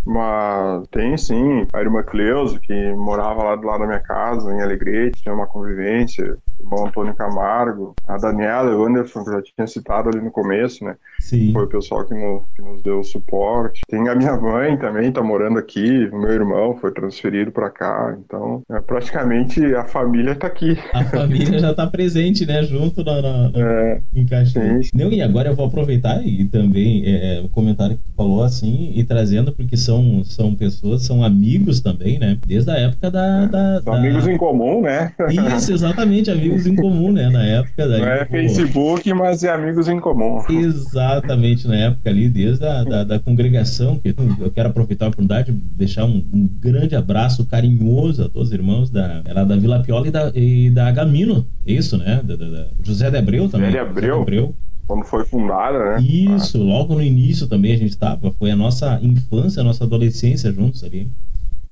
Mas 0.08 0.88
tem 0.90 1.18
sim, 1.18 1.68
a 1.74 1.82
irmã 1.82 2.02
Cleusa, 2.02 2.60
que 2.61 2.94
morava 2.94 3.44
lá 3.44 3.56
do 3.56 3.68
lado 3.68 3.82
da 3.82 3.88
minha 3.88 4.00
casa, 4.00 4.53
em 4.53 4.61
Alegrete, 4.61 5.22
tinha 5.22 5.36
uma 5.36 5.45
convivência, 5.48 6.38
o 6.60 6.64
irmão 6.64 6.86
Antônio 6.88 7.14
Camargo, 7.14 7.98
a 8.08 8.18
Daniela, 8.18 8.76
o 8.76 8.86
Anderson, 8.86 9.24
que 9.24 9.30
eu 9.30 9.34
já 9.34 9.42
tinha 9.42 9.68
citado 9.68 10.10
ali 10.10 10.22
no 10.22 10.32
começo, 10.32 10.84
né? 10.86 10.95
Sim. 11.19 11.52
Foi 11.52 11.64
o 11.66 11.68
pessoal 11.68 12.06
que, 12.06 12.14
no- 12.14 12.44
que 12.56 12.61
nos 12.61 12.82
deu 12.82 13.03
suporte. 13.03 13.84
Tem 13.88 14.08
a 14.08 14.16
minha 14.16 14.36
mãe 14.38 14.77
também, 14.77 15.11
tá 15.11 15.22
morando 15.22 15.60
aqui, 15.60 16.08
o 16.11 16.18
meu 16.19 16.32
irmão 16.32 16.77
foi 16.77 16.92
transferido 16.94 17.52
pra 17.52 17.69
cá, 17.69 18.16
então 18.18 18.64
é, 18.72 18.80
praticamente 18.80 19.64
a 19.76 19.84
família 19.84 20.36
tá 20.36 20.48
aqui. 20.48 20.77
A 20.94 21.03
família 21.03 21.60
já 21.60 21.74
tá 21.74 21.86
presente, 21.88 22.45
né? 22.45 22.64
Junto 22.64 23.03
na, 23.03 23.22
na- 23.22 23.50
na- 23.50 24.02
em 24.14 24.26
Caxias. 24.26 24.90
Não, 24.94 25.11
e 25.11 25.22
agora 25.22 25.50
eu 25.50 25.56
vou 25.56 25.66
aproveitar 25.68 26.26
e 26.26 26.45
também 26.48 27.03
é, 27.06 27.42
o 27.42 27.50
comentário 27.50 27.98
que 27.98 28.03
tu 28.03 28.11
falou 28.16 28.44
assim 28.44 28.92
e 28.95 29.03
trazendo, 29.03 29.52
porque 29.53 29.76
são, 29.77 29.97
são 30.24 30.53
pessoas, 30.56 31.03
são 31.03 31.24
amigos 31.24 31.80
também, 31.82 32.17
né? 32.19 32.38
Desde 32.48 32.69
a 32.72 32.76
época 32.77 33.09
da. 33.11 33.45
da, 33.45 33.82
São 33.82 33.93
da- 33.93 34.00
amigos 34.00 34.27
em 34.27 34.38
comum, 34.38 34.82
né? 34.82 35.11
Isso, 35.58 35.72
exatamente, 35.74 36.30
amigos 36.32 36.66
em 36.66 36.76
comum, 36.76 37.11
né? 37.11 37.30
Na 37.30 37.43
época 37.43 37.88
daí. 37.88 38.01
Não 38.01 38.08
é 38.08 38.26
Facebook, 38.26 39.14
mas 39.14 39.43
é 39.43 39.50
amigos 39.51 39.88
em 39.88 40.00
comum. 40.00 40.42
Exatamente, 40.50 41.67
na 41.67 41.76
época 41.76 42.09
ali, 42.09 42.30
desde 42.30 42.66
a 42.66 42.84
da, 42.84 43.03
da 43.03 43.19
congregação, 43.19 43.98
que 44.00 44.14
eu 44.40 44.51
quero 44.51 44.69
aproveitar 44.69 45.06
a 45.06 45.09
oportunidade 45.09 45.51
de 45.51 45.59
deixar 45.76 46.06
um, 46.06 46.24
um 46.34 46.48
grande 46.59 46.95
abraço 46.95 47.45
carinhoso 47.45 48.24
a 48.26 48.30
todos 48.30 48.50
os 48.50 48.53
irmãos 48.53 48.90
da, 48.90 49.22
era 49.26 49.43
da 49.43 49.56
Vila 49.56 49.80
Piola 49.82 50.08
e 50.08 50.11
da, 50.11 50.32
e 50.35 50.69
da 50.69 50.92
Gamino, 50.92 51.45
isso, 51.66 51.98
né? 51.98 52.22
Da, 52.24 52.35
da- 52.35 52.50
da- 52.50 52.67
José 52.84 53.09
de 53.09 53.17
Abreu 53.17 53.50
também. 53.50 53.72
José 53.72 53.84
de 53.84 53.90
Abreu. 53.90 54.22
Abreu. 54.22 54.56
Quando 54.88 55.03
foi 55.03 55.25
fundada, 55.25 55.77
né? 55.98 56.01
Isso, 56.01 56.57
logo 56.64 56.95
no 56.95 57.03
início 57.03 57.45
também 57.48 57.74
a 57.74 57.77
gente 57.77 57.90
estava. 57.91 58.32
Foi 58.32 58.49
a 58.51 58.56
nossa 58.56 58.99
infância, 59.03 59.59
a 59.61 59.64
nossa 59.64 59.83
adolescência 59.83 60.51
juntos 60.51 60.83
ali. 60.83 61.09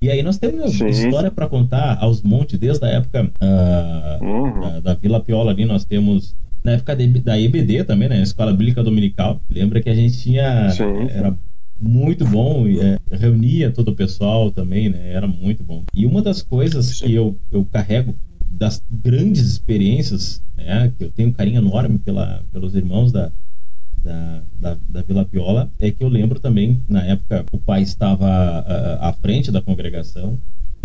E 0.01 0.09
aí 0.09 0.21
nós 0.21 0.37
temos 0.37 0.73
Sim. 0.73 0.87
história 0.87 1.31
para 1.31 1.47
contar 1.47 1.97
aos 2.01 2.21
montes, 2.21 2.59
desde 2.59 2.83
a 2.85 2.89
época 2.89 3.31
ah, 3.39 4.19
Uhum. 4.21 4.59
da, 4.59 4.79
da 4.81 4.93
Vila 4.95 5.19
Piola 5.21 5.51
ali, 5.51 5.65
nós 5.65 5.85
temos. 5.85 6.35
Na 6.63 6.71
época 6.71 6.95
de- 6.95 7.07
da 7.21 7.39
EBD 7.39 7.83
também, 7.83 8.09
né? 8.09 8.21
Escola 8.21 8.51
Bíblica 8.51 8.83
Dominical. 8.83 9.39
Lembra 9.49 9.81
que 9.81 9.89
a 9.89 9.95
gente 9.95 10.17
tinha. 10.19 10.69
Era 11.09 11.33
muito 11.79 12.25
bom, 12.25 12.67
e, 12.67 12.79
é, 12.79 12.97
reunia 13.11 13.69
todo 13.71 13.89
o 13.89 13.95
pessoal 13.95 14.49
também, 14.51 14.89
né? 14.89 15.11
Era 15.13 15.27
muito 15.27 15.63
bom. 15.63 15.83
E 15.93 16.05
uma 16.05 16.21
das 16.21 16.41
coisas 16.41 16.99
que 17.01 17.13
eu, 17.13 17.37
eu 17.51 17.65
carrego 17.71 18.15
das 18.49 18.81
grandes 18.91 19.45
experiências, 19.45 20.41
né? 20.55 20.91
Que 20.97 21.05
eu 21.05 21.11
tenho 21.11 21.29
um 21.29 21.33
carinho 21.33 21.59
enorme 21.59 21.99
pela, 21.99 22.43
pelos 22.51 22.75
irmãos 22.75 23.11
da, 23.11 23.31
da, 24.05 24.41
da, 24.59 24.77
da 24.87 25.01
Vila 25.01 25.25
Piola 25.25 25.71
é 25.79 25.89
que 25.89 26.03
eu 26.03 26.07
lembro 26.07 26.39
também, 26.39 26.81
na 26.87 27.03
época, 27.03 27.45
o 27.51 27.57
pai 27.57 27.81
estava 27.81 28.27
ah, 28.27 29.09
à 29.09 29.13
frente 29.13 29.51
da 29.51 29.61
congregação. 29.61 30.37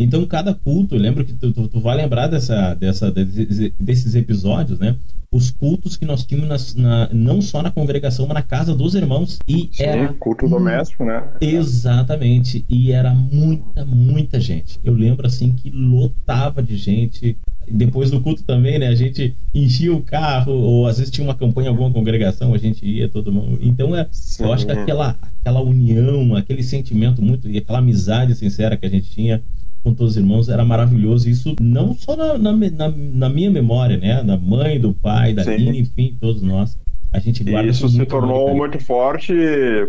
Então, 0.03 0.25
cada 0.25 0.55
culto, 0.55 0.95
eu 0.95 0.99
lembro 1.01 1.25
que 1.27 1.35
tu, 1.35 1.53
tu, 1.53 1.69
tu 1.69 1.79
vai 1.79 1.95
lembrar 1.95 2.27
dessa, 2.27 2.75
dessa, 2.75 3.11
desses, 3.11 4.15
episódios, 4.15 4.79
né? 4.79 4.97
Os 5.31 5.51
cultos 5.51 5.95
que 5.97 6.07
nós 6.07 6.25
tínhamos 6.25 6.49
nas- 6.49 6.75
na, 6.75 7.09
não 7.13 7.41
só 7.43 7.63
na 7.63 7.71
congregação, 7.71 8.27
mas 8.27 8.35
na 8.35 8.43
casa 8.43 8.75
dos 8.75 8.95
irmãos. 8.95 9.39
E 9.47 9.69
Sim, 9.71 9.85
era 9.85 10.13
culto 10.15 10.49
doméstico, 10.49 11.05
né? 11.05 11.23
Exatamente. 11.41 12.65
E 12.69 12.93
era 12.93 13.13
muita, 13.15 13.85
muita 13.85 14.41
gente. 14.41 14.81
Eu 14.83 14.95
lembro 14.95 15.27
assim 15.27 15.53
que 15.53 15.69
lotava 15.71 16.63
de 16.63 16.77
gente. 16.77 17.37
Depois 17.71 18.11
do 18.11 18.21
culto 18.23 18.43
também, 18.43 18.79
né? 18.79 18.89
A 18.89 18.95
gente 18.95 19.37
enchia 19.55 19.95
o 19.95 20.03
carro, 20.03 20.53
ou 20.53 20.87
às 20.89 20.99
vezes 20.99 21.13
tinha 21.13 21.25
uma 21.25 21.35
campanha 21.35 21.67
em 21.67 21.71
alguma 21.71 21.93
congregação, 21.93 22.55
a 22.55 22.59
gente 22.59 22.85
ia, 22.85 23.09
todo 23.09 23.31
mundo. 23.31 23.59
Então 23.61 23.95
é, 23.95 24.09
eu 24.41 24.53
acho 24.53 24.65
que 24.67 24.73
aquela, 24.73 25.17
aquela 25.41 25.61
união, 25.61 26.35
aquele 26.35 26.63
sentimento 26.63 27.23
muito, 27.23 27.49
e 27.49 27.59
aquela 27.59 27.79
amizade 27.79 28.35
sincera 28.35 28.77
que 28.77 28.87
a 28.87 28.91
gente 28.91 29.11
tinha 29.11 29.41
com 29.83 29.95
todos 29.95 30.13
os 30.13 30.17
irmãos 30.17 30.49
era 30.49 30.65
maravilhoso. 30.65 31.29
Isso 31.29 31.55
não 31.61 31.95
só 31.95 32.17
na, 32.17 32.39
na, 32.39 32.53
na- 32.53 33.29
minha 33.29 33.51
memória, 33.51 33.97
né? 33.97 34.23
Da 34.23 34.37
mãe, 34.37 34.81
do 34.81 34.93
pai, 34.95 35.33
da. 35.35 35.45
Nina, 35.45 35.77
enfim, 35.77 36.17
todos 36.21 36.43
nós. 36.43 36.79
A 37.13 37.19
gente 37.19 37.43
E 37.43 37.51
guarda 37.51 37.69
isso 37.71 37.83
com 37.83 37.89
se 37.89 37.97
muito 37.97 38.09
tornou 38.11 38.45
carinho. 38.47 38.57
muito 38.57 38.79
forte 38.85 39.33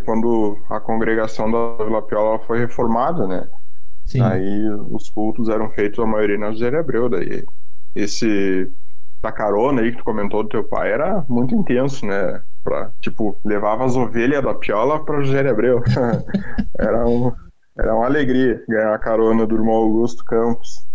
quando 0.05 0.57
a 0.69 0.79
congregação 0.79 1.51
da 1.51 1.83
Vila 1.83 2.01
Piola 2.01 2.39
foi 2.39 2.59
reformada, 2.59 3.27
né? 3.27 3.47
Sim. 4.05 4.21
Aí 4.21 4.69
os 4.89 5.09
cultos 5.09 5.47
eram 5.47 5.69
feitos 5.69 5.99
a 5.99 6.05
maioria 6.07 6.37
na 6.37 6.51
José 6.51 6.75
Abreu, 6.75 7.07
daí 7.09 7.45
esse 7.95 8.71
da 9.21 9.31
carona 9.31 9.81
aí 9.81 9.91
que 9.91 9.97
tu 9.99 10.03
comentou 10.03 10.41
do 10.41 10.49
teu 10.49 10.63
pai 10.63 10.91
era 10.91 11.23
muito 11.29 11.53
intenso, 11.53 12.05
né? 12.07 12.41
Pra, 12.63 12.91
tipo, 13.01 13.37
levava 13.45 13.85
as 13.85 13.95
ovelhas 13.95 14.43
da 14.43 14.53
Piola 14.55 15.03
pra 15.05 15.21
José 15.21 15.47
Abreu. 15.47 15.81
era, 16.79 17.07
um, 17.07 17.31
era 17.77 17.95
uma 17.95 18.05
alegria 18.05 18.63
ganhar 18.67 18.93
a 18.93 18.99
carona 18.99 19.47
do 19.47 19.55
irmão 19.55 19.75
Augusto 19.75 20.23
Campos 20.25 20.85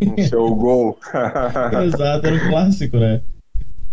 no 0.00 0.22
seu 0.24 0.52
gol. 0.54 0.98
Exato, 1.84 2.26
era 2.26 2.36
um 2.36 2.48
clássico, 2.50 2.98
né? 2.98 3.20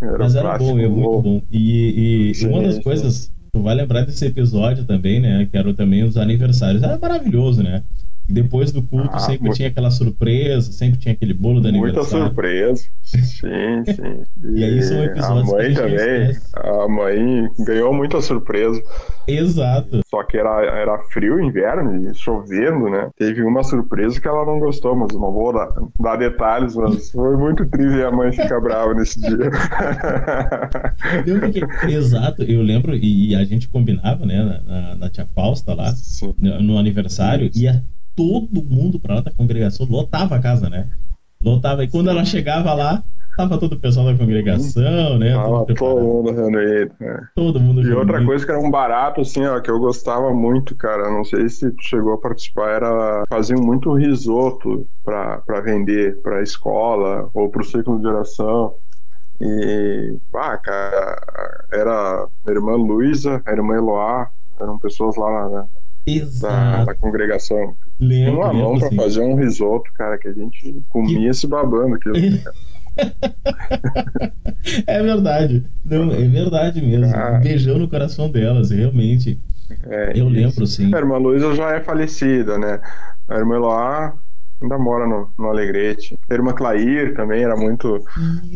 Era 0.01 0.17
Mas 0.17 0.35
era 0.35 0.49
clássico 0.49 0.71
bom, 0.71 0.79
é 0.79 0.87
muito 0.87 1.03
gol. 1.03 1.21
bom. 1.21 1.41
E, 1.51 2.31
e 2.31 2.45
uma 2.47 2.63
das 2.63 2.79
coisas, 2.79 3.31
tu 3.53 3.61
vai 3.61 3.75
lembrar 3.75 4.05
desse 4.05 4.25
episódio 4.25 4.85
também, 4.85 5.19
né? 5.19 5.47
Que 5.51 5.57
eram 5.57 5.73
também 5.73 6.03
os 6.03 6.17
aniversários. 6.17 6.81
Era 6.81 6.97
maravilhoso, 6.97 7.61
né? 7.61 7.83
E 8.29 8.33
depois 8.33 8.71
do 8.71 8.81
culto 8.83 9.09
Ah, 9.11 9.19
sempre 9.19 9.41
muito- 9.41 9.55
tinha 9.55 9.67
aquela 9.67 9.89
surpresa, 9.91 10.71
sempre 10.71 10.99
tinha 10.99 11.13
aquele 11.13 11.33
bolo 11.33 11.55
Muita 11.55 11.69
aniversário. 11.69 12.25
surpresa. 12.27 12.83
Sim, 13.01 13.83
sim. 13.85 14.23
E 14.55 14.63
aí 14.63 14.81
são 14.83 15.01
a 15.01 15.05
episódios 15.05 15.49
a 15.53 15.55
mãe 15.57 15.73
também. 15.73 16.37
A 16.55 16.87
mãe 16.87 17.49
ganhou 17.65 17.93
muita 17.93 18.21
surpresa. 18.21 18.81
Exato. 19.27 19.99
Só 20.05 20.23
que 20.23 20.37
era, 20.37 20.63
era 20.65 20.97
frio, 21.11 21.39
inverno 21.41 22.09
e 22.09 22.15
chovendo, 22.15 22.89
né? 22.89 23.09
Teve 23.17 23.43
uma 23.43 23.63
surpresa 23.63 24.19
que 24.21 24.27
ela 24.27 24.45
não 24.45 24.59
gostou, 24.59 24.95
mas 24.95 25.13
não 25.13 25.31
vou 25.31 25.51
dar, 25.53 25.69
dar 25.99 26.15
detalhes, 26.15 26.75
mas 26.75 27.11
foi 27.11 27.35
muito 27.37 27.65
triste 27.65 27.97
e 27.97 28.03
a 28.03 28.11
mãe 28.11 28.31
ficar 28.31 28.59
brava 28.61 28.93
nesse 28.93 29.19
dia. 29.19 29.49
Porque- 31.39 31.91
Exato, 31.91 32.43
eu 32.43 32.61
lembro, 32.61 32.95
e, 32.95 33.31
e 33.31 33.35
a 33.35 33.43
gente 33.43 33.67
combinava, 33.67 34.25
né, 34.25 34.43
na, 34.43 34.61
na, 34.61 34.95
na 34.95 35.09
Tia 35.09 35.27
Fausta 35.35 35.73
lá, 35.73 35.91
no, 36.39 36.61
no 36.61 36.77
aniversário, 36.77 37.49
ia 37.55 37.83
todo 38.15 38.63
mundo 38.63 38.99
pra 38.99 39.15
lá 39.15 39.21
da 39.21 39.31
congregação, 39.31 39.85
lotava 39.87 40.35
a 40.35 40.41
casa, 40.41 40.69
né? 40.69 40.89
Lotava, 41.43 41.83
e 41.83 41.89
quando 41.89 42.09
ela 42.09 42.23
chegava 42.23 42.73
lá, 42.73 43.03
tava 43.35 43.57
todo 43.59 43.73
o 43.73 43.79
pessoal 43.79 44.05
da 44.05 44.17
congregação, 44.17 45.17
né? 45.17 45.33
Tava 45.33 45.65
tudo 45.65 45.75
todo 45.75 46.01
mundo 46.01 46.31
reunido. 46.31 46.93
né? 46.99 47.27
Todo 47.35 47.59
mundo 47.59 47.81
E 47.81 47.91
outra 47.93 48.13
reunido. 48.13 48.27
coisa 48.27 48.45
que 48.45 48.51
era 48.51 48.59
um 48.61 48.69
barato, 48.69 49.21
assim, 49.21 49.43
ó, 49.45 49.59
que 49.59 49.71
eu 49.71 49.79
gostava 49.79 50.31
muito, 50.33 50.75
cara, 50.75 51.09
não 51.09 51.23
sei 51.23 51.49
se 51.49 51.71
tu 51.71 51.81
chegou 51.83 52.13
a 52.13 52.17
participar, 52.19 52.69
era 52.69 53.23
faziam 53.29 53.59
muito 53.61 53.93
risoto 53.93 54.87
pra, 55.03 55.39
pra 55.41 55.61
vender 55.61 56.21
pra 56.21 56.43
escola 56.43 57.29
ou 57.33 57.49
pro 57.49 57.63
ciclo 57.63 57.99
de 57.99 58.07
oração. 58.07 58.75
E, 59.41 60.17
ah, 60.35 60.57
cara, 60.57 61.67
era 61.73 62.25
a 62.47 62.51
irmã 62.51 62.75
Luísa, 62.75 63.41
a 63.45 63.51
irmã 63.51 63.75
Eloá, 63.75 64.29
eram 64.59 64.77
pessoas 64.79 65.15
lá 65.17 65.49
na, 65.49 65.65
da, 66.41 66.85
da 66.85 66.95
congregação. 66.95 67.75
Lembro, 67.99 68.41
uma 68.41 68.53
mão 68.53 68.73
lembro, 68.73 68.79
pra 68.79 68.89
sim. 68.89 68.95
fazer 68.95 69.21
um 69.21 69.35
risoto, 69.35 69.91
cara, 69.93 70.17
que 70.17 70.27
a 70.27 70.33
gente 70.33 70.83
comia 70.89 71.33
se 71.33 71.47
babando 71.47 71.95
aquilo. 71.95 72.15
cara. 72.43 72.55
É 74.85 75.01
verdade. 75.01 75.65
Não, 75.83 76.11
é 76.11 76.27
verdade 76.27 76.81
mesmo. 76.81 77.15
Ah. 77.15 77.39
Beijão 77.39 77.79
no 77.79 77.87
coração 77.87 78.29
delas, 78.29 78.69
realmente. 78.69 79.39
É, 79.83 80.11
Eu 80.11 80.27
isso. 80.27 80.29
lembro, 80.29 80.67
sim. 80.67 80.93
A 80.93 80.97
irmã 80.99 81.17
Luísa 81.17 81.55
já 81.55 81.71
é 81.71 81.81
falecida, 81.81 82.57
né? 82.57 82.79
A 83.27 83.37
irmã 83.37 83.55
Eloá 83.55 84.13
ainda 84.61 84.77
mora 84.77 85.07
no, 85.07 85.31
no 85.37 85.47
Alegrete. 85.47 86.15
A 86.29 86.33
irmã 86.33 86.53
Clair 86.53 87.15
também 87.15 87.43
era 87.43 87.55
muito, 87.55 88.03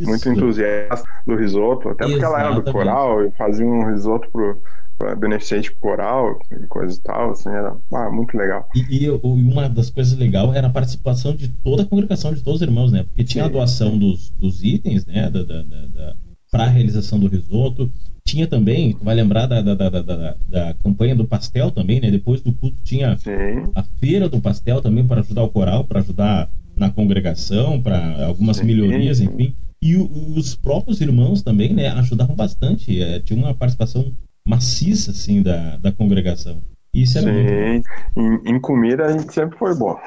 muito 0.05 0.29
entusiasta 0.29 1.07
do 1.25 1.35
risoto, 1.35 1.89
até 1.89 2.05
porque 2.05 2.23
ela 2.23 2.39
era 2.39 2.51
do 2.51 2.71
coral 2.71 3.25
e 3.25 3.31
fazia 3.31 3.65
um 3.65 3.89
risoto 3.91 4.29
pro, 4.31 4.61
pra 5.05 5.15
beneficente 5.15 5.71
pro 5.71 5.81
coral 5.81 6.39
coisa 6.67 6.97
e 6.97 7.01
tal, 7.01 7.31
assim, 7.31 7.49
era 7.49 7.77
ah, 7.93 8.09
muito 8.09 8.35
legal. 8.35 8.67
E, 8.75 9.05
e 9.05 9.09
uma 9.23 9.69
das 9.69 9.89
coisas 9.91 10.17
legais 10.17 10.55
era 10.55 10.67
a 10.67 10.71
participação 10.71 11.35
de 11.35 11.47
toda 11.47 11.83
a 11.83 11.85
congregação, 11.85 12.33
de 12.33 12.41
todos 12.41 12.61
os 12.61 12.67
irmãos, 12.67 12.91
né? 12.91 13.03
Porque 13.03 13.23
tinha 13.23 13.45
a 13.45 13.47
doação 13.47 13.97
dos, 13.97 14.31
dos 14.31 14.63
itens, 14.63 15.05
né? 15.05 15.29
Da, 15.29 15.43
da, 15.43 15.61
da- 15.61 16.15
para 16.51 16.63
a 16.63 16.69
realização 16.69 17.19
do 17.19 17.27
risoto. 17.27 17.91
Tinha 18.25 18.47
também, 18.47 18.93
tu 18.93 19.03
vai 19.03 19.13
lembrar 19.13 19.45
da, 19.45 19.61
da, 19.61 19.75
da, 19.75 19.89
da, 19.89 20.35
da 20.47 20.73
campanha 20.75 21.15
do 21.15 21.27
pastel 21.27 21.69
também, 21.69 21.99
né? 21.99 22.09
Depois 22.09 22.41
do 22.41 22.51
culto 22.51 22.77
tinha 22.83 23.15
Sim. 23.17 23.69
a 23.75 23.83
feira 23.83 24.27
do 24.27 24.39
pastel 24.41 24.81
também 24.81 25.05
para 25.05 25.21
ajudar 25.21 25.43
o 25.43 25.49
coral, 25.49 25.83
para 25.83 25.99
ajudar 25.99 26.49
na 26.75 26.89
congregação, 26.89 27.79
para 27.81 28.25
algumas 28.25 28.57
Sim. 28.57 28.65
melhorias, 28.65 29.19
enfim. 29.19 29.53
E 29.81 29.95
os 29.95 30.55
próprios 30.55 30.99
irmãos 31.01 31.43
também, 31.43 31.73
né, 31.73 31.89
ajudavam 31.89 32.35
bastante. 32.35 32.99
É, 32.99 33.19
tinha 33.19 33.37
uma 33.37 33.53
participação 33.53 34.11
maciça, 34.47 35.11
assim, 35.11 35.41
da, 35.41 35.77
da 35.77 35.91
congregação. 35.91 36.61
Isso 36.95 37.17
era 37.17 37.29
bom. 37.29 37.37
Sim. 37.37 37.83
Em, 38.15 38.55
em 38.55 38.59
comida 38.59 39.05
a 39.05 39.11
gente 39.11 39.33
sempre 39.33 39.57
foi 39.57 39.75
bom. 39.75 39.97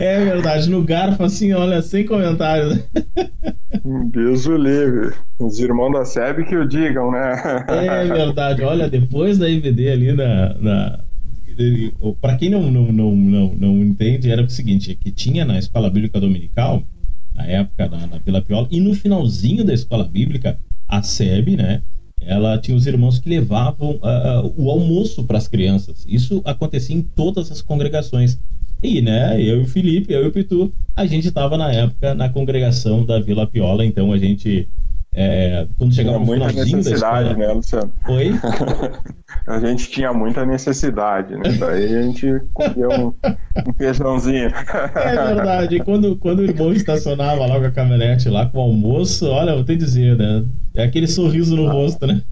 É 0.00 0.24
verdade, 0.24 0.70
no 0.70 0.84
garfo, 0.84 1.24
assim, 1.24 1.52
olha, 1.52 1.82
sem 1.82 2.06
comentários. 2.06 2.78
Deus 4.12 4.46
o 4.46 4.56
livre. 4.56 5.12
Os 5.38 5.58
irmãos 5.58 5.92
da 5.92 6.04
SEB 6.04 6.44
que 6.44 6.56
o 6.56 6.68
digam, 6.68 7.10
né? 7.10 7.64
É 7.68 8.04
verdade, 8.04 8.62
olha, 8.62 8.88
depois 8.88 9.36
da 9.38 9.48
IVD 9.48 9.90
ali 9.90 10.12
na. 10.12 10.54
na 10.54 11.00
para 12.20 12.36
quem 12.36 12.48
não, 12.48 12.70
não, 12.70 12.92
não, 12.92 13.16
não, 13.16 13.54
não 13.54 13.76
entende, 13.82 14.30
era 14.30 14.42
o 14.42 14.48
seguinte: 14.48 14.92
é 14.92 14.94
que 14.94 15.10
tinha 15.10 15.44
na 15.44 15.58
escola 15.58 15.90
bíblica 15.90 16.20
dominical, 16.20 16.84
na 17.34 17.44
época, 17.46 17.88
na, 17.88 18.06
na 18.06 18.18
Vila 18.18 18.42
Piola, 18.42 18.68
e 18.70 18.80
no 18.80 18.94
finalzinho 18.94 19.64
da 19.64 19.74
escola 19.74 20.04
bíblica, 20.04 20.58
a 20.90 21.02
SEB, 21.02 21.56
né? 21.56 21.82
Ela 22.20 22.58
tinha 22.58 22.76
os 22.76 22.86
irmãos 22.86 23.18
que 23.18 23.28
levavam 23.28 23.98
ah, 24.02 24.42
o 24.56 24.70
almoço 24.70 25.24
para 25.24 25.38
as 25.38 25.48
crianças. 25.48 26.04
Isso 26.06 26.42
acontecia 26.44 26.94
em 26.94 27.02
todas 27.02 27.50
as 27.50 27.62
congregações. 27.62 28.38
E, 28.82 29.00
né, 29.00 29.40
eu 29.40 29.60
e 29.60 29.62
o 29.62 29.66
Felipe, 29.66 30.12
eu 30.12 30.24
e 30.24 30.28
o 30.28 30.32
Pitu, 30.32 30.72
a 30.96 31.06
gente 31.06 31.28
estava 31.28 31.56
na 31.56 31.70
época 31.70 32.14
na 32.14 32.28
congregação 32.28 33.04
da 33.04 33.20
Vila 33.20 33.46
Piola, 33.46 33.84
então 33.84 34.10
a 34.10 34.18
gente, 34.18 34.66
é, 35.12 35.66
quando 35.76 35.92
chegava 35.92 36.24
Tinha 36.24 36.26
muita 36.26 36.52
necessidade, 36.52 37.36
né, 37.36 37.52
Luciano? 37.52 37.92
Oi? 38.08 38.32
A 39.46 39.58
gente 39.58 39.90
tinha 39.90 40.12
muita 40.12 40.44
necessidade, 40.44 41.34
né? 41.34 41.52
Daí 41.58 41.96
a 41.96 42.02
gente 42.02 42.40
comia 42.52 42.88
um, 42.88 43.12
um 43.66 43.72
feijãozinho. 43.76 44.50
É 44.94 45.34
verdade. 45.34 45.80
Quando, 45.80 46.16
quando 46.16 46.40
o 46.40 46.44
irmão 46.44 46.72
estacionava 46.72 47.46
lá 47.46 47.58
com 47.58 47.66
a 47.66 47.70
caminhonete 47.70 48.28
lá 48.28 48.46
com 48.46 48.58
o 48.58 48.62
almoço, 48.62 49.26
olha, 49.28 49.50
eu 49.50 49.56
vou 49.56 49.64
te 49.64 49.76
dizer, 49.76 50.16
né? 50.16 50.44
É 50.74 50.84
aquele 50.84 51.08
sorriso 51.08 51.56
no 51.56 51.68
rosto, 51.68 52.06
né? 52.06 52.22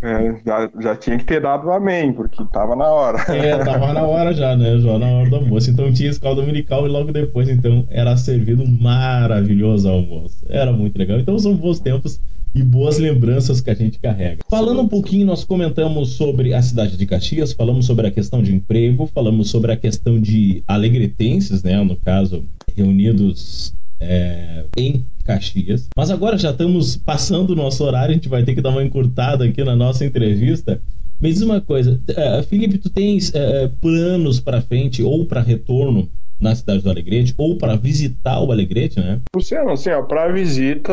É, 0.00 0.36
já, 0.46 0.70
já 0.80 0.96
tinha 0.96 1.18
que 1.18 1.24
ter 1.24 1.40
dado 1.40 1.66
o 1.66 1.72
amém, 1.72 2.12
porque 2.12 2.44
tava 2.52 2.76
na 2.76 2.86
hora. 2.86 3.18
É, 3.34 3.58
tava 3.58 3.92
na 3.92 4.02
hora 4.02 4.32
já, 4.32 4.56
né? 4.56 4.78
Já 4.78 4.98
na 4.98 5.06
hora 5.06 5.30
do 5.30 5.36
almoço. 5.36 5.70
Então 5.70 5.92
tinha 5.92 6.10
escola 6.10 6.36
dominical 6.36 6.86
e 6.86 6.88
logo 6.88 7.10
depois, 7.12 7.48
então, 7.48 7.84
era 7.90 8.16
servido 8.16 8.62
um 8.62 8.80
maravilhoso 8.80 9.88
almoço. 9.88 10.44
Era 10.48 10.72
muito 10.72 10.96
legal. 10.96 11.18
Então 11.18 11.36
são 11.38 11.56
bons 11.56 11.80
tempos 11.80 12.13
e 12.54 12.62
boas 12.62 12.98
lembranças 12.98 13.60
que 13.60 13.68
a 13.68 13.74
gente 13.74 13.98
carrega. 13.98 14.38
Falando 14.48 14.80
um 14.80 14.88
pouquinho, 14.88 15.26
nós 15.26 15.44
comentamos 15.44 16.10
sobre 16.10 16.54
a 16.54 16.62
cidade 16.62 16.96
de 16.96 17.04
Caxias, 17.04 17.52
falamos 17.52 17.84
sobre 17.84 18.06
a 18.06 18.10
questão 18.10 18.42
de 18.42 18.54
emprego, 18.54 19.10
falamos 19.12 19.50
sobre 19.50 19.72
a 19.72 19.76
questão 19.76 20.20
de 20.20 20.62
alegretenses, 20.68 21.62
né? 21.64 21.82
No 21.82 21.96
caso, 21.96 22.44
reunidos 22.76 23.74
é, 24.00 24.64
em 24.76 25.04
Caxias. 25.24 25.88
Mas 25.96 26.10
agora 26.10 26.38
já 26.38 26.50
estamos 26.50 26.96
passando 26.96 27.50
o 27.50 27.56
nosso 27.56 27.82
horário, 27.82 28.12
a 28.12 28.14
gente 28.14 28.28
vai 28.28 28.44
ter 28.44 28.54
que 28.54 28.60
dar 28.60 28.70
uma 28.70 28.84
encurtada 28.84 29.44
aqui 29.44 29.64
na 29.64 29.74
nossa 29.74 30.04
entrevista. 30.04 30.80
Me 31.20 31.32
diz 31.32 31.42
uma 31.42 31.60
coisa, 31.60 32.00
eh, 32.08 32.42
Felipe, 32.42 32.76
tu 32.76 32.90
tens 32.90 33.32
eh, 33.34 33.70
planos 33.80 34.40
para 34.40 34.60
frente 34.60 35.02
ou 35.02 35.24
para 35.24 35.40
retorno 35.40 36.08
na 36.44 36.54
cidade 36.54 36.82
do 36.82 36.90
Alegrete 36.90 37.34
ou 37.38 37.56
para 37.58 37.74
visitar 37.76 38.38
o 38.40 38.52
Alegrete, 38.52 39.00
né? 39.00 39.20
Luciano, 39.34 39.70
assim, 39.72 39.90
ó, 39.90 40.02
pra 40.02 40.28
visita, 40.30 40.92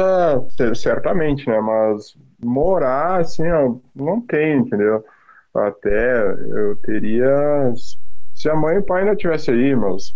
cer- 0.58 0.76
certamente, 0.76 1.46
né? 1.48 1.60
Mas 1.60 2.16
morar, 2.44 3.20
assim, 3.22 3.48
ó, 3.50 3.76
não 3.96 4.22
tem, 4.22 4.60
entendeu? 4.60 5.04
Até 5.54 6.22
eu 6.32 6.76
teria. 6.78 7.74
Se 8.34 8.50
a 8.50 8.56
mãe 8.56 8.76
e 8.76 8.80
o 8.80 8.84
pai 8.84 9.02
ainda 9.02 9.16
tivessem 9.16 9.54
aí, 9.54 9.76
mas 9.76 10.16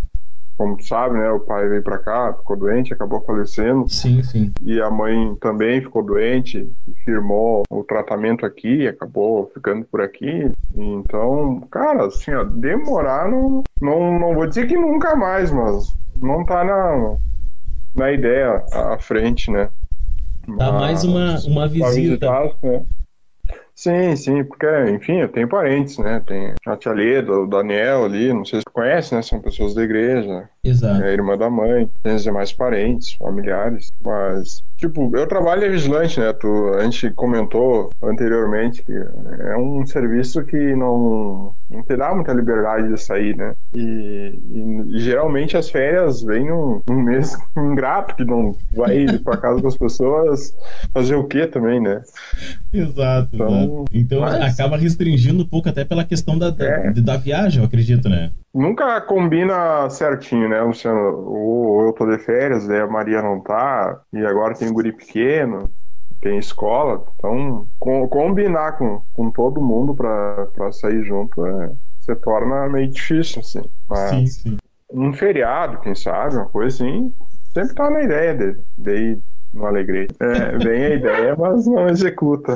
como 0.57 0.77
tu 0.77 0.85
sabe, 0.85 1.17
né? 1.17 1.29
O 1.31 1.39
pai 1.39 1.67
veio 1.67 1.83
pra 1.83 1.97
cá, 1.97 2.33
ficou 2.33 2.57
doente, 2.57 2.93
acabou 2.93 3.21
falecendo. 3.21 3.87
Sim, 3.89 4.23
sim. 4.23 4.53
E 4.61 4.79
a 4.81 4.89
mãe 4.89 5.35
também 5.41 5.81
ficou 5.81 6.03
doente 6.03 6.71
firmou 7.03 7.63
o 7.69 7.83
tratamento 7.83 8.45
aqui, 8.45 8.87
acabou 8.87 9.51
ficando 9.53 9.85
por 9.85 10.01
aqui. 10.01 10.51
Então, 10.75 11.61
cara, 11.71 12.07
assim, 12.07 12.33
ó, 12.33 12.43
demorar 12.43 13.29
não, 13.29 13.63
não, 13.81 14.19
não 14.19 14.33
vou 14.33 14.47
dizer 14.47 14.67
que 14.67 14.75
nunca 14.75 15.15
mais, 15.15 15.51
mas 15.51 15.93
não 16.21 16.45
tá 16.45 16.63
na, 16.63 17.17
na 17.95 18.11
ideia 18.11 18.63
à 18.71 18.97
frente, 18.97 19.51
né? 19.51 19.69
Dá 20.57 20.71
mais 20.71 21.03
uma, 21.03 21.39
uma 21.47 21.67
pra 21.67 21.89
visita. 21.89 21.91
visitar, 21.91 22.49
né? 22.63 22.85
Sim, 23.77 24.15
sim, 24.15 24.43
porque, 24.45 24.65
enfim, 24.89 25.19
eu 25.19 25.29
tenho 25.29 25.49
parentes, 25.49 25.97
né? 25.97 26.21
Tem 26.21 26.55
a 26.65 26.77
tia 26.77 26.93
Leda, 26.93 27.33
o 27.33 27.45
Daniel 27.45 28.05
ali, 28.05 28.31
não 28.31 28.45
sei 28.45 28.59
se 28.59 28.63
você 28.63 28.71
conhece, 28.73 29.13
né? 29.13 29.21
São 29.21 29.41
pessoas 29.41 29.73
da 29.75 29.83
igreja. 29.83 30.49
Exato. 30.63 31.01
É 31.03 31.09
a 31.09 31.11
irmã 31.11 31.37
da 31.37 31.49
mãe, 31.49 31.89
tem 32.01 32.15
os 32.15 32.23
demais 32.23 32.53
parentes, 32.53 33.13
familiares, 33.15 33.87
mas, 34.01 34.63
tipo, 34.77 35.11
eu 35.15 35.27
trabalho 35.27 35.61
de 35.61 35.69
vigilante, 35.69 36.19
né? 36.21 36.31
Tu, 36.31 36.47
a 36.75 36.83
gente 36.85 37.11
comentou 37.13 37.93
anteriormente 38.01 38.81
que 38.81 38.93
é 38.93 39.57
um 39.57 39.85
serviço 39.85 40.45
que 40.45 40.55
não, 40.75 41.53
não 41.69 41.83
te 41.83 41.97
dá 41.97 42.15
muita 42.15 42.31
liberdade 42.33 42.87
de 42.87 42.97
sair, 42.97 43.35
né? 43.35 43.51
E, 43.73 44.39
e- 44.95 44.99
geralmente 44.99 45.57
as 45.57 45.69
férias 45.69 46.21
vêm 46.23 46.45
num, 46.47 46.79
num 46.87 47.01
mês 47.03 47.35
ingrato, 47.57 48.15
que 48.15 48.23
não 48.23 48.57
vai 48.71 48.95
ir 48.97 49.19
pra 49.21 49.35
casa 49.37 49.61
das 49.61 49.77
pessoas 49.77 50.53
fazer 50.93 51.15
o 51.15 51.27
quê 51.27 51.45
também, 51.45 51.81
né? 51.81 52.01
Exato. 52.71 53.35
Então, 53.35 53.64
Então 53.91 54.21
mas- 54.21 54.35
É. 54.35 54.43
acaba 54.47 54.77
restringindo 54.77 55.43
um 55.43 55.47
pouco 55.47 55.69
até 55.69 55.83
pela 55.85 56.03
questão 56.05 56.37
da, 56.37 56.49
da, 56.49 56.91
da 57.03 57.17
viagem, 57.17 57.61
eu 57.61 57.65
acredito, 57.67 58.07
né? 58.09 58.31
Nunca 58.53 59.01
combina 59.01 59.89
certinho, 59.89 60.47
né, 60.49 60.61
Luciano? 60.61 60.99
Ou 61.29 61.85
eu 61.87 61.93
tô 61.93 62.05
de 62.09 62.17
férias, 62.23 62.67
daí 62.67 62.79
a 62.81 62.87
Maria 62.87 63.21
não 63.21 63.39
tá, 63.41 64.01
e 64.13 64.25
agora 64.25 64.53
tem 64.55 64.71
guri 64.71 64.91
pequeno, 64.93 65.69
tem 66.21 66.37
escola. 66.37 67.03
Então, 67.17 67.67
com- 67.79 68.07
combinar 68.07 68.77
com, 68.77 69.01
com 69.13 69.29
todo 69.31 69.61
mundo 69.61 69.93
pra, 69.93 70.47
pra 70.53 70.71
sair 70.71 71.03
junto 71.03 71.45
é, 71.45 71.71
se 71.99 72.15
torna 72.15 72.69
meio 72.69 72.87
difícil, 72.89 73.41
assim. 73.41 73.61
Mas 73.89 74.09
Sim, 74.09 74.27
sim. 74.27 74.57
um 74.93 75.11
feriado, 75.13 75.79
quem 75.81 75.93
sabe, 75.93 76.35
uma 76.35 76.45
coisa 76.45 76.75
assim, 76.83 77.13
sempre 77.53 77.75
tá 77.75 77.89
na 77.89 78.03
ideia 78.03 78.33
dele. 78.33 78.61
Daí 78.77 79.17
no 79.55 79.65
Alegrete. 79.65 80.13
É, 80.19 80.57
vem 80.57 80.85
a 80.85 80.95
ideia, 80.95 81.35
mas 81.35 81.65
não 81.65 81.87
executa. 81.87 82.53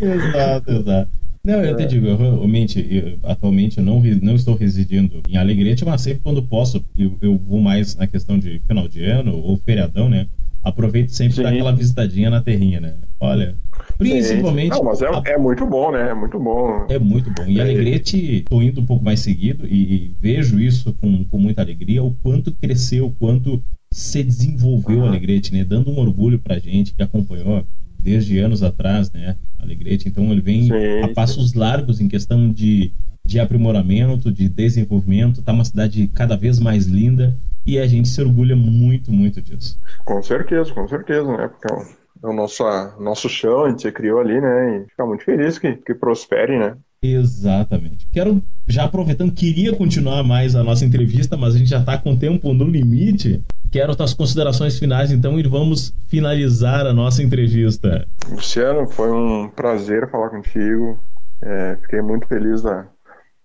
Exato, 0.00 0.70
exato. 0.70 1.10
Não, 1.44 1.64
eu 1.64 1.76
te 1.76 1.86
digo, 1.86 2.08
eu 2.08 2.16
realmente, 2.16 2.84
eu, 2.90 3.18
atualmente 3.22 3.78
eu 3.78 3.84
não, 3.84 4.02
não 4.20 4.34
estou 4.34 4.56
residindo 4.56 5.22
em 5.28 5.36
Alegrete, 5.36 5.84
mas 5.84 6.00
sempre 6.00 6.20
quando 6.24 6.42
posso, 6.42 6.84
eu, 6.98 7.16
eu 7.22 7.38
vou 7.38 7.60
mais 7.60 7.94
na 7.94 8.08
questão 8.08 8.36
de 8.36 8.60
final 8.66 8.88
de 8.88 9.04
ano 9.04 9.36
ou 9.36 9.56
feriadão, 9.56 10.08
né? 10.08 10.26
Aproveito 10.64 11.10
sempre 11.10 11.44
dar 11.44 11.52
aquela 11.52 11.72
visitadinha 11.72 12.28
na 12.28 12.40
terrinha, 12.40 12.80
né? 12.80 12.94
Olha, 13.20 13.56
principalmente. 13.96 14.70
Não, 14.70 14.82
mas 14.82 15.00
é, 15.00 15.06
é 15.26 15.38
muito 15.38 15.64
bom, 15.64 15.92
né? 15.92 16.10
É 16.10 16.14
muito 16.14 16.36
bom. 16.40 16.86
É 16.90 16.98
muito 16.98 17.30
bom. 17.30 17.44
E 17.46 17.60
Alegrete, 17.60 18.44
tô 18.50 18.60
indo 18.60 18.80
um 18.80 18.86
pouco 18.86 19.04
mais 19.04 19.20
seguido 19.20 19.64
e, 19.68 19.94
e 19.94 20.16
vejo 20.20 20.58
isso 20.58 20.92
com, 20.94 21.24
com 21.26 21.38
muita 21.38 21.62
alegria, 21.62 22.02
o 22.02 22.12
quanto 22.24 22.50
cresceu, 22.50 23.06
o 23.06 23.12
quanto 23.12 23.62
se 23.92 24.22
desenvolveu 24.22 25.00
o 25.00 25.06
Alegrete, 25.06 25.52
né? 25.52 25.64
Dando 25.64 25.90
um 25.90 25.98
orgulho 25.98 26.38
pra 26.38 26.58
gente 26.58 26.94
que 26.94 27.02
acompanhou 27.02 27.66
desde 27.98 28.38
anos 28.38 28.62
atrás, 28.62 29.10
né? 29.10 29.36
Alegrete. 29.58 30.08
Então 30.08 30.30
ele 30.30 30.40
vem 30.40 30.68
a 31.02 31.08
passos 31.08 31.54
largos 31.54 32.00
em 32.00 32.08
questão 32.08 32.52
de, 32.52 32.92
de 33.24 33.40
aprimoramento, 33.40 34.30
de 34.30 34.48
desenvolvimento. 34.48 35.42
Tá 35.42 35.52
uma 35.52 35.64
cidade 35.64 36.06
cada 36.14 36.36
vez 36.36 36.58
mais 36.58 36.86
linda 36.86 37.36
e 37.64 37.78
a 37.78 37.86
gente 37.86 38.08
se 38.08 38.20
orgulha 38.20 38.54
muito, 38.54 39.10
muito 39.10 39.42
disso. 39.42 39.78
Com 40.04 40.22
certeza, 40.22 40.72
com 40.72 40.86
certeza, 40.86 41.36
né? 41.36 41.48
Porque 41.48 41.72
é 41.72 41.76
o, 41.76 42.30
é 42.30 42.34
nosso, 42.34 42.64
nosso 43.00 43.28
chão, 43.28 43.64
a 43.64 43.70
gente 43.70 43.82
se 43.82 43.92
criou 43.92 44.20
ali, 44.20 44.40
né? 44.40 44.78
E 44.78 44.90
fica 44.90 45.04
muito 45.04 45.24
feliz 45.24 45.58
que, 45.58 45.74
que 45.74 45.94
prospere, 45.94 46.58
né? 46.58 46.76
Exatamente. 47.02 48.06
Quero, 48.12 48.42
já 48.66 48.84
aproveitando, 48.84 49.32
queria 49.32 49.74
continuar 49.74 50.22
mais 50.22 50.56
a 50.56 50.64
nossa 50.64 50.84
entrevista, 50.84 51.36
mas 51.36 51.54
a 51.54 51.58
gente 51.58 51.70
já 51.70 51.80
está 51.80 51.98
com 51.98 52.12
o 52.12 52.18
tempo 52.18 52.52
no 52.54 52.64
limite. 52.64 53.42
Quero 53.76 53.94
as 54.02 54.14
considerações 54.14 54.78
finais, 54.78 55.12
então, 55.12 55.38
e 55.38 55.42
vamos 55.42 55.94
finalizar 56.08 56.86
a 56.86 56.94
nossa 56.94 57.22
entrevista. 57.22 58.08
Luciano, 58.26 58.88
foi 58.88 59.12
um 59.12 59.50
prazer 59.50 60.08
falar 60.10 60.30
contigo. 60.30 60.98
É, 61.42 61.76
fiquei 61.82 62.00
muito 62.00 62.26
feliz 62.26 62.62
da, 62.62 62.86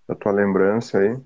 da 0.07 0.15
tua 0.15 0.31
lembrança 0.31 0.99
aí. 0.99 1.17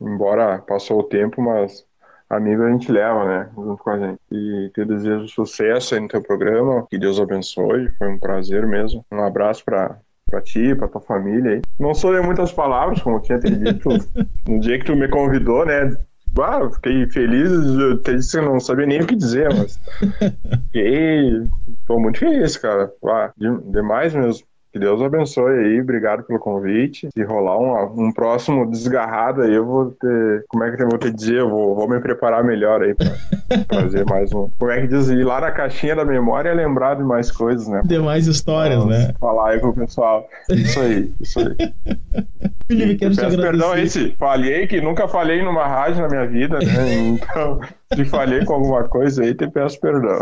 Embora 0.00 0.58
passou 0.58 1.00
o 1.00 1.02
tempo, 1.02 1.42
mas 1.42 1.84
amigo 2.30 2.62
a 2.62 2.70
gente 2.70 2.92
leva, 2.92 3.24
né? 3.24 3.50
Junto 3.56 3.82
com 3.82 3.90
a 3.90 3.98
gente. 3.98 4.20
E 4.30 4.70
te 4.72 4.84
desejo 4.84 5.26
sucesso 5.26 5.96
aí 5.96 6.00
no 6.00 6.06
teu 6.06 6.22
programa. 6.22 6.86
Que 6.88 7.00
Deus 7.00 7.18
abençoe. 7.18 7.90
Foi 7.98 8.08
um 8.08 8.18
prazer 8.20 8.64
mesmo. 8.64 9.04
Um 9.10 9.24
abraço 9.24 9.64
para 9.64 9.98
para 10.30 10.42
ti, 10.42 10.74
para 10.74 10.86
tua 10.86 11.00
família 11.00 11.52
aí. 11.52 11.62
Não 11.80 11.94
sou 11.94 12.14
de 12.14 12.20
muitas 12.20 12.52
palavras, 12.52 13.02
como 13.02 13.16
eu 13.16 13.22
tinha 13.22 13.40
te 13.40 13.50
dito 13.50 13.88
no 14.46 14.60
dia 14.60 14.78
que 14.78 14.84
tu 14.84 14.94
me 14.94 15.08
convidou, 15.08 15.64
né? 15.64 15.96
Ah, 16.36 16.70
fiquei 16.70 17.08
feliz, 17.10 17.50
até 17.98 18.14
disse 18.14 18.40
não 18.40 18.60
sabia 18.60 18.86
nem 18.86 19.00
o 19.02 19.06
que 19.06 19.16
dizer, 19.16 19.52
mas 19.52 19.80
fiquei. 20.72 21.48
Tô 21.86 22.00
muito 22.00 22.20
feliz, 22.20 22.56
cara. 22.58 22.92
Ah, 23.06 23.32
de- 23.36 23.72
demais 23.72 24.14
mesmo. 24.14 24.47
Que 24.72 24.78
Deus 24.78 25.00
abençoe 25.00 25.58
aí, 25.58 25.80
obrigado 25.80 26.22
pelo 26.24 26.38
convite. 26.38 27.08
Se 27.12 27.22
rolar 27.22 27.58
um, 27.58 28.06
um 28.08 28.12
próximo 28.12 28.70
desgarrado 28.70 29.42
aí, 29.42 29.54
eu 29.54 29.64
vou 29.64 29.90
ter. 29.92 30.44
Como 30.48 30.64
é 30.64 30.76
que 30.76 30.82
eu 30.82 30.88
vou 30.88 30.98
te 30.98 31.10
dizer? 31.10 31.38
Eu 31.38 31.48
vou, 31.48 31.74
vou 31.74 31.88
me 31.88 31.98
preparar 32.00 32.44
melhor 32.44 32.82
aí 32.82 32.94
pra 32.94 33.06
trazer 33.68 34.04
mais 34.04 34.32
um. 34.32 34.48
Como 34.58 34.70
é 34.70 34.80
que 34.82 34.88
diz? 34.88 35.08
Ir 35.08 35.24
lá 35.24 35.40
na 35.40 35.50
caixinha 35.50 35.96
da 35.96 36.04
memória 36.04 36.50
e 36.50 36.54
lembrar 36.54 36.96
de 36.96 37.02
mais 37.02 37.30
coisas, 37.30 37.66
né? 37.66 37.80
Demais 37.84 38.26
histórias, 38.26 38.84
né? 38.84 39.14
Falar 39.18 39.52
aí 39.52 39.58
pro 39.58 39.72
pessoal. 39.72 40.26
Isso 40.50 40.80
aí, 40.80 41.12
isso 41.20 41.40
aí. 41.40 41.56
Felipe, 42.68 42.96
quero 42.96 43.14
te 43.14 43.20
Peço 43.20 43.36
perdão 43.40 43.68
aí 43.68 43.72
agradecer. 43.72 44.10
se 44.10 44.16
falhei, 44.16 44.66
que 44.66 44.80
nunca 44.80 45.08
falei 45.08 45.42
numa 45.42 45.66
rádio 45.66 46.02
na 46.02 46.08
minha 46.08 46.26
vida, 46.26 46.58
né? 46.58 46.68
Então, 47.18 47.60
se 47.94 48.04
falhei 48.04 48.44
com 48.44 48.52
alguma 48.52 48.84
coisa 48.84 49.22
aí, 49.22 49.34
te 49.34 49.48
peço 49.48 49.80
perdão. 49.80 50.18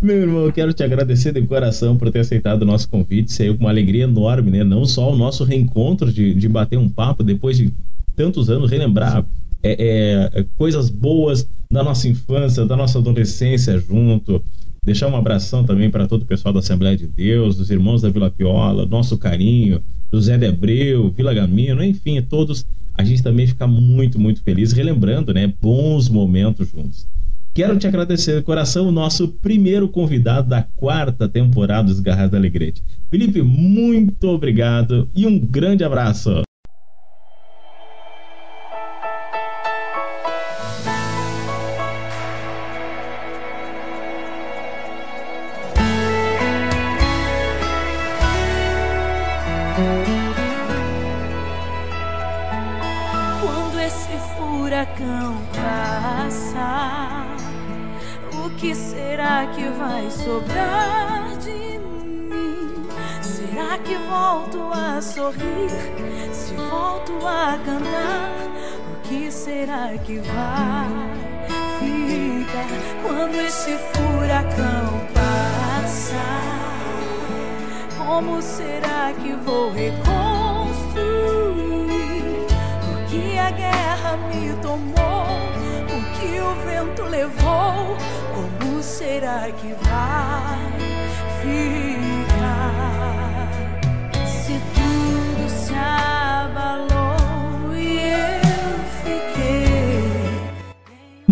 Meu 0.00 0.16
irmão, 0.16 0.46
eu 0.46 0.52
quero 0.52 0.72
te 0.72 0.82
agradecer 0.82 1.32
de 1.32 1.42
coração 1.42 1.96
por 1.98 2.10
ter 2.10 2.20
aceitado 2.20 2.62
o 2.62 2.64
nosso 2.64 2.88
convite. 2.88 3.32
Saiu 3.32 3.56
com 3.56 3.64
uma 3.64 3.70
alegria 3.70 4.04
enorme, 4.04 4.50
né? 4.50 4.64
Não 4.64 4.86
só 4.86 5.12
o 5.12 5.16
nosso 5.16 5.44
reencontro 5.44 6.10
de, 6.10 6.34
de 6.34 6.48
bater 6.48 6.78
um 6.78 6.88
papo 6.88 7.22
depois 7.22 7.58
de 7.58 7.72
tantos 8.14 8.48
anos, 8.48 8.70
relembrar 8.70 9.26
é, 9.62 10.30
é, 10.34 10.46
coisas 10.56 10.88
boas 10.88 11.46
da 11.70 11.82
nossa 11.82 12.08
infância, 12.08 12.64
da 12.64 12.76
nossa 12.76 12.98
adolescência 12.98 13.78
junto. 13.78 14.42
Deixar 14.82 15.08
um 15.08 15.16
abração 15.16 15.64
também 15.64 15.90
para 15.90 16.06
todo 16.06 16.22
o 16.22 16.26
pessoal 16.26 16.54
da 16.54 16.60
Assembleia 16.60 16.96
de 16.96 17.06
Deus, 17.06 17.56
dos 17.56 17.70
irmãos 17.70 18.00
da 18.00 18.08
Vila 18.08 18.30
Piola, 18.30 18.86
nosso 18.86 19.18
carinho, 19.18 19.82
José 20.10 20.38
de 20.38 20.46
Abreu, 20.46 21.10
Vila 21.10 21.34
Gamino, 21.34 21.84
enfim, 21.84 22.22
todos. 22.22 22.64
A 22.96 23.04
gente 23.04 23.22
também 23.22 23.46
fica 23.46 23.66
muito, 23.66 24.18
muito 24.18 24.42
feliz, 24.42 24.72
relembrando, 24.72 25.34
né? 25.34 25.52
Bons 25.60 26.08
momentos 26.08 26.70
juntos. 26.70 27.06
Quero 27.52 27.78
te 27.78 27.86
agradecer 27.86 28.36
de 28.36 28.42
coração, 28.42 28.88
o 28.88 28.92
nosso 28.92 29.28
primeiro 29.28 29.88
convidado 29.88 30.48
da 30.48 30.62
quarta 30.76 31.28
temporada 31.28 31.88
dos 31.88 32.00
Garras 32.00 32.30
da 32.30 32.36
Alegrete. 32.36 32.82
Felipe, 33.10 33.40
muito 33.40 34.28
obrigado 34.28 35.08
e 35.14 35.26
um 35.26 35.38
grande 35.38 35.82
abraço. 35.82 36.45
Como 78.16 78.40
será 78.40 79.12
que 79.12 79.34
vou 79.34 79.70
reconstruir? 79.72 80.06
O 82.88 83.10
que 83.10 83.38
a 83.38 83.50
guerra 83.50 84.16
me 84.16 84.54
tomou, 84.62 85.26
o 85.84 86.00
que 86.18 86.40
o 86.40 86.54
vento 86.64 87.02
levou, 87.02 87.94
como 88.34 88.82
será 88.82 89.50
que 89.52 89.74
vai 89.84 90.56
ficar? 91.42 91.95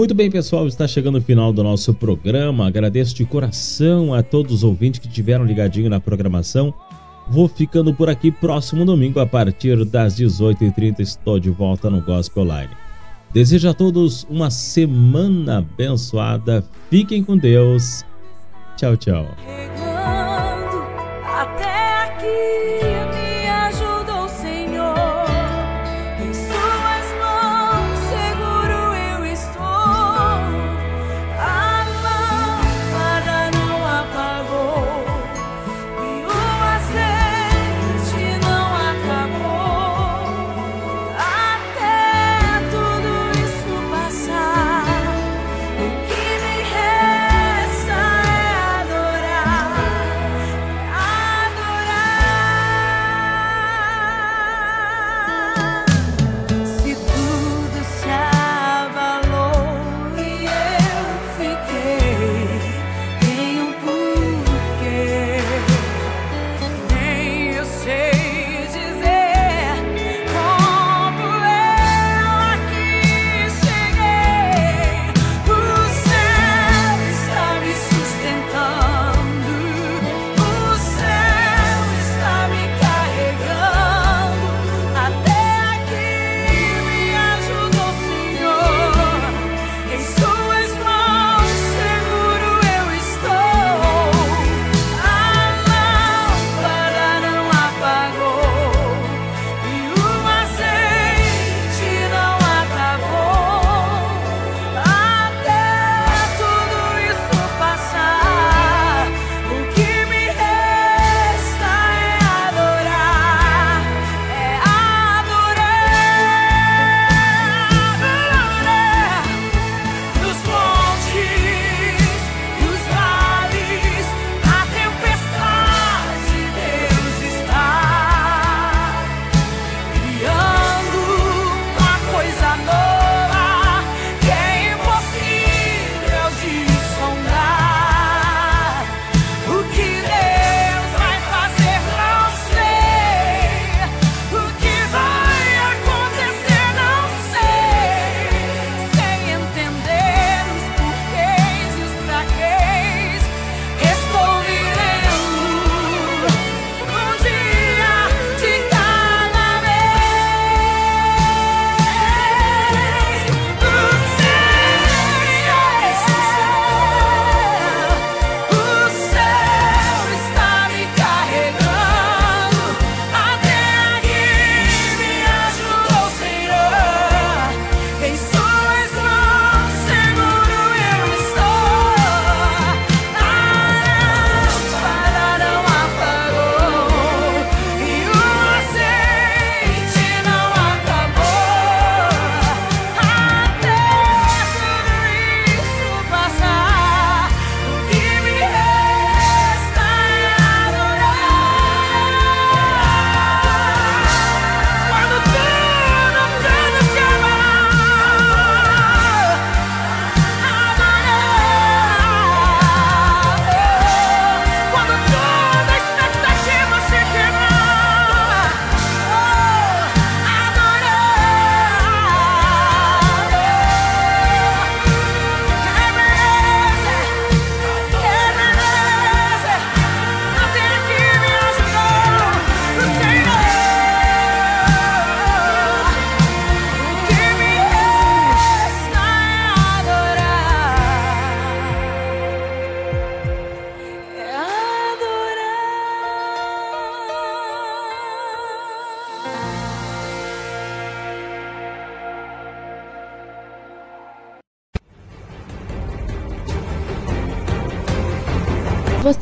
Muito 0.05 0.15
bem, 0.15 0.31
pessoal, 0.31 0.69
está 0.69 0.87
chegando 0.87 1.17
o 1.17 1.23
final 1.23 1.51
do 1.51 1.65
nosso 1.65 1.95
programa. 1.95 2.67
Agradeço 2.67 3.15
de 3.15 3.25
coração 3.25 4.13
a 4.13 4.23
todos 4.23 4.53
os 4.53 4.63
ouvintes 4.63 5.01
que 5.01 5.09
tiveram 5.09 5.47
ligadinho 5.47 5.89
na 5.89 5.99
programação. 5.99 6.75
Vou 7.27 7.49
ficando 7.49 7.95
por 7.95 8.11
aqui. 8.11 8.31
Próximo 8.31 8.85
domingo, 8.85 9.19
a 9.19 9.27
partir 9.27 9.83
das 9.87 10.15
18h30, 10.15 11.01
estou 11.01 11.41
de 11.41 11.49
volta 11.49 11.89
no 11.89 12.03
Gospel 12.03 12.43
Online. 12.43 12.75
Desejo 13.33 13.67
a 13.67 13.73
todos 13.73 14.27
uma 14.29 14.51
semana 14.51 15.61
abençoada. 15.61 16.63
Fiquem 16.91 17.25
com 17.25 17.39
Deus. 17.39 18.05
Tchau, 18.77 18.99
tchau. 18.99 19.27